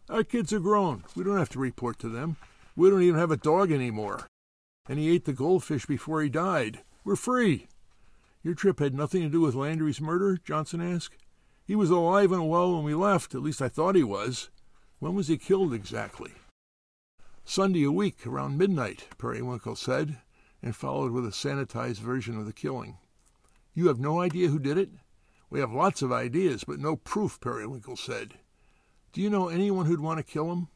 Our 0.09 0.23
kids 0.23 0.51
are 0.51 0.59
grown. 0.59 1.03
We 1.15 1.23
don't 1.23 1.37
have 1.37 1.49
to 1.49 1.59
report 1.59 1.99
to 1.99 2.09
them. 2.09 2.37
We 2.75 2.89
don't 2.89 3.03
even 3.03 3.19
have 3.19 3.31
a 3.31 3.37
dog 3.37 3.71
anymore. 3.71 4.27
And 4.87 4.97
he 4.97 5.09
ate 5.09 5.25
the 5.25 5.33
goldfish 5.33 5.85
before 5.85 6.21
he 6.21 6.29
died. 6.29 6.81
We're 7.03 7.15
free. 7.15 7.67
Your 8.43 8.55
trip 8.55 8.79
had 8.79 8.95
nothing 8.95 9.21
to 9.21 9.29
do 9.29 9.41
with 9.41 9.55
Landry's 9.55 10.01
murder? 10.01 10.37
Johnsen 10.37 10.81
asked. 10.83 11.17
He 11.65 11.75
was 11.75 11.89
alive 11.89 12.31
and 12.31 12.49
well 12.49 12.73
when 12.73 12.83
we 12.83 12.95
left. 12.95 13.35
At 13.35 13.43
least 13.43 13.61
I 13.61 13.69
thought 13.69 13.95
he 13.95 14.03
was. 14.03 14.49
When 14.99 15.15
was 15.15 15.27
he 15.27 15.37
killed 15.37 15.73
exactly? 15.73 16.33
Sunday 17.43 17.83
a 17.83 17.91
week, 17.91 18.25
around 18.25 18.57
midnight, 18.57 19.07
Periwinkle 19.17 19.75
said, 19.75 20.19
and 20.61 20.75
followed 20.75 21.11
with 21.11 21.25
a 21.25 21.29
sanitized 21.29 21.99
version 21.99 22.37
of 22.37 22.45
the 22.45 22.53
killing. 22.53 22.97
You 23.73 23.87
have 23.87 23.99
no 23.99 24.21
idea 24.21 24.49
who 24.49 24.59
did 24.59 24.77
it? 24.77 24.89
We 25.49 25.59
have 25.59 25.71
lots 25.71 26.01
of 26.01 26.11
ideas, 26.11 26.63
but 26.63 26.79
no 26.79 26.95
proof, 26.95 27.39
Periwinkle 27.41 27.97
said. 27.97 28.35
Do 29.11 29.21
you 29.21 29.29
know 29.29 29.49
anyone 29.49 29.85
who'd 29.85 29.99
want 29.99 30.17
to 30.17 30.23
kill 30.23 30.51
him? 30.51 30.69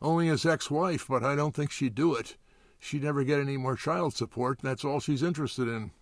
Only 0.00 0.28
his 0.28 0.44
ex 0.44 0.70
wife, 0.70 1.06
but 1.08 1.24
I 1.24 1.34
don't 1.34 1.54
think 1.54 1.70
she'd 1.70 1.94
do 1.94 2.14
it. 2.14 2.36
She'd 2.78 3.02
never 3.02 3.24
get 3.24 3.40
any 3.40 3.56
more 3.56 3.76
child 3.76 4.14
support, 4.14 4.60
and 4.60 4.70
that's 4.70 4.84
all 4.84 5.00
she's 5.00 5.22
interested 5.22 5.68
in. 5.68 5.92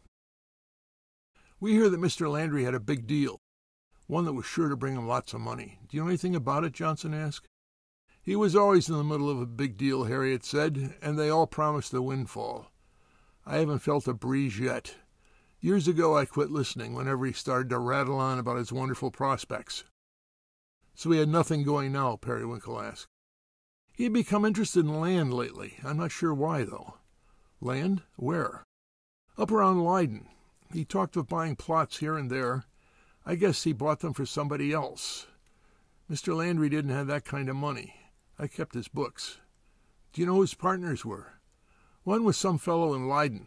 We 1.60 1.72
hear 1.72 1.88
that 1.88 2.00
Mr. 2.00 2.30
Landry 2.30 2.64
had 2.64 2.74
a 2.74 2.80
big 2.80 3.06
deal, 3.06 3.40
one 4.06 4.24
that 4.24 4.32
was 4.32 4.44
sure 4.44 4.68
to 4.68 4.76
bring 4.76 4.94
him 4.94 5.06
lots 5.06 5.32
of 5.32 5.40
money. 5.40 5.78
Do 5.88 5.96
you 5.96 6.02
know 6.02 6.08
anything 6.08 6.34
about 6.34 6.64
it? 6.64 6.72
Johnsen 6.72 7.14
asked. 7.14 7.46
He 8.20 8.36
was 8.36 8.56
always 8.56 8.88
in 8.88 8.96
the 8.96 9.04
middle 9.04 9.30
of 9.30 9.40
a 9.40 9.46
big 9.46 9.76
deal, 9.76 10.04
Harriet 10.04 10.44
said, 10.44 10.96
and 11.00 11.18
they 11.18 11.30
all 11.30 11.46
promised 11.46 11.94
a 11.94 12.02
windfall. 12.02 12.72
I 13.46 13.58
haven't 13.58 13.80
felt 13.80 14.08
a 14.08 14.14
breeze 14.14 14.58
yet. 14.58 14.96
Years 15.60 15.86
ago, 15.86 16.16
I 16.16 16.24
quit 16.24 16.50
listening 16.50 16.94
whenever 16.94 17.24
he 17.26 17.32
started 17.32 17.70
to 17.70 17.78
rattle 17.78 18.18
on 18.18 18.38
about 18.38 18.56
his 18.56 18.72
wonderful 18.72 19.10
prospects. 19.10 19.84
So 20.94 21.10
he 21.10 21.18
had 21.18 21.28
nothing 21.28 21.62
going 21.64 21.92
now, 21.92 22.16
Periwinkle 22.16 22.80
asked. 22.80 23.08
He 23.94 24.04
had 24.04 24.12
become 24.12 24.44
interested 24.44 24.84
in 24.84 25.00
land 25.00 25.32
lately. 25.32 25.74
I'm 25.84 25.98
not 25.98 26.10
sure 26.10 26.34
why, 26.34 26.64
though. 26.64 26.94
Land? 27.60 28.02
Where? 28.16 28.64
Up 29.38 29.52
around 29.52 29.84
Leyden. 29.84 30.28
He 30.72 30.84
talked 30.84 31.16
of 31.16 31.28
buying 31.28 31.54
plots 31.54 31.98
here 31.98 32.16
and 32.16 32.28
there. 32.28 32.64
I 33.24 33.36
guess 33.36 33.62
he 33.62 33.72
bought 33.72 34.00
them 34.00 34.12
for 34.12 34.26
somebody 34.26 34.72
else. 34.72 35.28
Mr. 36.10 36.36
Landry 36.36 36.68
didn't 36.68 36.90
have 36.90 37.06
that 37.06 37.24
kind 37.24 37.48
of 37.48 37.54
money. 37.54 37.94
I 38.36 38.48
kept 38.48 38.74
his 38.74 38.88
books. 38.88 39.38
Do 40.12 40.20
you 40.20 40.26
know 40.26 40.34
who 40.34 40.40
his 40.40 40.54
partners 40.54 41.04
were? 41.04 41.34
One 42.02 42.24
was 42.24 42.36
some 42.36 42.58
fellow 42.58 42.94
in 42.94 43.08
Leyden. 43.08 43.46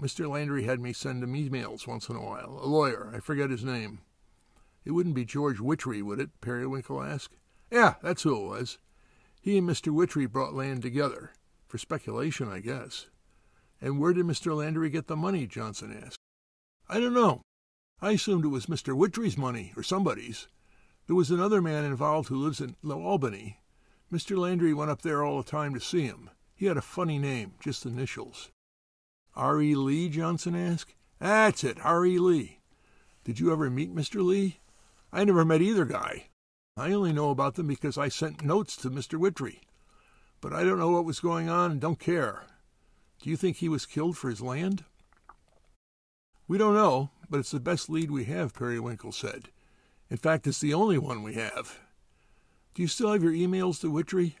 Mr. 0.00 0.28
Landry 0.28 0.64
had 0.64 0.80
me 0.80 0.94
send 0.94 1.22
him 1.22 1.34
emails 1.34 1.86
once 1.86 2.08
in 2.08 2.16
a 2.16 2.24
while. 2.24 2.58
A 2.62 2.66
lawyer. 2.66 3.12
I 3.14 3.20
forget 3.20 3.50
his 3.50 3.64
name. 3.64 4.00
It 4.86 4.92
wouldn't 4.92 5.14
be 5.14 5.24
George 5.24 5.60
Witry, 5.60 6.02
would 6.02 6.18
it? 6.18 6.40
Periwinkle 6.40 7.02
asked. 7.02 7.36
Yeah, 7.70 7.94
that's 8.02 8.22
who 8.22 8.36
it 8.36 8.48
was. 8.48 8.78
He 9.46 9.58
and 9.58 9.68
Mr. 9.68 9.92
Witry 9.92 10.26
brought 10.26 10.54
land 10.54 10.82
together. 10.82 11.30
For 11.68 11.78
speculation, 11.78 12.48
I 12.48 12.58
guess. 12.58 13.06
And 13.80 14.00
where 14.00 14.12
did 14.12 14.26
Mr. 14.26 14.56
Landry 14.56 14.90
get 14.90 15.06
the 15.06 15.14
money? 15.14 15.46
Johnsen 15.46 16.04
asked. 16.04 16.18
I 16.88 16.98
don't 16.98 17.14
know. 17.14 17.42
I 18.02 18.10
assumed 18.10 18.44
it 18.44 18.48
was 18.48 18.66
Mr. 18.66 18.96
Witry's 18.96 19.38
money, 19.38 19.72
or 19.76 19.84
somebody's. 19.84 20.48
There 21.06 21.14
was 21.14 21.30
another 21.30 21.62
man 21.62 21.84
involved 21.84 22.28
who 22.28 22.42
lives 22.42 22.60
in 22.60 22.74
Low 22.82 23.00
Albany. 23.00 23.60
Mr. 24.12 24.36
Landry 24.36 24.74
went 24.74 24.90
up 24.90 25.02
there 25.02 25.22
all 25.22 25.40
the 25.40 25.48
time 25.48 25.74
to 25.74 25.80
see 25.80 26.02
him. 26.02 26.28
He 26.56 26.66
had 26.66 26.76
a 26.76 26.82
funny 26.82 27.20
name, 27.20 27.52
just 27.60 27.86
initials. 27.86 28.50
R.E. 29.36 29.76
Lee? 29.76 30.10
Johnsen 30.10 30.56
asked. 30.56 30.96
That's 31.20 31.62
it, 31.62 31.78
R.E. 31.84 32.18
Lee. 32.18 32.58
Did 33.22 33.38
you 33.38 33.52
ever 33.52 33.70
meet 33.70 33.94
Mr. 33.94 34.24
Lee? 34.24 34.58
I 35.12 35.22
never 35.22 35.44
met 35.44 35.62
either 35.62 35.84
guy. 35.84 36.30
I 36.76 36.92
only 36.92 37.12
know 37.12 37.30
about 37.30 37.54
them 37.54 37.68
because 37.68 37.96
I 37.96 38.08
sent 38.08 38.44
notes 38.44 38.76
to 38.76 38.90
Mr. 38.90 39.18
Witry. 39.18 39.60
But 40.42 40.52
I 40.52 40.62
don't 40.62 40.78
know 40.78 40.90
what 40.90 41.06
was 41.06 41.20
going 41.20 41.48
on 41.48 41.70
and 41.70 41.80
don't 41.80 41.98
care. 41.98 42.44
Do 43.22 43.30
you 43.30 43.36
think 43.36 43.56
he 43.56 43.68
was 43.68 43.86
killed 43.86 44.18
for 44.18 44.28
his 44.28 44.42
land? 44.42 44.84
We 46.46 46.58
don't 46.58 46.74
know, 46.74 47.10
but 47.30 47.40
it's 47.40 47.50
the 47.50 47.60
best 47.60 47.88
lead 47.88 48.10
we 48.10 48.24
have, 48.24 48.54
Periwinkle 48.54 49.12
said. 49.12 49.48
In 50.10 50.18
fact, 50.18 50.46
it's 50.46 50.60
the 50.60 50.74
only 50.74 50.98
one 50.98 51.22
we 51.22 51.34
have. 51.34 51.78
Do 52.74 52.82
you 52.82 52.88
still 52.88 53.10
have 53.10 53.22
your 53.22 53.32
emails 53.32 53.80
to 53.80 53.90
Witry? 53.90 54.36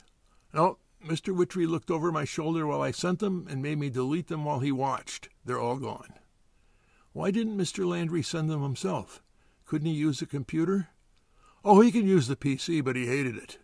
No, 0.52 0.76
Mr. 1.04 1.34
Witry 1.34 1.66
looked 1.66 1.90
over 1.90 2.12
my 2.12 2.24
shoulder 2.24 2.66
while 2.66 2.82
I 2.82 2.90
sent 2.90 3.18
them 3.18 3.46
and 3.48 3.62
made 3.62 3.78
me 3.78 3.88
delete 3.88 4.28
them 4.28 4.44
while 4.44 4.60
he 4.60 4.70
watched. 4.70 5.30
They're 5.44 5.58
all 5.58 5.78
gone. 5.78 6.12
Why 7.12 7.30
didn't 7.30 7.56
Mr. 7.56 7.86
Landry 7.86 8.22
send 8.22 8.50
them 8.50 8.62
himself? 8.62 9.22
Couldn't 9.64 9.88
he 9.88 9.94
use 9.94 10.20
a 10.20 10.26
computer? 10.26 10.88
Oh, 11.68 11.80
he 11.80 11.90
can 11.90 12.06
use 12.06 12.28
the 12.28 12.36
PC, 12.36 12.84
but 12.84 12.94
he 12.94 13.08
hated 13.08 13.36
it. 13.36 13.58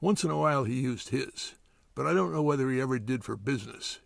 Once 0.00 0.22
in 0.22 0.30
a 0.30 0.38
while 0.38 0.62
he 0.62 0.74
used 0.74 1.08
his, 1.08 1.56
but 1.96 2.06
I 2.06 2.14
don't 2.14 2.32
know 2.32 2.44
whether 2.44 2.70
he 2.70 2.80
ever 2.80 3.00
did 3.00 3.24
for 3.24 3.36
business. 3.36 3.98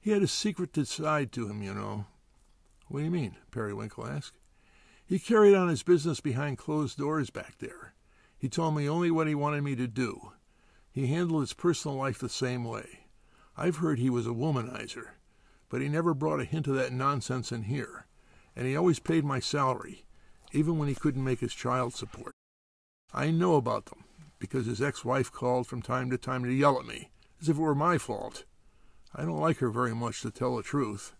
He 0.00 0.10
had 0.10 0.20
a 0.20 0.26
secretive 0.26 0.88
side 0.88 1.30
to 1.30 1.48
him, 1.48 1.62
you 1.62 1.72
know. 1.72 2.06
What 2.88 2.98
do 2.98 3.04
you 3.04 3.12
mean? 3.12 3.36
Periwinkle 3.52 4.04
asked. 4.04 4.40
He 5.06 5.20
carried 5.20 5.54
on 5.54 5.68
his 5.68 5.84
business 5.84 6.18
behind 6.18 6.58
closed 6.58 6.98
doors 6.98 7.30
back 7.30 7.58
there. 7.58 7.94
He 8.36 8.48
told 8.48 8.74
me 8.74 8.88
only 8.88 9.12
what 9.12 9.28
he 9.28 9.34
wanted 9.36 9.62
me 9.62 9.76
to 9.76 9.86
do. 9.86 10.32
He 10.90 11.06
handled 11.06 11.42
his 11.42 11.52
personal 11.52 11.96
life 11.96 12.18
the 12.18 12.28
same 12.28 12.64
way. 12.64 13.06
I've 13.56 13.76
heard 13.76 14.00
he 14.00 14.10
was 14.10 14.26
a 14.26 14.30
womanizer, 14.30 15.10
but 15.68 15.80
he 15.80 15.88
never 15.88 16.14
brought 16.14 16.40
a 16.40 16.44
hint 16.44 16.66
of 16.66 16.74
that 16.74 16.92
nonsense 16.92 17.52
in 17.52 17.62
here, 17.62 18.06
and 18.56 18.66
he 18.66 18.74
always 18.74 18.98
paid 18.98 19.24
my 19.24 19.38
salary, 19.38 20.04
even 20.50 20.78
when 20.78 20.88
he 20.88 20.96
couldn't 20.96 21.22
make 21.22 21.38
his 21.38 21.54
child 21.54 21.94
support. 21.94 22.34
I 23.12 23.30
know 23.30 23.56
about 23.56 23.86
them 23.86 24.04
because 24.38 24.66
his 24.66 24.82
ex-wife 24.82 25.32
called 25.32 25.66
from 25.66 25.82
time 25.82 26.10
to 26.10 26.18
time 26.18 26.44
to 26.44 26.52
yell 26.52 26.78
at 26.78 26.86
me, 26.86 27.10
as 27.40 27.48
if 27.48 27.56
it 27.56 27.60
were 27.60 27.74
my 27.74 27.98
fault. 27.98 28.44
I 29.14 29.22
don't 29.22 29.40
like 29.40 29.58
her 29.58 29.70
very 29.70 29.94
much, 29.94 30.20
to 30.22 30.30
tell 30.30 30.56
the 30.56 30.62
truth. 30.62 31.14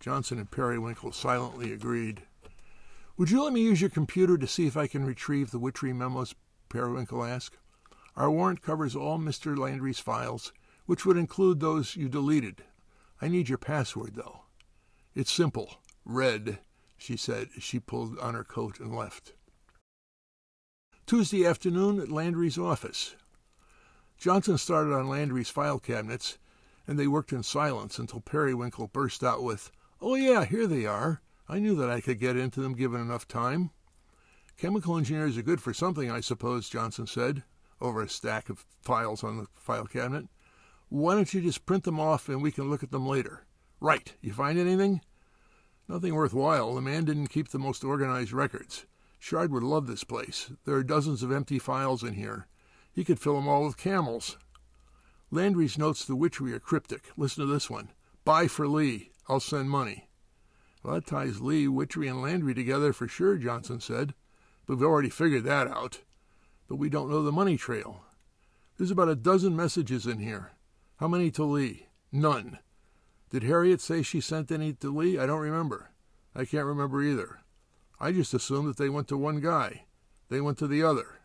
Johnsen 0.00 0.38
and 0.38 0.50
Periwinkle 0.50 1.12
silently 1.12 1.72
agreed. 1.72 2.22
Would 3.16 3.30
you 3.30 3.42
let 3.42 3.52
me 3.52 3.60
use 3.60 3.80
your 3.80 3.90
computer 3.90 4.38
to 4.38 4.46
see 4.46 4.66
if 4.66 4.76
I 4.76 4.86
can 4.86 5.04
retrieve 5.04 5.50
the 5.50 5.58
Witry 5.58 5.92
memos? 5.92 6.34
Periwinkle 6.68 7.24
asked. 7.24 7.56
Our 8.16 8.30
warrant 8.30 8.62
covers 8.62 8.94
all 8.94 9.18
Mr. 9.18 9.58
Landry's 9.58 9.98
files, 9.98 10.52
which 10.86 11.04
would 11.04 11.16
include 11.16 11.60
those 11.60 11.96
you 11.96 12.08
deleted. 12.08 12.62
I 13.20 13.28
need 13.28 13.48
your 13.48 13.58
password, 13.58 14.14
though. 14.14 14.42
It's 15.14 15.32
simple. 15.32 15.80
Red, 16.04 16.60
she 16.96 17.16
said 17.16 17.48
as 17.56 17.62
she 17.64 17.80
pulled 17.80 18.18
on 18.18 18.34
her 18.34 18.44
coat 18.44 18.78
and 18.78 18.94
left. 18.94 19.32
Tuesday 21.08 21.46
afternoon 21.46 21.98
at 22.00 22.10
Landry's 22.10 22.58
office. 22.58 23.16
Johnsen 24.20 24.58
started 24.58 24.92
on 24.92 25.08
Landry's 25.08 25.48
file 25.48 25.78
cabinets, 25.78 26.36
and 26.86 26.98
they 26.98 27.06
worked 27.06 27.32
in 27.32 27.42
silence 27.42 27.98
until 27.98 28.20
Periwinkle 28.20 28.88
burst 28.88 29.24
out 29.24 29.42
with, 29.42 29.72
Oh, 30.02 30.16
yeah, 30.16 30.44
here 30.44 30.66
they 30.66 30.84
are. 30.84 31.22
I 31.48 31.60
knew 31.60 31.74
that 31.76 31.88
I 31.88 32.02
could 32.02 32.20
get 32.20 32.36
into 32.36 32.60
them 32.60 32.74
given 32.74 33.00
enough 33.00 33.26
time. 33.26 33.70
Chemical 34.58 34.98
engineers 34.98 35.38
are 35.38 35.42
good 35.42 35.62
for 35.62 35.72
something, 35.72 36.10
I 36.10 36.20
suppose, 36.20 36.68
Johnsen 36.68 37.08
said, 37.08 37.42
over 37.80 38.02
a 38.02 38.08
stack 38.10 38.50
of 38.50 38.66
files 38.82 39.24
on 39.24 39.38
the 39.38 39.46
file 39.54 39.86
cabinet. 39.86 40.26
Why 40.90 41.14
don't 41.14 41.32
you 41.32 41.40
just 41.40 41.64
print 41.64 41.84
them 41.84 41.98
off 41.98 42.28
and 42.28 42.42
we 42.42 42.52
can 42.52 42.68
look 42.68 42.82
at 42.82 42.90
them 42.90 43.06
later? 43.06 43.46
Right. 43.80 44.12
You 44.20 44.34
find 44.34 44.58
anything? 44.58 45.00
Nothing 45.88 46.14
worthwhile. 46.14 46.74
The 46.74 46.82
man 46.82 47.06
didn't 47.06 47.28
keep 47.28 47.48
the 47.48 47.58
most 47.58 47.82
organized 47.82 48.34
records. 48.34 48.84
Shard 49.18 49.52
would 49.52 49.62
love 49.62 49.86
this 49.86 50.04
place. 50.04 50.50
There 50.64 50.76
are 50.76 50.84
dozens 50.84 51.22
of 51.22 51.32
empty 51.32 51.58
files 51.58 52.02
in 52.02 52.14
here. 52.14 52.46
He 52.92 53.04
could 53.04 53.20
fill 53.20 53.34
them 53.34 53.48
all 53.48 53.64
with 53.64 53.76
camels. 53.76 54.38
Landry's 55.30 55.76
notes 55.76 56.04
to 56.06 56.16
Witry 56.16 56.52
are 56.52 56.60
cryptic. 56.60 57.10
Listen 57.16 57.46
to 57.46 57.52
this 57.52 57.68
one. 57.68 57.90
Buy 58.24 58.46
for 58.46 58.66
Lee. 58.66 59.12
I'll 59.28 59.40
send 59.40 59.70
money. 59.70 60.08
Well, 60.82 60.94
that 60.94 61.06
ties 61.06 61.40
Lee, 61.40 61.68
Witry, 61.68 62.08
and 62.08 62.22
Landry 62.22 62.54
together 62.54 62.92
for 62.92 63.08
sure, 63.08 63.36
Johnsen 63.36 63.82
said. 63.82 64.14
But 64.66 64.76
we've 64.76 64.86
already 64.86 65.10
figured 65.10 65.44
that 65.44 65.66
out. 65.66 66.00
But 66.68 66.76
we 66.76 66.88
don't 66.88 67.10
know 67.10 67.22
the 67.22 67.32
money 67.32 67.56
trail. 67.56 68.04
There's 68.76 68.90
about 68.90 69.08
a 69.08 69.16
dozen 69.16 69.56
messages 69.56 70.06
in 70.06 70.18
here. 70.18 70.52
How 70.96 71.08
many 71.08 71.30
to 71.32 71.44
Lee? 71.44 71.88
None. 72.12 72.58
Did 73.30 73.42
Harriet 73.42 73.80
say 73.80 74.02
she 74.02 74.20
sent 74.20 74.50
any 74.50 74.72
to 74.74 74.96
Lee? 74.96 75.18
I 75.18 75.26
don't 75.26 75.40
remember. 75.40 75.90
I 76.34 76.44
can't 76.44 76.64
remember 76.64 77.02
either. 77.02 77.40
I 78.00 78.12
just 78.12 78.34
assumed 78.34 78.68
that 78.68 78.76
they 78.76 78.88
went 78.88 79.08
to 79.08 79.16
one 79.16 79.40
guy. 79.40 79.84
They 80.28 80.40
went 80.40 80.58
to 80.58 80.66
the 80.66 80.82
other. 80.82 81.18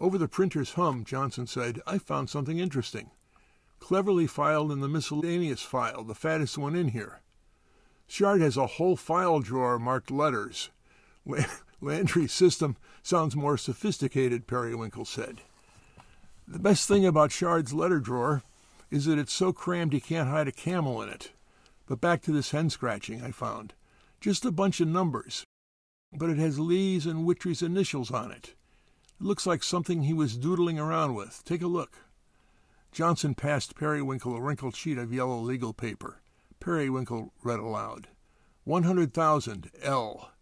Over 0.00 0.18
the 0.18 0.28
printer's 0.28 0.74
hum, 0.74 1.04
Johnsen 1.04 1.48
said, 1.48 1.80
I 1.86 1.98
found 1.98 2.30
something 2.30 2.58
interesting. 2.58 3.10
Cleverly 3.80 4.26
filed 4.26 4.70
in 4.70 4.80
the 4.80 4.88
miscellaneous 4.88 5.62
file, 5.62 6.04
the 6.04 6.14
fattest 6.14 6.58
one 6.58 6.76
in 6.76 6.88
here. 6.88 7.20
Shard 8.06 8.40
has 8.40 8.56
a 8.56 8.66
whole 8.66 8.96
file 8.96 9.40
drawer 9.40 9.78
marked 9.78 10.10
letters. 10.10 10.70
Landry's 11.80 12.32
system 12.32 12.76
sounds 13.02 13.36
more 13.36 13.58
sophisticated, 13.58 14.46
Periwinkle 14.46 15.04
said. 15.04 15.42
The 16.46 16.58
best 16.58 16.88
thing 16.88 17.04
about 17.04 17.32
Shard's 17.32 17.74
letter 17.74 18.00
drawer 18.00 18.42
is 18.90 19.04
that 19.04 19.18
it's 19.18 19.34
so 19.34 19.52
crammed 19.52 19.92
he 19.92 20.00
can't 20.00 20.30
hide 20.30 20.48
a 20.48 20.52
camel 20.52 21.02
in 21.02 21.08
it. 21.08 21.32
But 21.86 22.00
back 22.00 22.22
to 22.22 22.32
this 22.32 22.52
hen 22.52 22.70
scratching 22.70 23.22
I 23.22 23.32
found. 23.32 23.74
Just 24.20 24.44
a 24.44 24.50
bunch 24.50 24.80
of 24.80 24.88
numbers, 24.88 25.44
but 26.12 26.30
it 26.30 26.38
has 26.38 26.58
Lee's 26.58 27.06
and 27.06 27.24
Witry's 27.24 27.62
initials 27.62 28.10
on 28.10 28.30
it. 28.32 28.54
It 29.20 29.24
looks 29.24 29.46
like 29.46 29.62
something 29.62 30.02
he 30.02 30.14
was 30.14 30.36
doodling 30.36 30.78
around 30.78 31.14
with. 31.14 31.42
Take 31.44 31.62
a 31.62 31.66
look. 31.66 31.98
Johnsen 32.92 33.36
passed 33.36 33.76
Periwinkle 33.76 34.34
a 34.34 34.40
wrinkled 34.40 34.74
sheet 34.74 34.98
of 34.98 35.12
yellow 35.12 35.38
legal 35.38 35.72
paper. 35.72 36.20
Periwinkle 36.60 37.32
read 37.42 37.60
aloud. 37.60 38.08
100,000 38.64 39.70
L. 39.82 40.32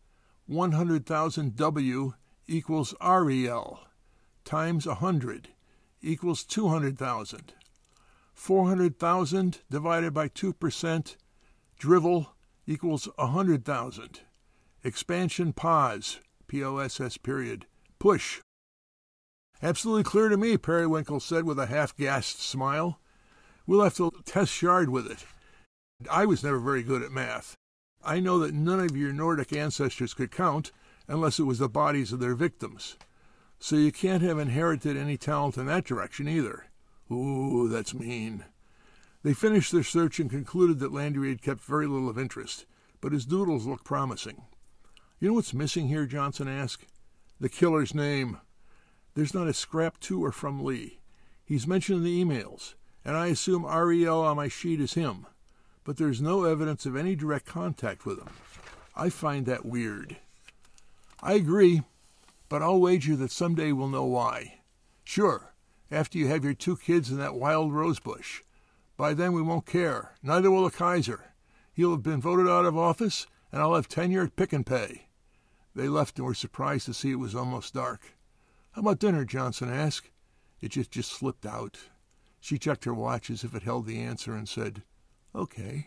100,000 0.47 1.57
W 1.57 2.12
equals 2.47 2.95
REL 3.01 3.81
times 4.45 4.87
a 4.87 4.91
100 4.91 5.49
equals 6.03 6.45
200,000. 6.45 7.53
400,000 8.33 9.59
divided 9.71 10.14
by 10.14 10.29
2% 10.29 11.17
drivel 11.79 12.27
equals 12.67 13.09
a 13.19 13.29
hundred 13.29 13.64
thousand. 13.64 14.21
Expansion 14.87 15.53
pause, 15.53 16.20
P-O-S-S 16.47 17.16
period. 17.16 17.66
Push. 17.99 18.41
Absolutely 19.61 20.05
clear 20.05 20.28
to 20.28 20.37
me, 20.37 20.57
Periwinkle 20.57 21.18
said 21.18 21.43
with 21.43 21.59
a 21.59 21.66
half-gassed 21.66 22.41
smile. 22.41 23.01
We'll 23.66 23.82
have 23.82 23.97
to 23.97 24.12
test 24.24 24.53
Shard 24.53 24.91
with 24.91 25.11
it. 25.11 25.24
I 26.09 26.24
was 26.24 26.45
never 26.45 26.61
very 26.61 26.84
good 26.84 27.03
at 27.03 27.11
math. 27.11 27.57
I 28.05 28.20
know 28.20 28.39
that 28.39 28.55
none 28.55 28.78
of 28.78 28.97
your 28.97 29.12
Nordic 29.12 29.53
ancestors 29.53 30.14
could 30.14 30.30
count 30.30 30.70
unless 31.09 31.41
it 31.41 31.47
was 31.47 31.59
the 31.59 31.68
bodies 31.68 32.12
of 32.12 32.20
their 32.20 32.37
victims. 32.37 32.97
So 33.59 33.74
you 33.74 33.91
can't 33.91 34.22
have 34.22 34.39
inherited 34.39 34.97
any 34.97 35.16
talent 35.16 35.59
in 35.59 35.66
that 35.66 35.84
direction 35.84 36.28
either. 36.28 36.66
Ooh, 37.11 37.68
that's 37.68 37.93
mean. 37.93 38.45
They 39.24 39.34
finished 39.34 39.72
their 39.72 39.82
search 39.82 40.20
and 40.20 40.30
concluded 40.30 40.78
that 40.78 40.93
Landry 40.93 41.30
had 41.30 41.43
kept 41.43 41.62
very 41.62 41.89
little 41.89 42.09
of 42.09 42.20
interest, 42.20 42.66
but 43.01 43.11
his 43.11 43.26
doodles 43.26 43.66
looked 43.66 43.84
promising. 43.84 44.43
You 45.19 45.29
know 45.29 45.35
what's 45.35 45.55
missing 45.55 45.89
here? 45.89 46.07
Johnsen 46.07 46.47
asked. 46.47 46.85
The 47.41 47.49
killer's 47.49 47.95
name. 47.95 48.39
There's 49.14 49.33
not 49.33 49.49
a 49.49 49.55
scrap 49.55 49.99
to 50.01 50.23
or 50.23 50.31
from 50.31 50.62
Lee. 50.62 51.01
He's 51.43 51.67
mentioned 51.67 51.99
in 51.99 52.05
the 52.05 52.23
emails, 52.23 52.75
and 53.03 53.17
I 53.17 53.29
assume 53.29 53.64
REL 53.64 54.21
on 54.21 54.37
my 54.37 54.49
sheet 54.49 54.79
is 54.79 54.93
him, 54.93 55.27
but 55.85 55.97
there's 55.97 56.21
no 56.21 56.45
evidence 56.45 56.85
of 56.85 56.97
any 56.97 57.17
direct 57.17 57.47
contact 57.47 58.05
with 58.05 58.19
him. 58.19 58.29
I 58.95 59.09
find 59.09 59.47
that 59.47 59.64
weird. 59.64 60.17
I 61.23 61.33
agree, 61.33 61.83
but 62.51 62.61
I'll 62.61 62.81
wager 62.81 63.17
that 63.17 63.31
someday 63.31 63.73
we'll 63.73 63.89
know 63.89 64.05
why. 64.05 64.59
Sure, 65.03 65.55
after 65.91 66.19
you 66.19 66.27
have 66.27 66.45
your 66.45 66.53
two 66.53 66.77
kids 66.77 67.11
in 67.11 67.17
that 67.19 67.37
wild 67.37 67.73
rose 67.73 68.01
bush. 68.01 68.43
By 68.99 69.14
then 69.14 69.33
we 69.33 69.41
won't 69.41 69.64
care. 69.64 70.14
Neither 70.23 70.51
will 70.51 70.64
the 70.64 70.71
Kaiser. 70.71 71.33
He'll 71.73 71.93
have 71.93 72.03
been 72.03 72.21
voted 72.21 72.49
out 72.49 72.67
of 72.67 72.77
office, 72.77 73.27
and 73.51 73.62
I'll 73.62 73.77
have 73.77 73.89
tenure 73.89 74.25
at 74.25 74.37
Pick 74.37 74.53
and 74.53 74.67
Pay. 74.67 75.06
They 75.77 75.89
left 75.91 76.18
and 76.18 76.27
were 76.27 76.33
surprised 76.33 76.87
to 76.87 76.95
see 76.95 77.11
it 77.11 77.16
was 77.16 77.35
almost 77.35 77.74
dark. 77.74 78.01
How 78.72 78.81
about 78.81 78.99
dinner? 78.99 79.27
Johnsen 79.27 79.70
asked. 79.70 80.11
It 80.59 80.70
just, 80.70 80.91
just 80.91 81.12
slipped 81.12 81.45
out. 81.45 81.77
She 82.41 82.59
checked 82.59 82.87
her 82.87 82.95
watch 82.95 83.29
as 83.29 83.45
if 83.45 83.55
it 83.55 83.62
held 83.62 83.85
the 83.87 84.01
answer 84.01 84.35
and 84.35 84.49
said, 84.49 84.83
Okay. 85.35 85.74